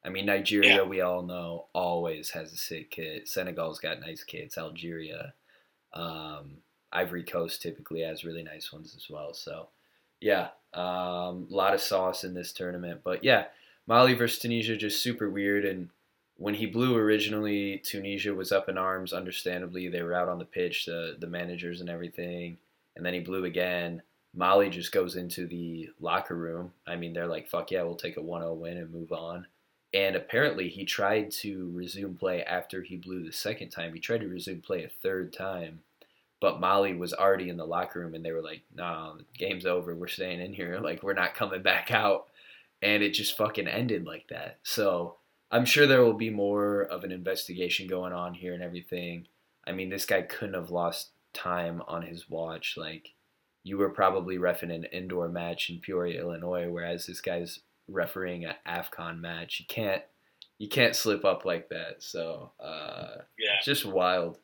I 0.05 0.11
mean, 0.11 0.27
Nigeria, 0.27 0.77
yeah. 0.77 0.83
we 0.83 1.01
all 1.01 1.23
know, 1.23 1.67
always 1.73 2.31
has 2.31 2.53
a 2.53 2.57
sick 2.57 2.91
kit. 2.91 3.27
Senegal's 3.27 3.79
got 3.79 4.01
nice 4.01 4.23
kits. 4.23 4.59
Algeria, 4.59 5.33
um, 5.95 6.59
Ivory 6.93 7.25
Coast 7.25 7.63
typically 7.63 8.03
has 8.03 8.25
really 8.25 8.43
nice 8.43 8.71
ones 8.71 8.95
as 8.95 9.09
well. 9.09 9.33
So, 9.33 9.69
yeah, 10.21 10.49
a 10.75 10.81
um, 10.81 11.47
lot 11.49 11.73
of 11.73 11.81
sauce 11.81 12.23
in 12.23 12.35
this 12.35 12.53
tournament. 12.53 13.01
But 13.03 13.25
yeah, 13.25 13.47
Mali 13.87 14.13
versus 14.13 14.41
Tunisia 14.41 14.77
just 14.77 15.03
super 15.03 15.31
weird. 15.31 15.65
And 15.65 15.89
when 16.37 16.55
he 16.55 16.67
blew 16.67 16.97
originally, 16.97 17.79
Tunisia 17.79 18.35
was 18.35 18.53
up 18.53 18.69
in 18.69 18.77
arms. 18.77 19.15
Understandably, 19.15 19.89
they 19.89 20.03
were 20.03 20.15
out 20.15 20.29
on 20.29 20.39
the 20.39 20.45
pitch, 20.45 20.85
the 20.85 21.17
the 21.19 21.27
managers 21.27 21.81
and 21.81 21.89
everything. 21.89 22.59
And 22.95 23.07
then 23.07 23.15
he 23.15 23.21
blew 23.21 23.45
again. 23.45 24.03
Mali 24.35 24.69
just 24.69 24.93
goes 24.93 25.17
into 25.17 25.47
the 25.47 25.91
locker 26.01 26.35
room. 26.35 26.73
I 26.87 26.97
mean, 26.97 27.13
they're 27.13 27.27
like, 27.27 27.49
"Fuck 27.49 27.71
yeah, 27.71 27.83
we'll 27.83 27.95
take 27.95 28.17
a 28.17 28.23
1-0 28.23 28.57
win 28.57 28.77
and 28.77 28.91
move 28.93 29.13
on." 29.13 29.47
And 29.93 30.17
apparently, 30.17 30.69
he 30.69 30.85
tried 30.85 31.31
to 31.43 31.71
resume 31.73 32.17
play 32.17 32.43
after 32.43 32.83
he 32.83 32.97
blew 32.97 33.23
the 33.23 33.33
second 33.33 33.71
time. 33.71 33.95
He 33.95 34.01
tried 34.01 34.23
to 34.23 34.29
resume 34.29 34.61
play 34.61 34.83
a 34.85 34.89
third 34.89 35.33
time, 35.33 35.83
but 36.41 36.61
Mali 36.61 36.95
was 36.95 37.15
already 37.15 37.49
in 37.49 37.57
the 37.57 37.67
locker 37.67 38.01
room, 38.01 38.15
and 38.15 38.25
they 38.25 38.33
were 38.33 38.43
like, 38.43 38.63
"No, 38.75 39.19
the 39.19 39.25
game's 39.39 39.67
over. 39.67 39.95
We're 39.95 40.09
staying 40.09 40.41
in 40.41 40.53
here. 40.53 40.79
Like, 40.83 41.03
we're 41.03 41.15
not 41.15 41.35
coming 41.35 41.63
back 41.63 41.91
out." 41.91 42.29
And 42.83 43.03
it 43.03 43.11
just 43.15 43.37
fucking 43.37 43.69
ended 43.69 44.05
like 44.07 44.29
that. 44.29 44.59
So 44.63 45.17
I'm 45.51 45.65
sure 45.65 45.87
there 45.87 46.03
will 46.03 46.15
be 46.15 46.31
more 46.31 46.83
of 46.83 47.05
an 47.05 47.13
investigation 47.13 47.87
going 47.87 48.13
on 48.13 48.35
here 48.35 48.55
and 48.55 48.63
everything. 48.63 49.29
I 49.67 49.73
mean, 49.73 49.89
this 49.89 50.05
guy 50.05 50.23
couldn't 50.23 50.55
have 50.55 50.71
lost 50.71 51.11
time 51.33 51.83
on 51.87 52.03
his 52.03 52.29
watch. 52.29 52.77
Like, 52.77 53.14
you 53.65 53.79
were 53.79 53.89
probably 53.89 54.37
refing 54.37 54.73
an 54.73 54.85
indoor 54.85 55.29
match 55.29 55.71
in 55.71 55.81
Peoria, 55.81 56.21
Illinois, 56.21 56.69
whereas 56.71 57.07
this 57.07 57.21
guy's 57.21 57.61
refereeing 57.89 58.45
an 58.45 58.55
Afcon 58.69 59.21
match. 59.21 59.59
You 59.59 59.67
can't 59.67 60.03
you 60.59 60.69
can't 60.69 60.95
slip 60.95 61.25
up 61.25 61.45
like 61.45 61.71
that. 61.71 61.97
So 62.03 62.53
uh, 62.61 63.23
yeah, 63.39 63.57
just 63.65 63.85
wild. 63.85 64.39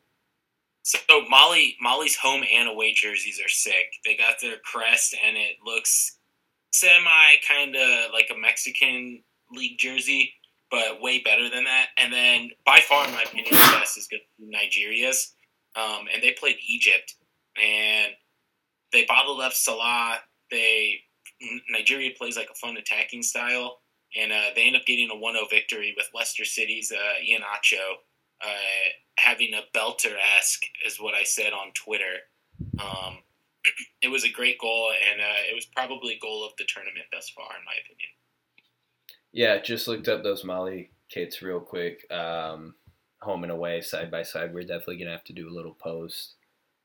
So 0.83 0.99
Mali 1.29 1.77
Mali's 1.79 2.15
home 2.15 2.43
and 2.51 2.67
away 2.67 2.93
jerseys 2.93 3.39
are 3.39 3.49
sick. 3.49 3.93
They 4.03 4.17
got 4.17 4.41
their 4.41 4.57
crest 4.57 5.15
and 5.25 5.37
it 5.37 5.57
looks 5.63 6.17
semi 6.71 7.35
kind 7.47 7.75
of 7.75 8.11
like 8.11 8.31
a 8.35 8.39
Mexican 8.39 9.21
league 9.51 9.77
jersey, 9.77 10.33
but 10.71 10.99
way 10.99 11.19
better 11.19 11.49
than 11.49 11.65
that. 11.65 11.87
And 11.97 12.11
then 12.11 12.49
by 12.65 12.79
far, 12.79 13.05
in 13.05 13.13
my 13.13 13.21
opinion, 13.21 13.51
the 13.51 13.77
best 13.79 13.97
is 13.97 14.07
good 14.07 14.21
Nigeria's. 14.39 15.33
Um, 15.75 16.07
and 16.13 16.21
they 16.21 16.31
played 16.31 16.57
Egypt 16.67 17.15
and 17.55 18.13
they 18.91 19.05
bottled 19.05 19.41
up 19.41 19.53
Salah. 19.53 20.19
They 20.49 21.01
Nigeria 21.69 22.11
plays 22.17 22.37
like 22.37 22.49
a 22.51 22.55
fun 22.55 22.77
attacking 22.77 23.23
style, 23.23 23.79
and 24.15 24.31
uh, 24.31 24.49
they 24.55 24.63
end 24.63 24.75
up 24.75 24.85
getting 24.85 25.09
a 25.09 25.15
1-0 25.15 25.49
victory 25.49 25.93
with 25.97 26.09
Leicester 26.13 26.45
City's 26.45 26.91
uh, 26.91 27.23
Iheanacho 27.23 27.95
uh, 28.43 28.89
having 29.17 29.53
a 29.53 29.77
belter 29.77 30.15
esque, 30.37 30.63
is 30.85 30.99
what 30.99 31.13
I 31.13 31.23
said 31.23 31.53
on 31.53 31.71
Twitter. 31.73 32.19
Um, 32.79 33.19
it 34.01 34.09
was 34.09 34.23
a 34.23 34.29
great 34.31 34.59
goal, 34.59 34.91
and 35.11 35.21
uh, 35.21 35.49
it 35.49 35.55
was 35.55 35.65
probably 35.65 36.19
goal 36.21 36.45
of 36.45 36.53
the 36.57 36.65
tournament 36.67 37.05
thus 37.11 37.29
far, 37.29 37.45
in 37.57 37.65
my 37.65 37.73
opinion. 37.83 38.09
Yeah, 39.31 39.61
just 39.61 39.87
looked 39.87 40.09
up 40.09 40.23
those 40.23 40.43
Mali 40.43 40.91
kits 41.09 41.41
real 41.41 41.59
quick. 41.59 42.05
Um, 42.11 42.75
home 43.21 43.43
and 43.43 43.51
away, 43.51 43.81
side 43.81 44.11
by 44.11 44.23
side. 44.23 44.53
We're 44.53 44.63
definitely 44.63 44.97
gonna 44.97 45.11
have 45.11 45.23
to 45.25 45.33
do 45.33 45.47
a 45.47 45.55
little 45.55 45.73
post 45.75 46.35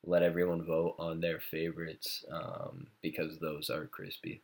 let 0.07 0.23
everyone 0.23 0.65
vote 0.65 0.95
on 0.99 1.21
their 1.21 1.41
favorites 1.41 2.25
um, 2.33 2.87
because 3.03 3.39
those 3.39 3.71
are 3.71 3.87
crispy. 3.87 4.43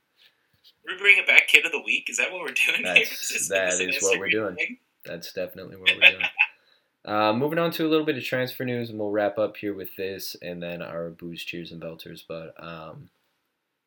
We're 0.86 0.98
bringing 0.98 1.24
back 1.26 1.48
kid 1.48 1.64
of 1.64 1.72
the 1.72 1.82
week. 1.82 2.08
Is 2.10 2.18
that 2.18 2.32
what 2.32 2.40
we're 2.40 2.48
doing? 2.48 2.82
That's, 2.82 3.48
that 3.48 3.80
is 3.80 4.02
what 4.02 4.18
we're 4.18 4.30
doing. 4.30 4.56
Thing? 4.56 4.78
That's 5.04 5.32
definitely 5.32 5.76
what 5.76 5.90
we're 5.94 6.10
doing. 6.10 6.24
uh, 7.04 7.32
moving 7.32 7.58
on 7.58 7.70
to 7.72 7.86
a 7.86 7.88
little 7.88 8.06
bit 8.06 8.16
of 8.16 8.24
transfer 8.24 8.64
news, 8.64 8.90
and 8.90 8.98
we'll 8.98 9.10
wrap 9.10 9.38
up 9.38 9.56
here 9.56 9.74
with 9.74 9.94
this, 9.96 10.36
and 10.42 10.62
then 10.62 10.82
our 10.82 11.10
booze, 11.10 11.42
cheers, 11.42 11.72
and 11.72 11.80
belters. 11.80 12.22
But 12.26 12.54
um, 12.62 13.08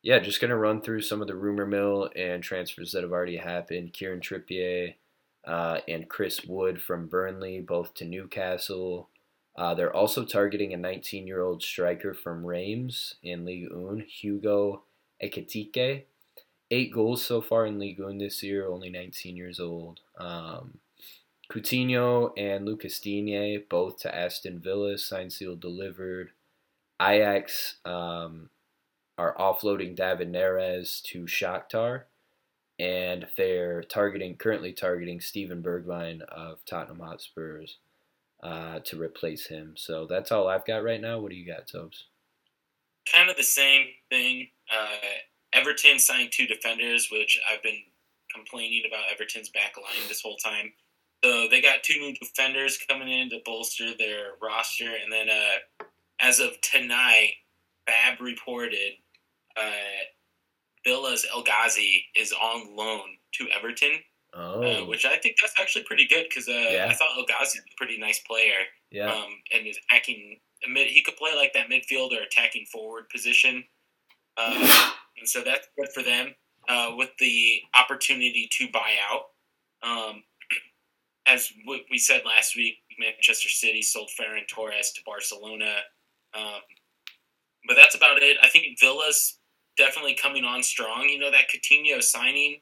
yeah, 0.02 0.20
just 0.20 0.42
gonna 0.42 0.58
run 0.58 0.82
through 0.82 1.02
some 1.02 1.22
of 1.22 1.28
the 1.28 1.36
rumor 1.36 1.66
mill 1.66 2.10
and 2.16 2.44
transfers 2.44 2.92
that 2.92 3.04
have 3.04 3.12
already 3.12 3.38
happened. 3.38 3.94
Kieran 3.94 4.20
Trippier 4.20 4.96
uh, 5.46 5.80
and 5.88 6.10
Chris 6.10 6.46
Wood 6.46 6.82
from 6.82 7.08
Burnley, 7.08 7.62
both 7.62 7.94
to 7.96 8.06
Newcastle. 8.06 9.10
Uh, 9.58 9.74
they're 9.74 9.96
also 9.96 10.26
targeting 10.26 10.74
a 10.74 10.78
19 10.78 11.26
year 11.26 11.42
old 11.42 11.64
striker 11.64 12.14
from 12.14 12.46
Reims 12.46 13.16
in 13.24 13.46
Ligue 13.46 13.72
1, 13.72 14.02
Hugo 14.02 14.84
Ekitike. 15.24 16.04
Eight 16.72 16.92
goals 16.92 17.24
so 17.24 17.42
far 17.42 17.66
in 17.66 17.80
Ligue 17.80 18.00
1 18.00 18.18
this 18.18 18.44
year, 18.44 18.68
only 18.68 18.90
19 18.90 19.36
years 19.38 19.60
old. 19.60 20.02
Um, 20.18 20.80
Coutinho 21.50 22.32
and 22.38 22.66
Lucas 22.66 23.00
Digne, 23.00 23.60
both 23.70 24.00
to 24.00 24.14
Aston 24.14 24.60
Villa, 24.60 24.98
signed, 24.98 25.32
sealed, 25.32 25.62
delivered. 25.62 26.32
Ajax 27.00 27.76
um, 27.86 28.50
are 29.18 29.36
offloading 29.38 29.96
David 29.96 30.34
Neres 30.34 31.02
to 31.04 31.26
Shakhtar, 31.26 32.04
and 32.80 33.28
they're 33.38 33.84
targeting 33.84 34.36
currently 34.38 34.74
targeting 34.74 35.22
Steven 35.22 35.62
Bergwijn 35.62 36.22
of 36.24 36.66
Tottenham 36.66 37.00
Hotspurs 37.00 37.78
uh, 38.46 38.80
to 38.86 39.02
replace 39.02 39.48
him. 39.48 39.74
So 39.76 40.06
that's 40.06 40.32
all 40.32 40.48
I've 40.48 40.66
got 40.66 40.84
right 40.84 41.02
now. 41.02 41.20
What 41.20 41.32
do 41.32 41.38
you 41.38 41.48
got, 41.52 41.68
Tobes? 41.68 42.06
kind 43.12 43.30
of 43.30 43.38
the 43.38 43.44
same 43.44 43.88
thing. 44.10 44.48
Uh, 44.72 44.98
Everton 45.54 46.00
signed 46.00 46.30
two 46.32 46.48
defenders, 46.48 47.10
which 47.12 47.40
I've 47.52 47.64
been 47.64 47.80
complaining 48.34 48.84
about 48.88 49.06
Everton's 49.12 49.50
back 49.50 49.76
line 49.78 50.08
this 50.08 50.22
whole 50.22 50.38
time. 50.38 50.74
So 51.24 51.48
they 51.50 51.62
got 51.62 51.84
two 51.84 52.00
new 52.00 52.14
defenders 52.14 52.78
coming 52.90 53.10
in 53.10 53.30
to 53.30 53.40
bolster 53.46 53.92
their 53.98 54.32
roster, 54.42 54.92
and 55.04 55.12
then 55.12 55.30
uh, 55.30 55.86
as 56.20 56.40
of 56.40 56.60
tonight, 56.62 57.32
Fab 57.88 58.20
reported 58.20 58.94
uh, 59.58 60.04
Villa's 60.86 61.26
El 61.34 61.44
Ghazi 61.44 62.06
is 62.16 62.34
on 62.34 62.76
loan 62.76 63.04
to 63.36 63.48
Everton, 63.56 64.00
Oh, 64.38 64.62
uh, 64.62 64.86
which 64.86 65.06
I 65.06 65.16
think 65.16 65.38
that's 65.42 65.54
actually 65.60 65.86
pretty 65.86 66.06
good 66.06 66.26
because 66.28 66.50
uh, 66.50 66.70
Yeah. 66.72 66.88
I 66.90 66.94
thought 66.94 67.18
El 67.18 67.26
Ghazi 67.26 67.60
is 67.60 67.66
a 67.66 67.78
pretty 67.78 67.98
nice 67.98 68.20
player 68.20 68.66
yeah. 68.92 69.10
um, 69.12 69.30
and 69.54 69.66
is 69.66 69.80
attacking. 69.90 70.40
Mid, 70.70 70.88
he 70.88 71.02
could 71.02 71.16
play 71.16 71.34
like 71.36 71.54
that 71.54 71.70
midfield 71.70 72.12
or 72.12 72.22
attacking 72.22 72.66
forward 72.66 73.08
position, 73.10 73.64
uh, 74.36 74.92
and 75.18 75.28
so 75.28 75.42
that's 75.42 75.68
good 75.78 75.88
for 75.94 76.04
them. 76.04 76.36
Uh, 76.68 76.94
with 76.98 77.12
the 77.20 77.62
opportunity 77.80 78.50
to 78.52 78.68
buy 78.74 78.96
out, 79.10 79.26
um, 79.88 80.24
as 81.28 81.52
we 81.90 81.98
said 81.98 82.24
last 82.26 82.58
week, 82.58 82.76
Manchester 83.00 83.50
City 83.50 83.82
sold 83.82 84.10
Ferran 84.20 84.48
Torres 84.50 84.92
to 84.94 85.02
Barcelona, 85.06 85.76
um, 86.34 86.62
but 87.68 87.76
that's 87.76 87.96
about 87.96 88.18
it. 88.22 88.38
I 88.44 88.50
think 88.50 88.80
Villa's 88.82 89.38
definitely 89.78 90.16
coming 90.16 90.44
on 90.44 90.62
strong. 90.62 91.08
You 91.08 91.20
know 91.20 91.32
that 91.32 91.46
Coutinho 91.50 92.04
signing 92.04 92.60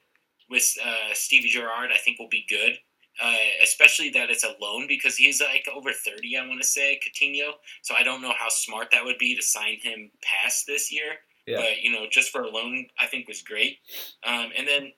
with 0.50 0.76
uh, 0.86 1.14
Stevie 1.14 1.50
Gerrard, 1.50 1.92
I 1.94 1.98
think 1.98 2.20
will 2.20 2.30
be 2.30 2.46
good 2.50 2.78
uh, 3.22 3.36
especially 3.62 4.10
that 4.10 4.30
it's 4.30 4.44
a 4.44 4.56
loan 4.60 4.88
because 4.88 5.16
he's 5.16 5.42
like 5.42 5.68
over 5.74 5.92
30, 5.92 6.38
I 6.38 6.48
want 6.48 6.62
to 6.62 6.68
say, 6.68 7.00
Coutinho. 7.00 7.52
So 7.84 7.94
I 7.98 8.04
don't 8.04 8.22
know 8.22 8.34
how 8.38 8.50
smart 8.50 8.88
that 8.92 9.04
would 9.04 9.18
be 9.18 9.36
to 9.36 9.42
sign 9.42 9.78
him 9.82 10.10
past 10.24 10.66
this 10.66 10.92
year. 10.92 11.14
Yeah. 11.46 11.58
But, 11.58 11.82
you 11.82 11.92
know, 11.92 12.06
just 12.10 12.32
for 12.32 12.42
a 12.42 12.50
loan, 12.50 12.88
I 13.00 13.06
think 13.06 13.28
was 13.28 13.42
great. 13.42 13.78
Um, 14.26 14.50
and 14.58 14.68
then 14.68 14.94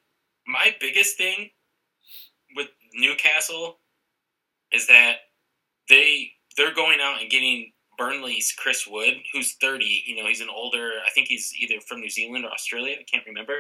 my 0.48 0.76
biggest 0.80 1.18
thing 1.18 1.50
with 2.56 2.68
Newcastle 2.93 3.80
is 4.72 4.88
that 4.88 5.16
they 5.89 6.32
they're 6.56 6.74
going 6.74 7.00
out 7.02 7.22
and 7.22 7.30
getting 7.30 7.74
Burnley's 7.98 8.54
Chris 8.58 8.88
Wood, 8.88 9.16
who's 9.34 9.56
30. 9.56 10.04
You 10.06 10.16
know, 10.16 10.28
he's 10.28 10.41
an 10.41 10.48
older, 10.54 10.91
I 11.06 11.10
think 11.10 11.28
he's 11.28 11.54
either 11.60 11.82
from 11.82 12.00
New 12.00 12.10
Zealand 12.10 12.46
or 12.46 12.52
Australia. 12.52 12.96
I 12.98 13.04
can't 13.04 13.26
remember. 13.26 13.54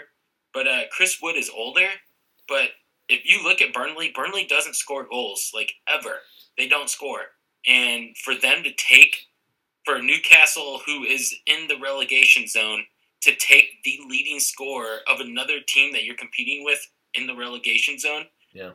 But 0.55 0.67
uh, 0.67 0.81
Chris 0.89 1.19
Wood 1.21 1.35
is 1.35 1.51
older, 1.55 1.87
but 2.47 2.69
if 3.09 3.21
you 3.25 3.43
look 3.43 3.61
at 3.61 3.73
Burnley, 3.73 4.11
Burnley 4.15 4.45
doesn't 4.45 4.77
score 4.77 5.05
goals 5.05 5.51
like 5.53 5.73
ever. 5.87 6.19
They 6.57 6.69
don't 6.69 6.89
score, 6.89 7.19
and 7.67 8.15
for 8.17 8.33
them 8.33 8.63
to 8.63 8.71
take 8.73 9.17
for 9.83 10.01
Newcastle, 10.01 10.81
who 10.85 11.03
is 11.03 11.35
in 11.45 11.67
the 11.67 11.77
relegation 11.77 12.47
zone, 12.47 12.85
to 13.21 13.35
take 13.35 13.83
the 13.83 13.99
leading 14.07 14.39
scorer 14.39 14.99
of 15.11 15.19
another 15.19 15.59
team 15.67 15.91
that 15.91 16.05
you're 16.05 16.15
competing 16.15 16.63
with 16.63 16.79
in 17.13 17.27
the 17.27 17.35
relegation 17.35 17.99
zone, 17.99 18.25
Yeah. 18.53 18.71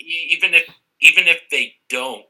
Even 0.00 0.54
if 0.54 0.64
even 1.00 1.28
if 1.28 1.42
they 1.50 1.74
don't 1.88 2.24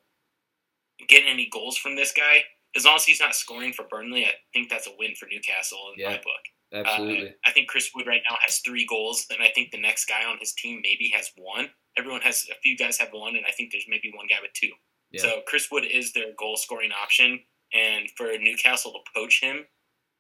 get 1.08 1.22
any 1.26 1.48
goals 1.50 1.76
from 1.76 1.94
this 1.94 2.12
guy, 2.12 2.44
as 2.74 2.84
long 2.84 2.96
as 2.96 3.04
he's 3.04 3.20
not 3.20 3.34
scoring 3.34 3.72
for 3.72 3.84
Burnley, 3.88 4.24
I 4.26 4.32
think 4.52 4.68
that's 4.68 4.86
a 4.86 4.92
win 4.98 5.14
for 5.14 5.26
Newcastle 5.30 5.78
in 5.94 6.02
my 6.10 6.16
book. 6.16 6.42
Absolutely. 6.72 7.28
Uh, 7.28 7.32
I 7.44 7.50
think 7.52 7.68
Chris 7.68 7.90
Wood 7.94 8.06
right 8.06 8.22
now 8.28 8.36
has 8.44 8.58
three 8.58 8.86
goals, 8.86 9.26
and 9.30 9.42
I 9.42 9.50
think 9.54 9.70
the 9.70 9.80
next 9.80 10.06
guy 10.06 10.24
on 10.24 10.38
his 10.38 10.52
team 10.52 10.80
maybe 10.82 11.12
has 11.14 11.30
one. 11.36 11.68
Everyone 11.98 12.22
has 12.22 12.46
a 12.50 12.54
few 12.62 12.76
guys 12.76 12.98
have 12.98 13.10
one, 13.12 13.36
and 13.36 13.44
I 13.46 13.50
think 13.50 13.70
there's 13.72 13.86
maybe 13.88 14.10
one 14.14 14.26
guy 14.28 14.36
with 14.40 14.52
two. 14.54 14.70
Yeah. 15.10 15.22
So 15.22 15.42
Chris 15.46 15.68
Wood 15.70 15.84
is 15.84 16.12
their 16.12 16.32
goal 16.38 16.56
scoring 16.56 16.90
option, 16.90 17.40
and 17.74 18.08
for 18.16 18.26
Newcastle 18.38 18.92
to 18.92 18.98
poach 19.14 19.40
him, 19.42 19.66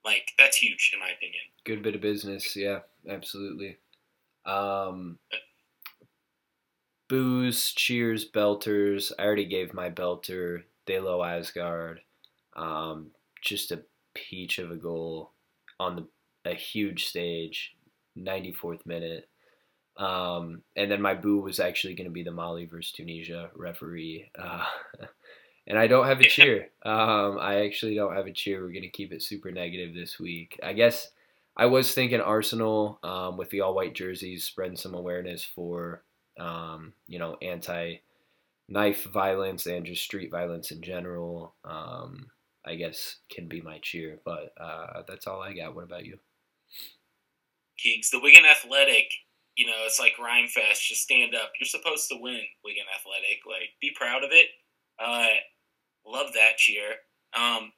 like 0.04 0.32
that's 0.38 0.58
huge 0.58 0.90
in 0.92 1.00
my 1.00 1.10
opinion. 1.10 1.42
Good 1.64 1.82
bit 1.82 1.94
of 1.94 2.00
business. 2.00 2.54
Yeah, 2.54 2.80
absolutely. 3.08 3.78
Um, 4.44 5.18
booze, 7.08 7.72
cheers, 7.72 8.30
belters. 8.30 9.12
I 9.18 9.24
already 9.24 9.46
gave 9.46 9.72
my 9.72 9.88
belter. 9.88 10.64
Thelo 10.86 11.20
Aasgaard. 11.20 11.98
Um, 12.56 13.12
just 13.40 13.70
a 13.72 13.82
peach 14.14 14.58
of 14.58 14.70
a 14.70 14.76
goal 14.76 15.32
on 15.78 15.96
the 15.96 16.06
a 16.44 16.54
huge 16.54 17.06
stage, 17.06 17.74
94th 18.18 18.84
minute. 18.86 19.28
Um, 19.96 20.62
and 20.76 20.90
then 20.90 21.02
my 21.02 21.14
boo 21.14 21.40
was 21.40 21.60
actually 21.60 21.94
going 21.94 22.08
to 22.08 22.12
be 22.12 22.22
the 22.22 22.30
Mali 22.30 22.64
versus 22.66 22.92
Tunisia 22.92 23.50
referee. 23.54 24.30
Uh, 24.38 24.64
and 25.66 25.78
I 25.78 25.86
don't 25.86 26.06
have 26.06 26.20
a 26.20 26.24
cheer. 26.24 26.68
Um, 26.84 27.38
I 27.38 27.64
actually 27.64 27.94
don't 27.94 28.16
have 28.16 28.26
a 28.26 28.32
cheer. 28.32 28.62
We're 28.62 28.72
going 28.72 28.82
to 28.82 28.88
keep 28.88 29.12
it 29.12 29.22
super 29.22 29.50
negative 29.50 29.94
this 29.94 30.18
week. 30.18 30.58
I 30.62 30.72
guess 30.72 31.08
I 31.56 31.66
was 31.66 31.92
thinking 31.92 32.20
Arsenal 32.20 32.98
um, 33.02 33.36
with 33.36 33.50
the 33.50 33.60
all 33.60 33.74
white 33.74 33.94
jerseys 33.94 34.44
spreading 34.44 34.76
some 34.76 34.94
awareness 34.94 35.44
for, 35.44 36.02
um, 36.38 36.94
you 37.06 37.18
know, 37.18 37.36
anti 37.42 37.96
knife 38.68 39.04
violence 39.04 39.66
and 39.66 39.84
just 39.84 40.02
street 40.02 40.30
violence 40.30 40.70
in 40.70 40.80
general. 40.80 41.54
Um, 41.64 42.28
I 42.64 42.76
guess 42.76 43.16
can 43.28 43.48
be 43.48 43.60
my 43.60 43.78
cheer, 43.78 44.20
but 44.24 44.54
uh, 44.58 45.02
that's 45.06 45.26
all 45.26 45.42
I 45.42 45.52
got. 45.52 45.74
What 45.74 45.84
about 45.84 46.06
you? 46.06 46.18
Keeks, 47.78 48.10
the 48.10 48.20
Wigan 48.20 48.44
Athletic, 48.44 49.10
you 49.56 49.66
know, 49.66 49.84
it's 49.84 49.98
like 50.00 50.18
Rhyme 50.18 50.48
Fest. 50.48 50.86
Just 50.86 51.02
stand 51.02 51.34
up. 51.34 51.52
You're 51.60 51.66
supposed 51.66 52.08
to 52.10 52.18
win, 52.18 52.40
Wigan 52.64 52.84
Athletic. 52.94 53.40
Like, 53.46 53.70
be 53.80 53.90
proud 53.94 54.24
of 54.24 54.30
it. 54.32 54.46
Uh, 54.98 55.26
love 56.06 56.32
that 56.34 56.56
cheer. 56.56 56.94
Um, 57.34 57.72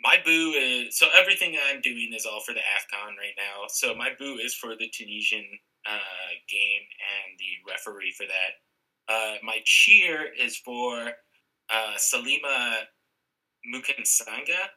my 0.00 0.16
boo 0.24 0.54
is 0.56 0.96
so 0.96 1.08
everything 1.18 1.56
I'm 1.68 1.80
doing 1.80 2.12
is 2.14 2.26
all 2.26 2.40
for 2.40 2.52
the 2.52 2.60
Afcon 2.60 3.16
right 3.18 3.34
now. 3.36 3.66
So 3.68 3.94
my 3.94 4.10
boo 4.18 4.38
is 4.42 4.54
for 4.54 4.76
the 4.76 4.88
Tunisian 4.92 5.44
uh, 5.86 6.30
game 6.48 6.82
and 7.26 7.38
the 7.38 7.70
referee 7.72 8.14
for 8.16 8.26
that. 8.26 9.12
Uh, 9.12 9.36
my 9.42 9.58
cheer 9.64 10.26
is 10.38 10.56
for 10.58 11.12
uh, 11.70 11.94
Salima 11.96 12.82
Mukansanga, 13.74 14.68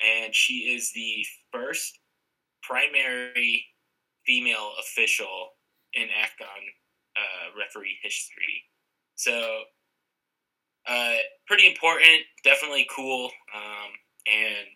and 0.00 0.34
she 0.34 0.74
is 0.74 0.92
the 0.92 1.24
first 1.52 1.98
primary 2.66 3.64
female 4.26 4.72
official 4.80 5.50
in 5.92 6.04
Afcon 6.08 6.62
uh, 7.16 7.58
referee 7.58 7.96
history. 8.02 8.64
So, 9.16 9.62
uh, 10.86 11.16
pretty 11.46 11.66
important, 11.66 12.20
definitely 12.42 12.86
cool, 12.94 13.30
um, 13.54 13.90
and 14.26 14.66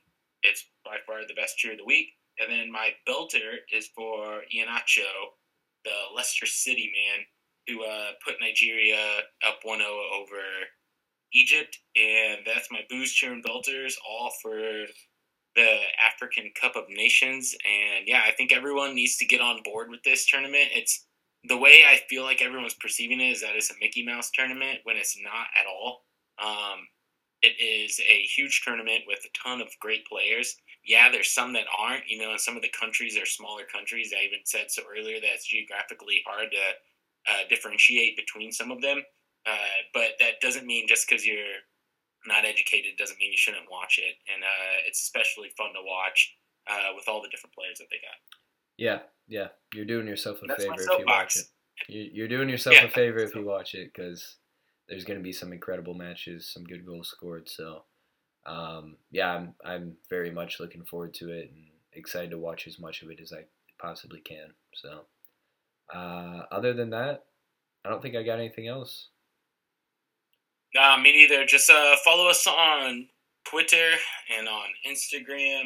it's 0.43 0.65
by 0.85 0.97
far 1.07 1.21
the 1.27 1.35
best 1.35 1.59
cheer 1.59 1.73
of 1.73 1.79
the 1.79 1.85
week. 1.85 2.09
And 2.39 2.51
then 2.51 2.71
my 2.71 2.91
belter 3.07 3.57
is 3.73 3.89
for 3.89 4.43
Iheanacho, 4.55 5.11
the 5.85 5.91
Leicester 6.15 6.47
City 6.47 6.93
man, 6.95 7.25
who 7.67 7.85
uh, 7.85 8.13
put 8.25 8.37
Nigeria 8.41 9.21
up 9.47 9.59
1 9.65 9.79
0 9.79 9.91
over 9.91 10.41
Egypt. 11.35 11.77
And 11.97 12.39
that's 12.47 12.71
my 12.71 12.81
booze 12.89 13.13
cheer 13.13 13.33
and 13.33 13.45
belters, 13.45 13.95
all 14.09 14.31
for 14.41 14.87
the 15.59 15.79
African 16.01 16.53
Cup 16.61 16.77
of 16.77 16.85
Nations. 16.89 17.55
And 17.65 18.07
yeah, 18.07 18.23
I 18.25 18.31
think 18.31 18.53
everyone 18.53 18.95
needs 18.95 19.17
to 19.17 19.27
get 19.27 19.41
on 19.41 19.61
board 19.65 19.91
with 19.91 20.03
this 20.05 20.25
tournament. 20.25 20.69
It's 20.73 21.05
the 21.49 21.59
way 21.59 21.83
I 21.89 22.01
feel 22.09 22.23
like 22.23 22.41
everyone's 22.41 22.75
perceiving 22.75 23.21
it 23.21 23.31
is 23.31 23.41
that 23.41 23.57
it's 23.57 23.71
a 23.71 23.75
Mickey 23.81 24.05
Mouse 24.07 24.31
tournament 24.33 24.81
when 24.85 24.97
it's 24.97 25.19
not 25.21 25.49
at 25.59 25.67
all. 25.67 26.05
Um, 26.41 26.87
it 27.43 27.59
is 27.61 28.01
a 28.01 28.23
huge 28.23 28.63
tournament 28.65 29.03
with 29.09 29.19
a 29.25 29.49
ton 29.49 29.61
of 29.61 29.69
great 29.81 30.07
players. 30.07 30.57
Yeah, 30.85 31.11
there's 31.11 31.33
some 31.33 31.53
that 31.55 31.67
aren't, 31.77 32.05
you 32.09 32.23
know, 32.23 32.31
and 32.31 32.41
some 32.41 32.57
of 32.57 32.63
the 32.63 32.73
countries 32.79 33.19
are 33.19 33.27
smaller 33.27 33.65
countries. 33.65 34.13
I 34.15 34.25
even 34.25 34.41
said 34.45 34.71
so 34.71 34.83
earlier 34.89 35.21
that 35.21 35.35
it's 35.35 35.47
geographically 35.47 36.23
hard 36.25 36.51
to 36.53 37.33
uh, 37.33 37.49
differentiate 37.49 38.17
between 38.17 38.53
some 38.53 38.71
of 38.71 38.81
them. 38.81 39.03
Uh, 39.45 39.79
but 39.93 40.13
that 40.21 40.41
doesn't 40.41 40.67
mean 40.67 40.87
just 40.87 41.09
because 41.09 41.27
you're 41.27 41.63
not 42.27 42.45
educated 42.45 42.97
doesn't 42.99 43.19
mean 43.19 43.31
you 43.31 43.37
shouldn't 43.39 43.71
watch 43.71 43.99
it. 43.99 44.17
And 44.33 44.43
uh, 44.43 44.87
it's 44.87 45.01
especially 45.03 45.51
fun 45.57 45.69
to 45.75 45.81
watch 45.85 46.37
uh, 46.69 46.93
with 46.95 47.09
all 47.09 47.23
the 47.23 47.29
different 47.29 47.55
players 47.55 47.79
that 47.79 47.87
they 47.91 47.97
got. 47.97 48.39
Yeah, 48.77 49.01
yeah, 49.29 49.49
you're 49.75 49.85
doing 49.85 50.07
yourself 50.07 50.39
a 50.43 50.47
That's 50.47 50.65
favor 50.65 50.75
if 50.81 50.99
you 50.99 51.05
watch 51.07 51.37
it. 51.37 51.47
You- 51.89 52.11
You're 52.13 52.29
doing 52.29 52.49
yourself 52.49 52.77
Yeah. 52.77 52.85
a 52.85 52.91
favor 52.91 53.19
if 53.19 53.35
you 53.35 53.45
watch 53.45 53.75
it 53.75 53.93
because 53.93 54.37
there's 54.89 55.05
going 55.05 55.19
to 55.19 55.23
be 55.23 55.33
some 55.33 55.53
incredible 55.53 55.95
matches, 55.95 56.49
some 56.49 56.65
good 56.65 56.85
goals 56.87 57.09
scored. 57.09 57.49
So, 57.49 57.85
um, 58.47 58.97
yeah, 59.11 59.31
I'm 59.35 59.55
I'm 59.65 59.97
very 60.11 60.31
much 60.31 60.61
looking 60.61 60.85
forward 60.85 61.15
to 61.15 61.31
it 61.31 61.51
and 61.51 61.67
excited 61.93 62.31
to 62.31 62.39
watch 62.39 62.67
as 62.67 62.79
much 62.79 63.03
of 63.03 63.11
it 63.11 63.21
as 63.21 63.33
I 63.33 63.45
possibly 63.81 64.21
can. 64.21 64.55
So, 64.75 65.07
uh, 65.95 66.43
other 66.51 66.73
than 66.75 66.91
that, 66.91 67.25
I 67.85 67.89
don't 67.91 68.03
think 68.03 68.17
I 68.17 68.23
got 68.23 68.39
anything 68.39 68.67
else. 68.69 69.09
Nah, 70.75 70.97
me 70.99 71.13
neither. 71.13 71.45
Just 71.47 71.71
uh, 71.71 71.97
follow 72.05 72.29
us 72.29 72.47
on 72.47 73.09
Twitter 73.45 73.93
and 74.37 74.49
on 74.49 74.67
Instagram, 74.87 75.65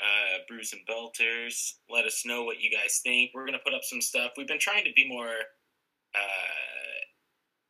uh, 0.00 0.38
Brews 0.48 0.72
and 0.72 0.82
Belters. 0.88 1.72
Let 1.90 2.04
us 2.04 2.22
know 2.24 2.44
what 2.44 2.60
you 2.60 2.70
guys 2.70 3.00
think. 3.02 3.30
We're 3.34 3.46
gonna 3.46 3.58
put 3.64 3.74
up 3.74 3.82
some 3.84 4.00
stuff. 4.00 4.32
We've 4.36 4.46
been 4.46 4.60
trying 4.60 4.84
to 4.84 4.92
be 4.94 5.08
more. 5.08 5.26
Uh, 6.14 6.18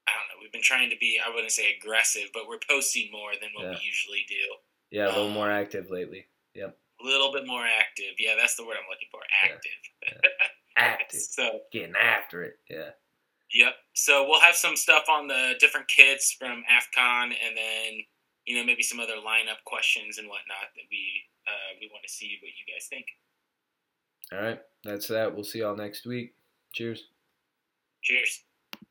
I 0.06 0.12
don't 0.12 0.28
know. 0.28 0.42
We've 0.42 0.52
been 0.52 0.62
trying 0.62 0.90
to 0.90 0.96
be. 1.00 1.18
I 1.24 1.30
wouldn't 1.34 1.52
say 1.52 1.74
aggressive, 1.80 2.28
but 2.34 2.46
we're 2.48 2.58
posting 2.68 3.10
more 3.10 3.32
than 3.40 3.50
what 3.54 3.64
Yeah. 3.64 3.78
we 3.78 3.84
usually 3.86 4.24
do. 4.28 4.56
Yeah, 4.90 5.06
a 5.06 5.08
little 5.08 5.30
Uh, 5.30 5.34
more 5.34 5.50
active 5.50 5.90
lately. 5.90 6.26
Yep. 6.54 6.78
A 7.00 7.04
little 7.04 7.32
bit 7.32 7.46
more 7.46 7.66
active. 7.66 8.14
Yeah, 8.18 8.34
that's 8.36 8.54
the 8.56 8.64
word 8.64 8.76
I'm 8.80 8.88
looking 8.88 9.08
for. 9.10 9.20
Active. 9.42 9.72
Yeah. 10.02 10.30
Active. 10.76 11.20
so 11.36 11.60
Getting 11.72 11.96
after 11.96 12.44
it. 12.44 12.58
Yeah. 12.68 12.90
Yep. 13.54 13.74
So 13.94 14.26
we'll 14.28 14.40
have 14.40 14.56
some 14.56 14.76
stuff 14.76 15.04
on 15.08 15.28
the 15.28 15.54
different 15.60 15.86
kits 15.88 16.32
from 16.32 16.64
AFCON, 16.70 17.24
and 17.24 17.56
then 17.56 18.00
you 18.44 18.56
know 18.56 18.64
maybe 18.64 18.82
some 18.82 19.00
other 19.00 19.14
lineup 19.14 19.62
questions 19.64 20.18
and 20.18 20.28
whatnot 20.28 20.74
that 20.74 20.82
we 20.90 21.22
uh, 21.46 21.78
we 21.80 21.88
want 21.92 22.02
to 22.04 22.12
see 22.12 22.38
what 22.42 22.48
you 22.48 22.74
guys 22.74 22.86
think. 22.88 23.06
All 24.32 24.40
right. 24.40 24.60
That's 24.82 25.08
that. 25.08 25.34
We'll 25.34 25.44
see 25.44 25.60
y'all 25.60 25.76
next 25.76 26.06
week. 26.06 26.34
Cheers. 26.72 27.04
Cheers. 28.02 28.42